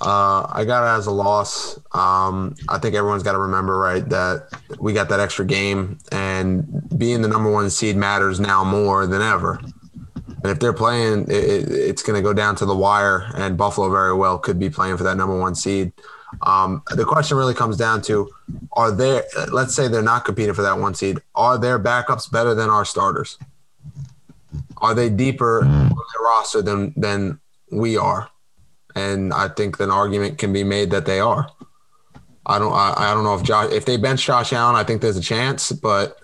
[0.00, 1.78] Uh, I got it as a loss.
[1.92, 4.48] Um, I think everyone's got to remember, right, that
[4.80, 6.66] we got that extra game, and
[6.98, 9.60] being the number one seed matters now more than ever.
[10.44, 13.56] And if they're playing, it, it- it's going to go down to the wire, and
[13.56, 15.92] Buffalo very well could be playing for that number one seed.
[16.42, 18.28] Um, the question really comes down to:
[18.72, 19.24] Are there?
[19.50, 21.18] Let's say they're not competing for that one seed.
[21.34, 23.38] Are their backups better than our starters?
[24.78, 27.40] Are they deeper on their roster than than
[27.72, 28.28] we are?
[28.96, 31.48] and I think an argument can be made that they are.
[32.46, 32.72] I don't.
[32.72, 35.20] I, I don't know if Josh, if they bench Josh Allen, I think there's a
[35.22, 36.20] chance, but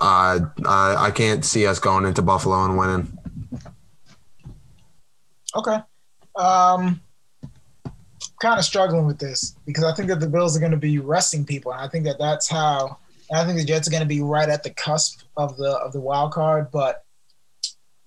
[0.00, 3.18] I I can't see us going into Buffalo and winning.
[5.54, 5.78] Okay.
[6.36, 7.00] Um,
[8.40, 10.98] kind of struggling with this because I think that the Bills are going to be
[10.98, 12.98] resting people, and I think that that's how.
[13.32, 15.92] I think the Jets are going to be right at the cusp of the of
[15.92, 17.04] the wild card, but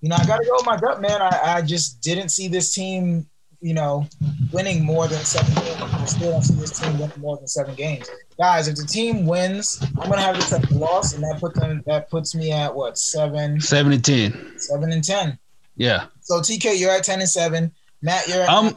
[0.02, 1.22] you know I got to go with my gut, man.
[1.22, 3.26] I, I just didn't see this team,
[3.62, 4.06] you know,
[4.52, 5.80] winning more than seven games.
[5.80, 8.68] I still don't see this team winning more than seven games, guys.
[8.68, 11.58] If the team wins, I'm going to have this as a loss, and that puts
[11.58, 14.58] them that puts me at what seven, Seven and ten.
[14.58, 15.38] seven and ten.
[15.76, 16.06] Yeah.
[16.20, 17.72] So TK, you're at ten and seven.
[18.02, 18.74] Matt, you're at I'm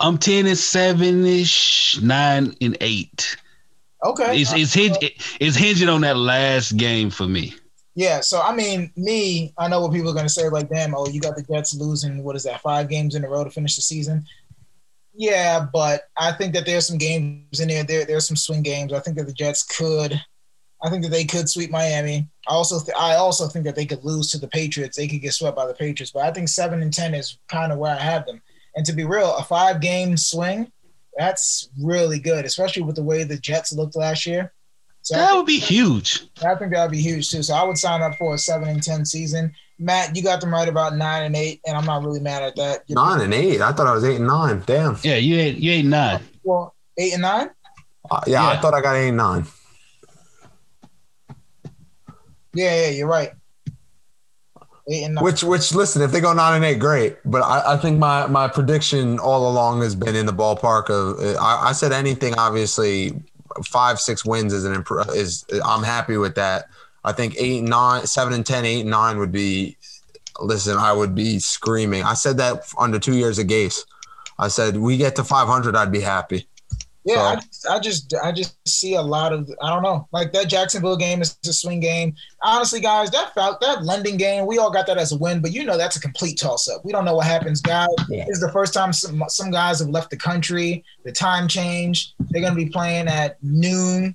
[0.00, 3.36] I'm ten and seven ish, nine and eight.
[4.04, 4.40] Okay.
[4.40, 4.96] It's it's hinge,
[5.40, 7.54] it's hinging on that last game for me.
[7.94, 10.48] Yeah, so I mean, me, I know what people are going to say.
[10.48, 12.24] Like, damn, oh, you got the Jets losing.
[12.24, 12.62] What is that?
[12.62, 14.24] Five games in a row to finish the season.
[15.14, 17.84] Yeah, but I think that there's some games in there.
[17.84, 18.92] There, there's some swing games.
[18.92, 20.20] I think that the Jets could.
[20.84, 22.28] I think that they could sweep Miami.
[22.48, 24.96] I also, th- I also think that they could lose to the Patriots.
[24.96, 26.10] They could get swept by the Patriots.
[26.12, 28.42] But I think seven and ten is kind of where I have them.
[28.74, 30.72] And to be real, a five game swing,
[31.16, 34.52] that's really good, especially with the way the Jets looked last year.
[35.02, 36.22] So that would be huge.
[36.44, 37.42] I think that would be huge too.
[37.42, 39.52] So I would sign up for a seven and ten season.
[39.82, 42.56] Matt, you got them right about nine and eight, and I'm not really mad at
[42.56, 42.84] that.
[42.86, 43.60] You're nine and eight.
[43.60, 44.62] I thought I was eight and nine.
[44.64, 44.96] Damn.
[45.02, 46.20] Yeah, you eight you eight nine.
[46.44, 47.50] Well, eight and nine.
[48.10, 49.46] Uh, yeah, yeah, I thought I got eight and nine.
[52.54, 53.32] Yeah, yeah, you're right.
[54.88, 55.24] Eight and nine.
[55.24, 57.16] Which, which, listen, if they go nine and eight, great.
[57.24, 61.18] But I, I think my my prediction all along has been in the ballpark of.
[61.40, 63.20] I, I said anything, obviously,
[63.64, 66.66] five six wins is an imp- is I'm happy with that.
[67.04, 69.76] I think eight nine seven and ten eight and nine would be.
[70.40, 72.04] Listen, I would be screaming.
[72.04, 73.84] I said that under two years of Gase.
[74.38, 76.48] I said we get to 500, I'd be happy.
[77.04, 77.20] Yeah, so.
[77.22, 80.46] I, just, I just I just see a lot of I don't know like that
[80.46, 82.14] Jacksonville game is a swing game.
[82.42, 85.64] Honestly, guys, that that London game we all got that as a win, but you
[85.64, 86.84] know that's a complete toss up.
[86.84, 87.60] We don't know what happens.
[87.60, 88.24] Guys, yeah.
[88.26, 90.84] this is the first time some some guys have left the country.
[91.04, 92.14] The time change.
[92.30, 94.14] They're gonna be playing at noon.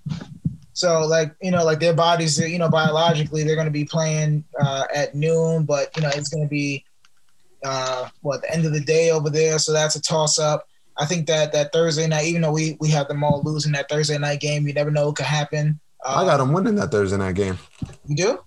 [0.77, 4.83] So like you know like their bodies you know biologically they're gonna be playing uh,
[4.93, 6.85] at noon, but you know it's gonna be
[7.65, 9.57] uh, what the end of the day over there.
[9.57, 10.67] So that's a toss up.
[10.95, 13.89] I think that that Thursday night, even though we we have them all losing that
[13.89, 15.79] Thursday night game, you never know what could happen.
[16.05, 17.57] I got them winning that Thursday night game.
[18.05, 18.39] You do?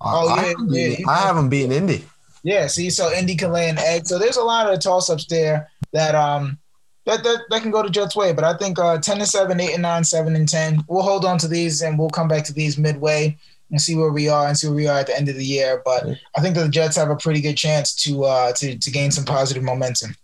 [0.00, 1.06] oh I, yeah, yeah.
[1.06, 2.06] I have them beating Indy.
[2.44, 4.06] Yeah, see, so Indy can lay an egg.
[4.06, 6.58] So there's a lot of toss ups there that um
[7.06, 8.32] that, that that can go to Jets way.
[8.32, 10.84] But I think uh, ten and seven, eight and nine, seven and ten.
[10.88, 13.36] We'll hold on to these and we'll come back to these midway
[13.70, 15.44] and see where we are and see where we are at the end of the
[15.44, 15.82] year.
[15.84, 16.06] But
[16.36, 19.10] I think that the Jets have a pretty good chance to uh to to gain
[19.10, 20.16] some positive momentum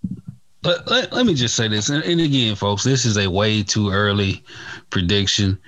[0.63, 3.63] let, let, let, me just say this, and, and, again, folks, this is a way
[3.63, 4.45] too early
[4.91, 5.59] prediction.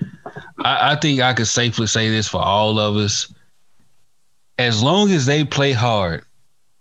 [0.59, 3.33] I, I think I could safely say this for all of us.
[4.59, 6.23] As long as they play hard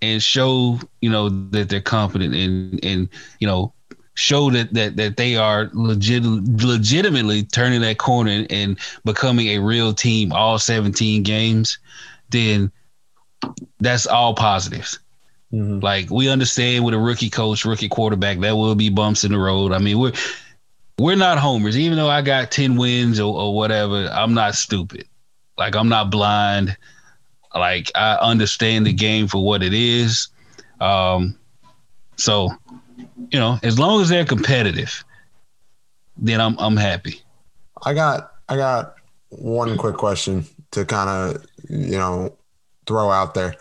[0.03, 3.73] and show, you know, that they're confident and and you know,
[4.15, 9.93] show that that that they are legit legitimately turning that corner and, becoming a real
[9.93, 11.79] team all 17 games,
[12.31, 12.71] then
[13.81, 14.99] that's all positives.
[15.53, 15.81] Mm-hmm.
[15.81, 19.39] Like we understand with a rookie coach, rookie quarterback, there will be bumps in the
[19.39, 19.73] road.
[19.73, 20.13] I mean, we're
[20.99, 21.77] we're not homers.
[21.77, 25.07] Even though I got 10 wins or, or whatever, I'm not stupid.
[25.59, 26.77] Like I'm not blind.
[27.55, 30.29] Like I understand the game for what it is.
[30.81, 31.39] Um,
[32.17, 32.51] so,
[33.31, 35.05] you know, as long as they're competitive,
[36.17, 37.23] then I'm I'm happy.
[37.85, 38.97] I got I got
[39.31, 42.37] one quick question to kind of you know
[42.87, 43.55] throw out there.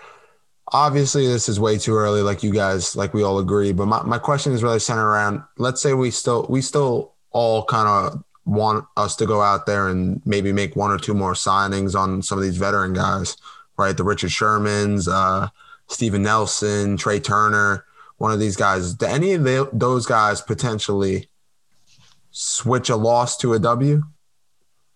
[0.74, 4.02] Obviously this is way too early like you guys like we all agree but my,
[4.04, 8.24] my question is really centered around let's say we still we still all kind of
[8.46, 12.22] want us to go out there and maybe make one or two more signings on
[12.22, 13.36] some of these veteran guys
[13.78, 13.98] right?
[13.98, 15.50] The richard shermans uh
[15.90, 17.84] steven nelson Trai turner
[18.22, 18.94] one of these guys.
[18.94, 21.28] Do any of the, those guys potentially
[22.32, 24.04] switch a loss to a w?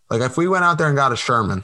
[0.09, 1.63] Like if we went out there and got a sherman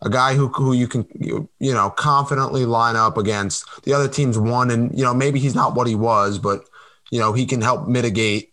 [0.00, 4.08] a guy who who you can you, you know confidently line up against the other
[4.08, 6.64] team's one and you know maybe he's not what he was but
[7.10, 8.52] you know he can help mitigate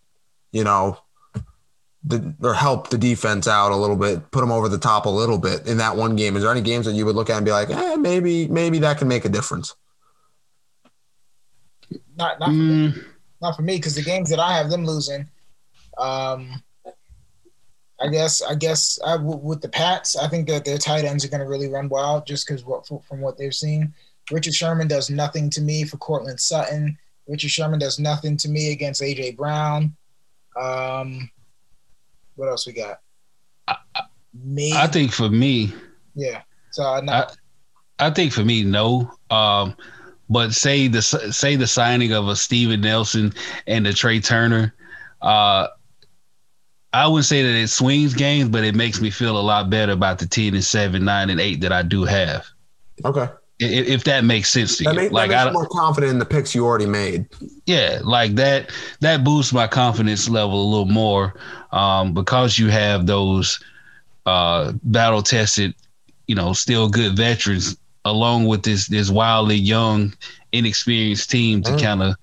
[0.51, 0.97] you know
[2.03, 5.09] the or help the defense out a little bit put them over the top a
[5.09, 6.35] little bit in that one game.
[6.35, 8.79] Is there any games that you would look at and be like eh, maybe maybe
[8.79, 9.75] that can make a difference
[12.15, 12.95] not not for mm.
[12.95, 13.01] me
[13.41, 15.27] not for me because the games that I have them losing
[15.97, 16.61] um
[18.01, 21.29] I guess I guess I, with the Pats, I think that their tight ends are
[21.29, 23.93] going to really run wild just because what from what they've seen.
[24.31, 26.97] Richard Sherman does nothing to me for Courtland Sutton.
[27.27, 29.95] Richard Sherman does nothing to me against AJ Brown.
[30.59, 31.29] Um,
[32.35, 32.99] what else we got?
[33.67, 33.77] I,
[34.73, 35.73] I think for me,
[36.15, 36.41] yeah.
[36.71, 37.13] So no.
[37.13, 37.27] I,
[37.99, 39.11] I think for me, no.
[39.29, 39.75] Um,
[40.29, 43.33] but say the say the signing of a Steven Nelson
[43.67, 44.73] and a Trai Turner,
[45.21, 45.67] uh,
[46.93, 49.91] I wouldn't say that it swings games, but it makes me feel a lot better
[49.91, 52.45] about the ten and seven, nine and eight that I do have.
[53.03, 53.27] Okay.
[53.59, 56.25] If, if that makes sense to that you, make, like I'm more confident in the
[56.25, 57.25] picks you already made.
[57.65, 58.71] Yeah, like that.
[58.99, 61.35] That boosts my confidence level a little more
[61.71, 63.63] um, because you have those
[64.25, 65.73] uh, battle tested,
[66.27, 70.13] you know, still good veterans along with this this wildly young,
[70.51, 71.81] inexperienced team to mm.
[71.81, 72.15] kind of,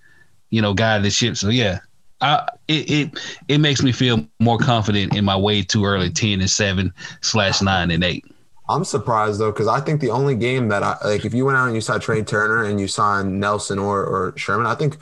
[0.51, 1.37] you know, guide the ship.
[1.37, 1.81] So yeah,
[2.21, 3.19] I, it, it
[3.49, 7.61] it makes me feel more confident in my way too early ten and seven slash
[7.61, 8.25] nine and eight.
[8.69, 11.59] I'm surprised though because I think the only game that I like if you went
[11.59, 14.97] out and you saw Trai Turner and you signed Nelson or or Sherman, I think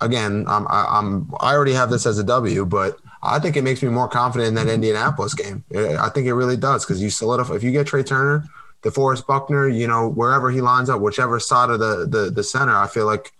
[0.00, 3.62] again I'm I, I'm I already have this as a W, but I think it
[3.62, 5.62] makes me more confident in that Indianapolis game.
[5.74, 8.44] I think it really does because you solidify if you get Trai Turner,
[8.82, 12.74] DeForest Buckner, you know wherever he lines up, whichever side of the the the center,
[12.74, 13.32] I feel like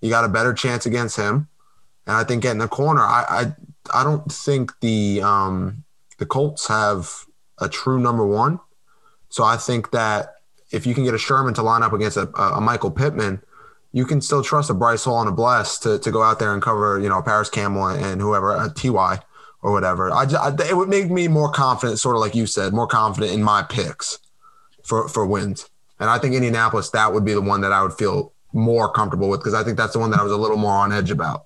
[0.00, 1.48] you got a better chance against him.
[2.06, 3.24] And I think getting the corner, I
[3.92, 5.84] I, I don't think the um,
[6.18, 7.26] the Colts have
[7.58, 8.60] a true number one.
[9.30, 10.36] So I think that
[10.70, 13.42] if you can get a Sherman to line up against a, a Michael Pittman,
[13.92, 16.52] you can still trust a Bryce Hall and a Bless to, to go out there
[16.52, 19.20] and cover, you know, Parris Campbell and whoever, a Ty
[19.62, 20.10] or whatever.
[20.10, 23.32] I, I, it would make me more confident, sort of like you said, more confident
[23.32, 24.18] in my picks
[24.88, 25.68] for, for wins.
[26.00, 29.28] And I think Indianapolis, that would be the one that I would feel more comfortable
[29.28, 31.10] with because I think that's the one that I was a little more on edge
[31.10, 31.44] about.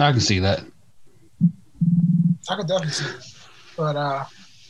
[0.00, 0.62] I can see that.
[2.48, 3.22] I can definitely see it.
[3.76, 4.24] But uh,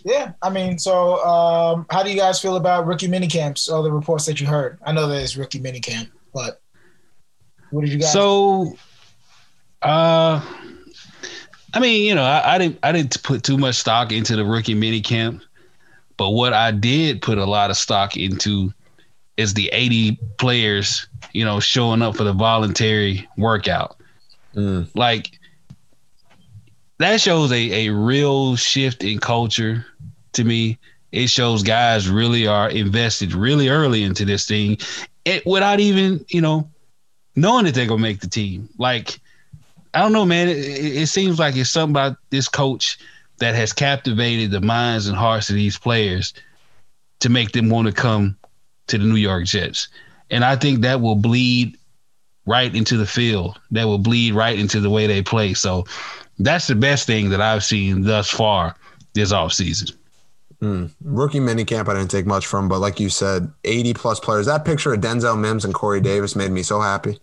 [0.05, 3.69] yeah, I mean, so um, how do you guys feel about rookie mini camps?
[3.69, 4.79] All the reports that you heard.
[4.85, 6.61] I know there's rookie mini camp, but
[7.71, 8.13] what did you guys?
[8.13, 8.77] So,
[9.83, 10.41] uh,
[11.75, 14.45] I mean, you know, I, I didn't I didn't put too much stock into the
[14.45, 15.43] rookie mini camp,
[16.17, 18.73] but what I did put a lot of stock into
[19.37, 23.97] is the 80 players, you know, showing up for the voluntary workout.
[24.55, 24.89] Mm.
[24.95, 25.39] Like
[26.99, 29.85] that shows a, a real shift in culture
[30.35, 30.79] to me.
[31.11, 34.79] It shows guys really are invested really early into this thing
[35.25, 36.69] it, without even, you know,
[37.37, 38.69] knowing that they're going to make the team.
[38.79, 39.21] Like,
[39.95, 40.49] I don't know, man.
[40.49, 42.99] It, it, seems like it's something about this coach
[43.39, 46.33] that has captivated the minds and hearts of these players
[47.21, 48.37] to make them want to come
[48.87, 49.89] to the New York Jets.
[50.31, 51.77] And I think that will bleed
[52.47, 53.61] right into the field.
[53.71, 55.55] That will bleed right into the way they play.
[55.55, 55.85] So
[56.39, 58.75] that's the best thing that I've seen thus far
[59.15, 59.93] this offseason.
[60.61, 60.91] Mm.
[61.03, 64.47] Rookie minicamp, I didn't take much from, but like you said, 80 plus players.
[64.47, 67.19] That picture of Denzel Mims and Corey Davis made me so happy.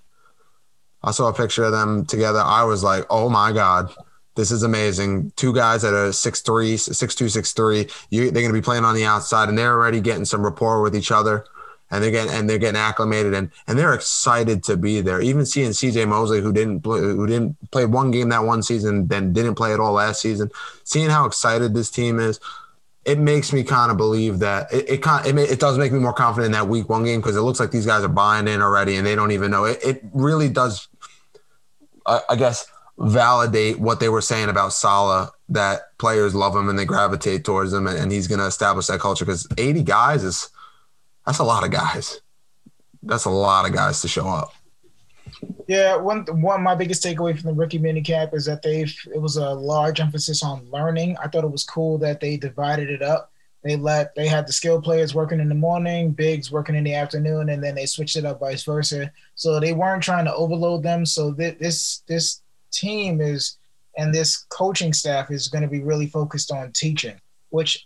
[1.04, 2.40] I saw a picture of them together.
[2.40, 3.94] I was like, oh my God,
[4.36, 5.32] this is amazing.
[5.36, 8.08] Two guys that are 6'3, 6'2, 6'3.
[8.10, 10.82] You, they're going to be playing on the outside, and they're already getting some rapport
[10.82, 11.46] with each other
[11.92, 15.22] and they're getting and they're getting acclimated and and they're excited to be there.
[15.22, 19.08] Even seeing CJ Mosley, who didn't play, who didn't play one game that one season,
[19.08, 20.52] then didn't play at all last season,
[20.84, 22.40] seeing how excited this team is,
[23.06, 26.14] it makes me kind of believe that it it, it, it does make me more
[26.14, 28.62] confident in that week one game because it looks like these guys are buying in
[28.62, 29.80] already and they don't even know it.
[29.84, 30.88] It really does,
[32.10, 32.66] I, I guess,
[32.98, 37.72] validate what they were saying about Saleh that players love him and they gravitate towards
[37.72, 40.50] him and, and he's going to establish that culture because 80 guys is
[41.26, 42.22] that's a lot of guys.
[43.04, 44.52] That's a lot of guys to show up.
[45.68, 49.38] Yeah, one one my biggest takeaway from the rookie minicamp is that they it was
[49.38, 51.16] a large emphasis on learning.
[51.18, 53.32] I thought it was cool that they divided it up.
[53.64, 56.94] They let they had the skill players working in the morning, bigs working in the
[56.96, 59.12] afternoon, and then they switched it up vice versa.
[59.36, 61.06] So they weren't trying to overload them.
[61.06, 62.42] So th- this this
[62.72, 63.58] team is
[63.98, 67.20] and this coaching staff is going to be really focused on teaching,
[67.50, 67.86] which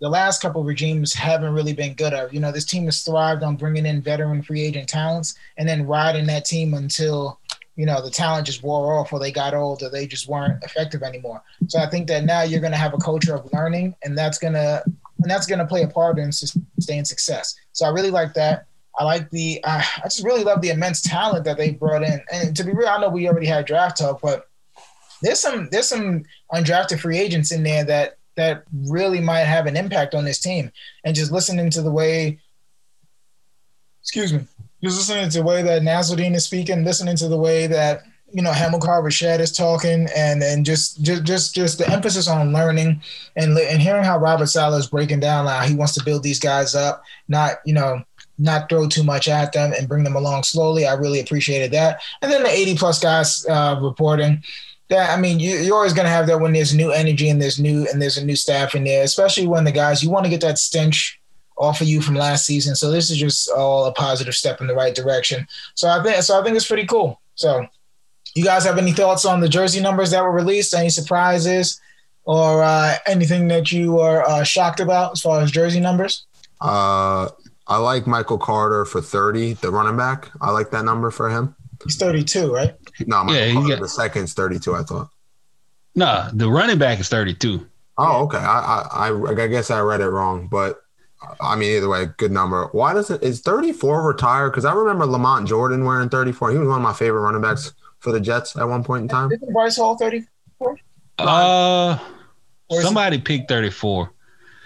[0.00, 2.32] the last couple regimes haven't really been good at.
[2.32, 5.86] You know, this team has thrived on bringing in veteran free agent talents and then
[5.86, 7.40] riding that team until
[7.76, 10.62] you know the talent just wore off or they got old or they just weren't
[10.62, 11.42] effective anymore.
[11.68, 14.38] So I think that now you're going to have a culture of learning, and that's
[14.38, 17.54] gonna and that's going to play a part in sustained success.
[17.72, 18.66] So I really like that.
[18.98, 22.20] I like the uh, I just really love the immense talent that they brought in.
[22.32, 24.48] And to be real, I know we already had draft talk, but
[25.22, 29.76] there's some there's some undrafted free agents in there that that really might have an
[29.76, 30.70] impact on this team.
[31.04, 32.38] And just listening to the way,
[34.02, 34.40] excuse me,
[34.84, 38.02] just listening to the way that Nasirildeen is speaking, listening to the way that
[38.32, 42.52] you know Hamilcar Rashed is talking, and and just just just just the emphasis on
[42.52, 43.02] learning
[43.36, 46.40] and and hearing how Robert Saleh is breaking down how he wants to build these
[46.40, 48.02] guys up, not you know
[48.38, 50.86] not throw too much at them and bring them along slowly.
[50.86, 52.00] I really appreciated that.
[52.20, 54.42] And then the 80 plus guys uh, reporting
[54.88, 57.40] that I mean, you, you're always going to have that when there's new energy and
[57.40, 60.24] there's new and there's a new staff in there, especially when the guys you want
[60.24, 61.20] to get that stench
[61.56, 62.74] off of you from last season.
[62.74, 65.46] So this is just all a positive step in the right direction.
[65.74, 67.20] So I think so I think it's pretty cool.
[67.34, 67.66] So
[68.34, 70.74] you guys have any thoughts on the jersey numbers that were released?
[70.74, 71.80] Any surprises
[72.24, 76.26] or uh, anything that you are uh, shocked about as far as jersey numbers?
[76.60, 77.28] Uh,
[77.66, 80.30] I like Michael Carter for 30, the running back.
[80.40, 81.54] I like that number for him.
[81.84, 82.74] He's 32, right?
[83.06, 85.10] No, yeah, he got, the second's 32, I thought.
[85.94, 87.66] No, the running back is 32.
[87.96, 88.38] Oh, okay.
[88.38, 90.82] I, I I guess I read it wrong, but
[91.40, 92.68] I mean, either way, good number.
[92.72, 94.50] Why does it is 34 retired?
[94.50, 96.50] Because I remember Lamont Jordan wearing 34.
[96.52, 99.08] He was one of my favorite running backs for the Jets at one point in
[99.08, 99.32] time.
[99.32, 100.76] Isn't Bryce Hall 34?
[101.18, 101.98] Uh,
[102.68, 104.10] Or is it- somebody picked 34.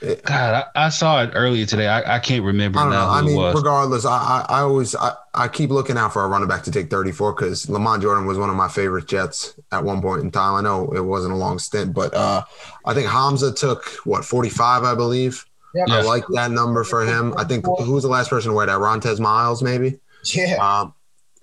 [0.01, 1.89] It- God, I, I saw it earlier today.
[1.89, 3.01] I, I can't remember I don't know.
[3.01, 3.53] now I mean, was.
[3.57, 6.71] regardless, I, I, I always I, I keep looking out for a running back to
[6.71, 10.31] take 34 because Lamont Jordan was one of my favorite Jets at one point in
[10.31, 10.55] time.
[10.55, 12.45] I know it wasn't a long stint, but uh,
[12.85, 15.45] I think Hamsah took what 45, I believe.
[15.79, 15.89] Yep.
[15.91, 17.33] I like that number for him.
[17.37, 18.79] I think who was the last person to wear that?
[18.79, 20.01] Rontez Miles, maybe.
[20.25, 20.57] Yeah.
[20.57, 20.93] Um,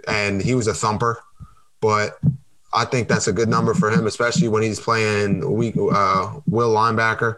[0.10, 1.24] and he was a thumper,
[1.80, 2.20] but
[2.74, 6.76] I think that's a good number for him, especially when he's playing weak uh, will
[6.76, 7.38] linebacker.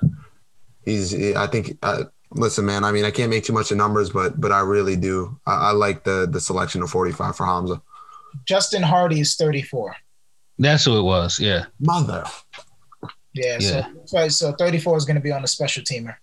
[0.85, 2.83] He's, I think, uh, listen, man.
[2.83, 5.39] I mean, I can't make too much of numbers, but but I really do.
[5.45, 7.79] I, I like the the selection of forty five for Hamsah.
[8.45, 9.95] Justin Hardy is 34.
[10.57, 11.39] That's who it was.
[11.39, 11.65] Yeah.
[11.79, 12.23] Mother.
[13.33, 13.57] Yeah.
[13.59, 13.87] Yeah.
[14.05, 16.15] So, so so 34 is going to be on the special teamer.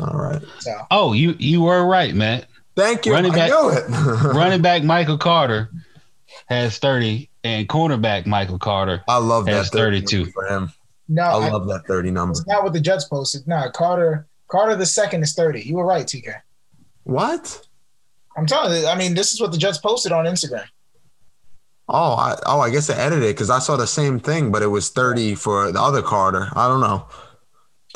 [0.00, 0.42] All right.
[0.60, 2.46] So Oh, you you were right, Matt.
[2.76, 3.12] Thank you.
[3.12, 3.88] Running I back- knew it.
[4.34, 5.70] Running back Michael Carter
[6.48, 9.02] has 30, and cornerback Michael Carter.
[9.08, 10.30] I love that Has 30 32.
[10.32, 10.70] for him.
[11.08, 12.32] no, I I- love that thirty number.
[12.32, 13.46] it's not what the Jets posted.
[13.48, 15.62] No, Carter Carter the second is 30.
[15.62, 16.34] You were right, TK.
[17.04, 17.66] What?
[18.36, 18.86] I'm telling you.
[18.86, 20.64] I mean, this is what the Jets posted on Instagram.
[21.88, 24.60] Oh, I, oh, I guess I edited it because I saw the same thing, but
[24.62, 26.48] it was 30 for the other Carter.
[26.54, 27.06] I don't know.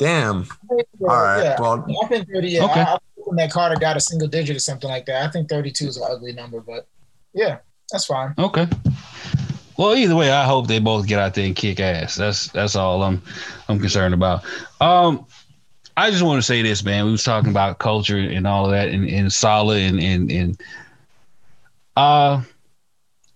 [0.01, 0.47] Damn.
[0.71, 1.43] All right.
[1.43, 1.61] Yeah.
[1.61, 2.47] Well, I think 30.
[2.47, 2.79] Yeah, Okay.
[2.81, 5.23] I, I'm thinking that Carter got a single digit or something like that.
[5.23, 6.87] I think 32 is an ugly number, but
[7.35, 7.59] yeah,
[7.91, 8.33] that's fine.
[8.39, 8.67] Okay.
[9.77, 12.15] Well, either way, I hope they both get out there and kick ass.
[12.15, 13.21] That's that's all I'm
[13.69, 14.43] I'm concerned about.
[14.81, 15.23] Um,
[15.95, 17.05] I just want to say this, man.
[17.05, 20.61] We was talking about culture and all of that, and, and Saleh and and and
[21.95, 22.41] uh,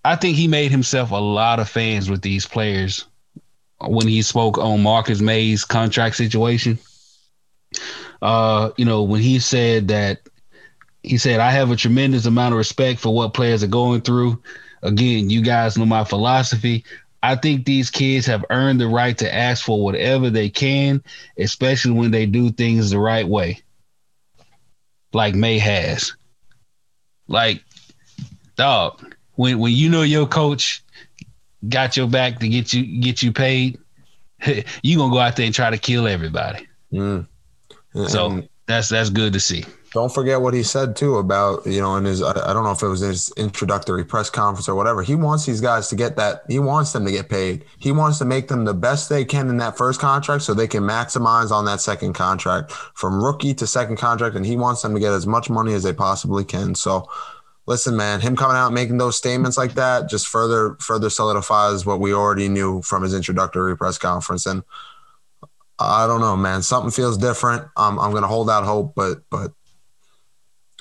[0.03, 3.05] I think he made himself a lot of fans with these players
[3.87, 6.77] when he spoke on Marcus Maye's contract situation.
[8.21, 10.19] Uh, you know, when he said that
[11.03, 14.41] he said, I have a tremendous amount of respect for what players are going through.
[14.81, 16.83] Again, you guys know my philosophy.
[17.21, 21.03] I think these kids have earned the right to ask for whatever they can,
[21.37, 23.61] especially when they do things the right way.
[25.13, 26.13] Like May has.
[27.27, 27.63] Like,
[28.55, 30.83] dog, when when you know your coach
[31.69, 33.77] got your back to get you get you paid,
[34.83, 36.67] you gonna go out there and try to kill everybody.
[36.91, 37.27] mm.
[38.07, 39.63] So that's that's good to see.
[39.93, 42.71] don't forget what he said too about, you know, in his, I, I don't know
[42.71, 45.01] if it was his introductory press conference or whatever.
[45.03, 46.41] He wants these guys to get that.
[46.49, 47.63] He wants them to get paid.
[47.77, 50.67] He wants to make them the best they can in that first contract so they
[50.67, 54.35] can maximize on that second contract from rookie to second contract.
[54.35, 56.75] And he wants them to get as much money as they possibly can.
[56.75, 57.07] So,
[57.67, 61.99] listen, man, him coming out making those statements like that just further further solidifies what
[61.99, 64.45] we already knew from his introductory press conference.
[64.45, 64.63] And
[65.79, 67.63] I don't know, man, something feels different.
[67.75, 69.51] Um, I'm gonna hold out hope, but but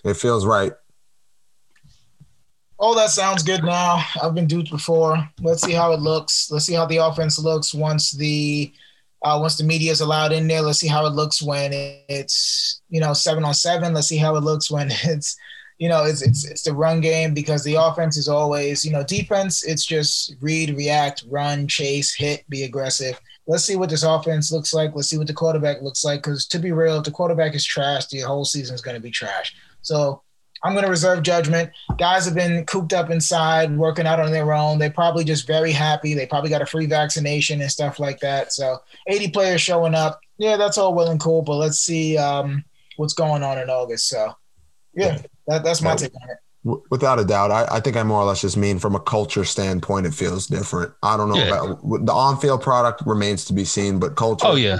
[0.04, 0.72] it feels right.
[2.78, 4.04] Oh, that sounds good now.
[4.20, 5.28] I've been duped before.
[5.40, 6.50] Let's see how it looks.
[6.50, 8.72] Let's see how the offense looks once the
[9.22, 10.60] uh, once the media is allowed in there.
[10.60, 13.94] Let's see how it looks when it's you know seven on seven.
[13.94, 15.36] Let's see how it looks when it's
[15.78, 19.02] you know it's it's it's the run game because the offense is always you know
[19.02, 19.64] defense.
[19.64, 23.20] It's just read, react, run, chase, hit, be aggressive.
[23.46, 24.92] Let's see what this offense looks like.
[24.94, 26.22] Let's see what the quarterback looks like.
[26.22, 29.02] Because to be real, if the quarterback is trash, the whole season is going to
[29.02, 29.54] be trash.
[29.82, 30.22] So
[30.64, 31.70] I'm going to reserve judgment.
[31.98, 34.78] Guys have been cooped up inside, working out on their own.
[34.78, 36.14] They're probably just very happy.
[36.14, 38.54] They probably got a free vaccination and stuff like that.
[38.54, 40.20] So 80 players showing up.
[40.38, 42.64] Yeah, that's all well and cool, but let's see um,
[42.96, 44.08] what's going on in August.
[44.08, 44.34] So,
[44.96, 45.96] yeah, that, that's my Yeah.
[45.96, 46.38] take on it.
[46.90, 49.44] Without a doubt, I, I think I more or less just mean from a culture
[49.44, 50.92] standpoint, it feels different.
[51.02, 51.48] I don't know Yeah.
[51.54, 54.78] about the on-field product remains to be seen, but culture, Oh yeah.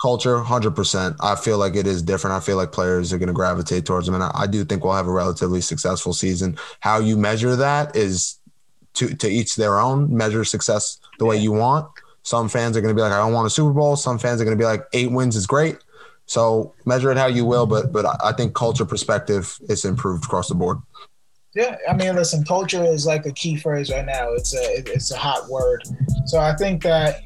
[0.00, 1.14] culture, hundred percent.
[1.20, 2.34] I feel like it is different.
[2.36, 4.82] I feel like players are going to gravitate towards them, and I, I do think
[4.82, 6.56] we'll have a relatively successful season.
[6.80, 8.38] How you measure that is
[8.94, 10.16] to to each their own.
[10.16, 11.86] Measure success the way you want.
[12.22, 13.94] Some fans are going to be like, I don't want a Super Bowl.
[13.96, 15.76] Some fans are going to be like, eight wins is great.
[16.26, 20.48] So measure it how you will, but but I think culture perspective is improved across
[20.48, 20.78] the board.
[21.54, 24.32] Yeah, I mean, listen, culture is like a key phrase right now.
[24.32, 25.84] It's a it's a hot word.
[26.26, 27.20] So I think that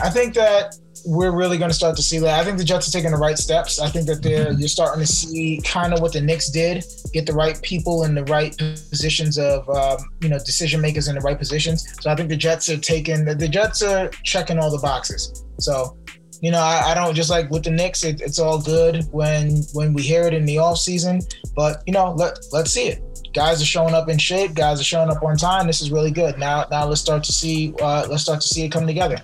[0.00, 2.38] I think that we're really going to start to see that.
[2.40, 3.80] I think the Jets are taking the right steps.
[3.80, 7.26] I think that they're you're starting to see kind of what the Knicks did, get
[7.26, 11.20] the right people in the right positions of um, you know decision makers in the
[11.20, 11.96] right positions.
[12.00, 15.44] So I think the Jets are taking the Jets are checking all the boxes.
[15.58, 15.96] So
[16.40, 18.04] you know, I, I don't just like with the Knicks.
[18.04, 21.20] It, it's all good when when we hear it in the off season,
[21.54, 23.02] but you know, let let's see it.
[23.32, 24.54] Guys are showing up in shape.
[24.54, 25.66] Guys are showing up on time.
[25.66, 26.38] This is really good.
[26.38, 27.74] Now, now let's start to see.
[27.80, 29.18] Uh, let's start to see it come together.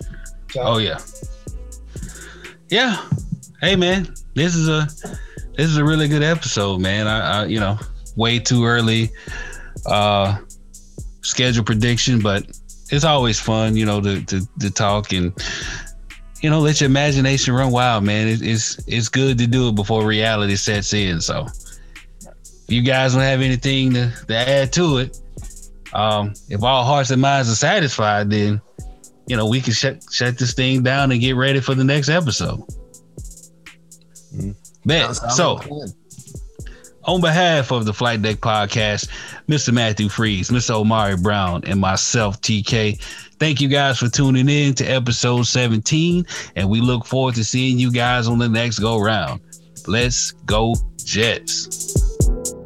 [0.51, 0.99] So, Oh yeah.
[2.69, 3.07] Yeah.
[3.61, 4.89] Hey man, this is a
[5.55, 7.07] this is a really good episode, man.
[7.07, 7.79] I, I you know,
[8.17, 9.11] way too early
[9.87, 10.39] uh
[11.23, 12.45] schedule prediction, but
[12.91, 15.33] it's always fun, you know, to to, to talk and
[16.43, 18.29] you know let your imagination run wild, man.
[18.29, 21.21] It, it's it's good to do it before reality sets in.
[21.21, 21.47] So,
[22.21, 25.19] if you guys don't have anything to, to add to it,
[25.93, 28.61] um, if all hearts and minds are satisfied, then
[29.27, 32.09] you know we can shut shut this thing down and get ready for the next
[32.09, 32.61] episode.
[34.35, 34.57] Mm.
[34.85, 35.15] Bet.
[35.15, 35.61] So,
[37.05, 39.09] on behalf of the Flight Deck Podcast,
[39.49, 39.73] Mr.
[39.73, 40.75] Matthew Freeze, Mr.
[40.75, 43.01] Omari Brown, and myself, TK,
[43.43, 46.25] thank you guys for tuning in to episode 17.
[46.55, 49.41] And we look forward to seeing you guys on the next go round.
[49.89, 52.62] Let's go, Jets.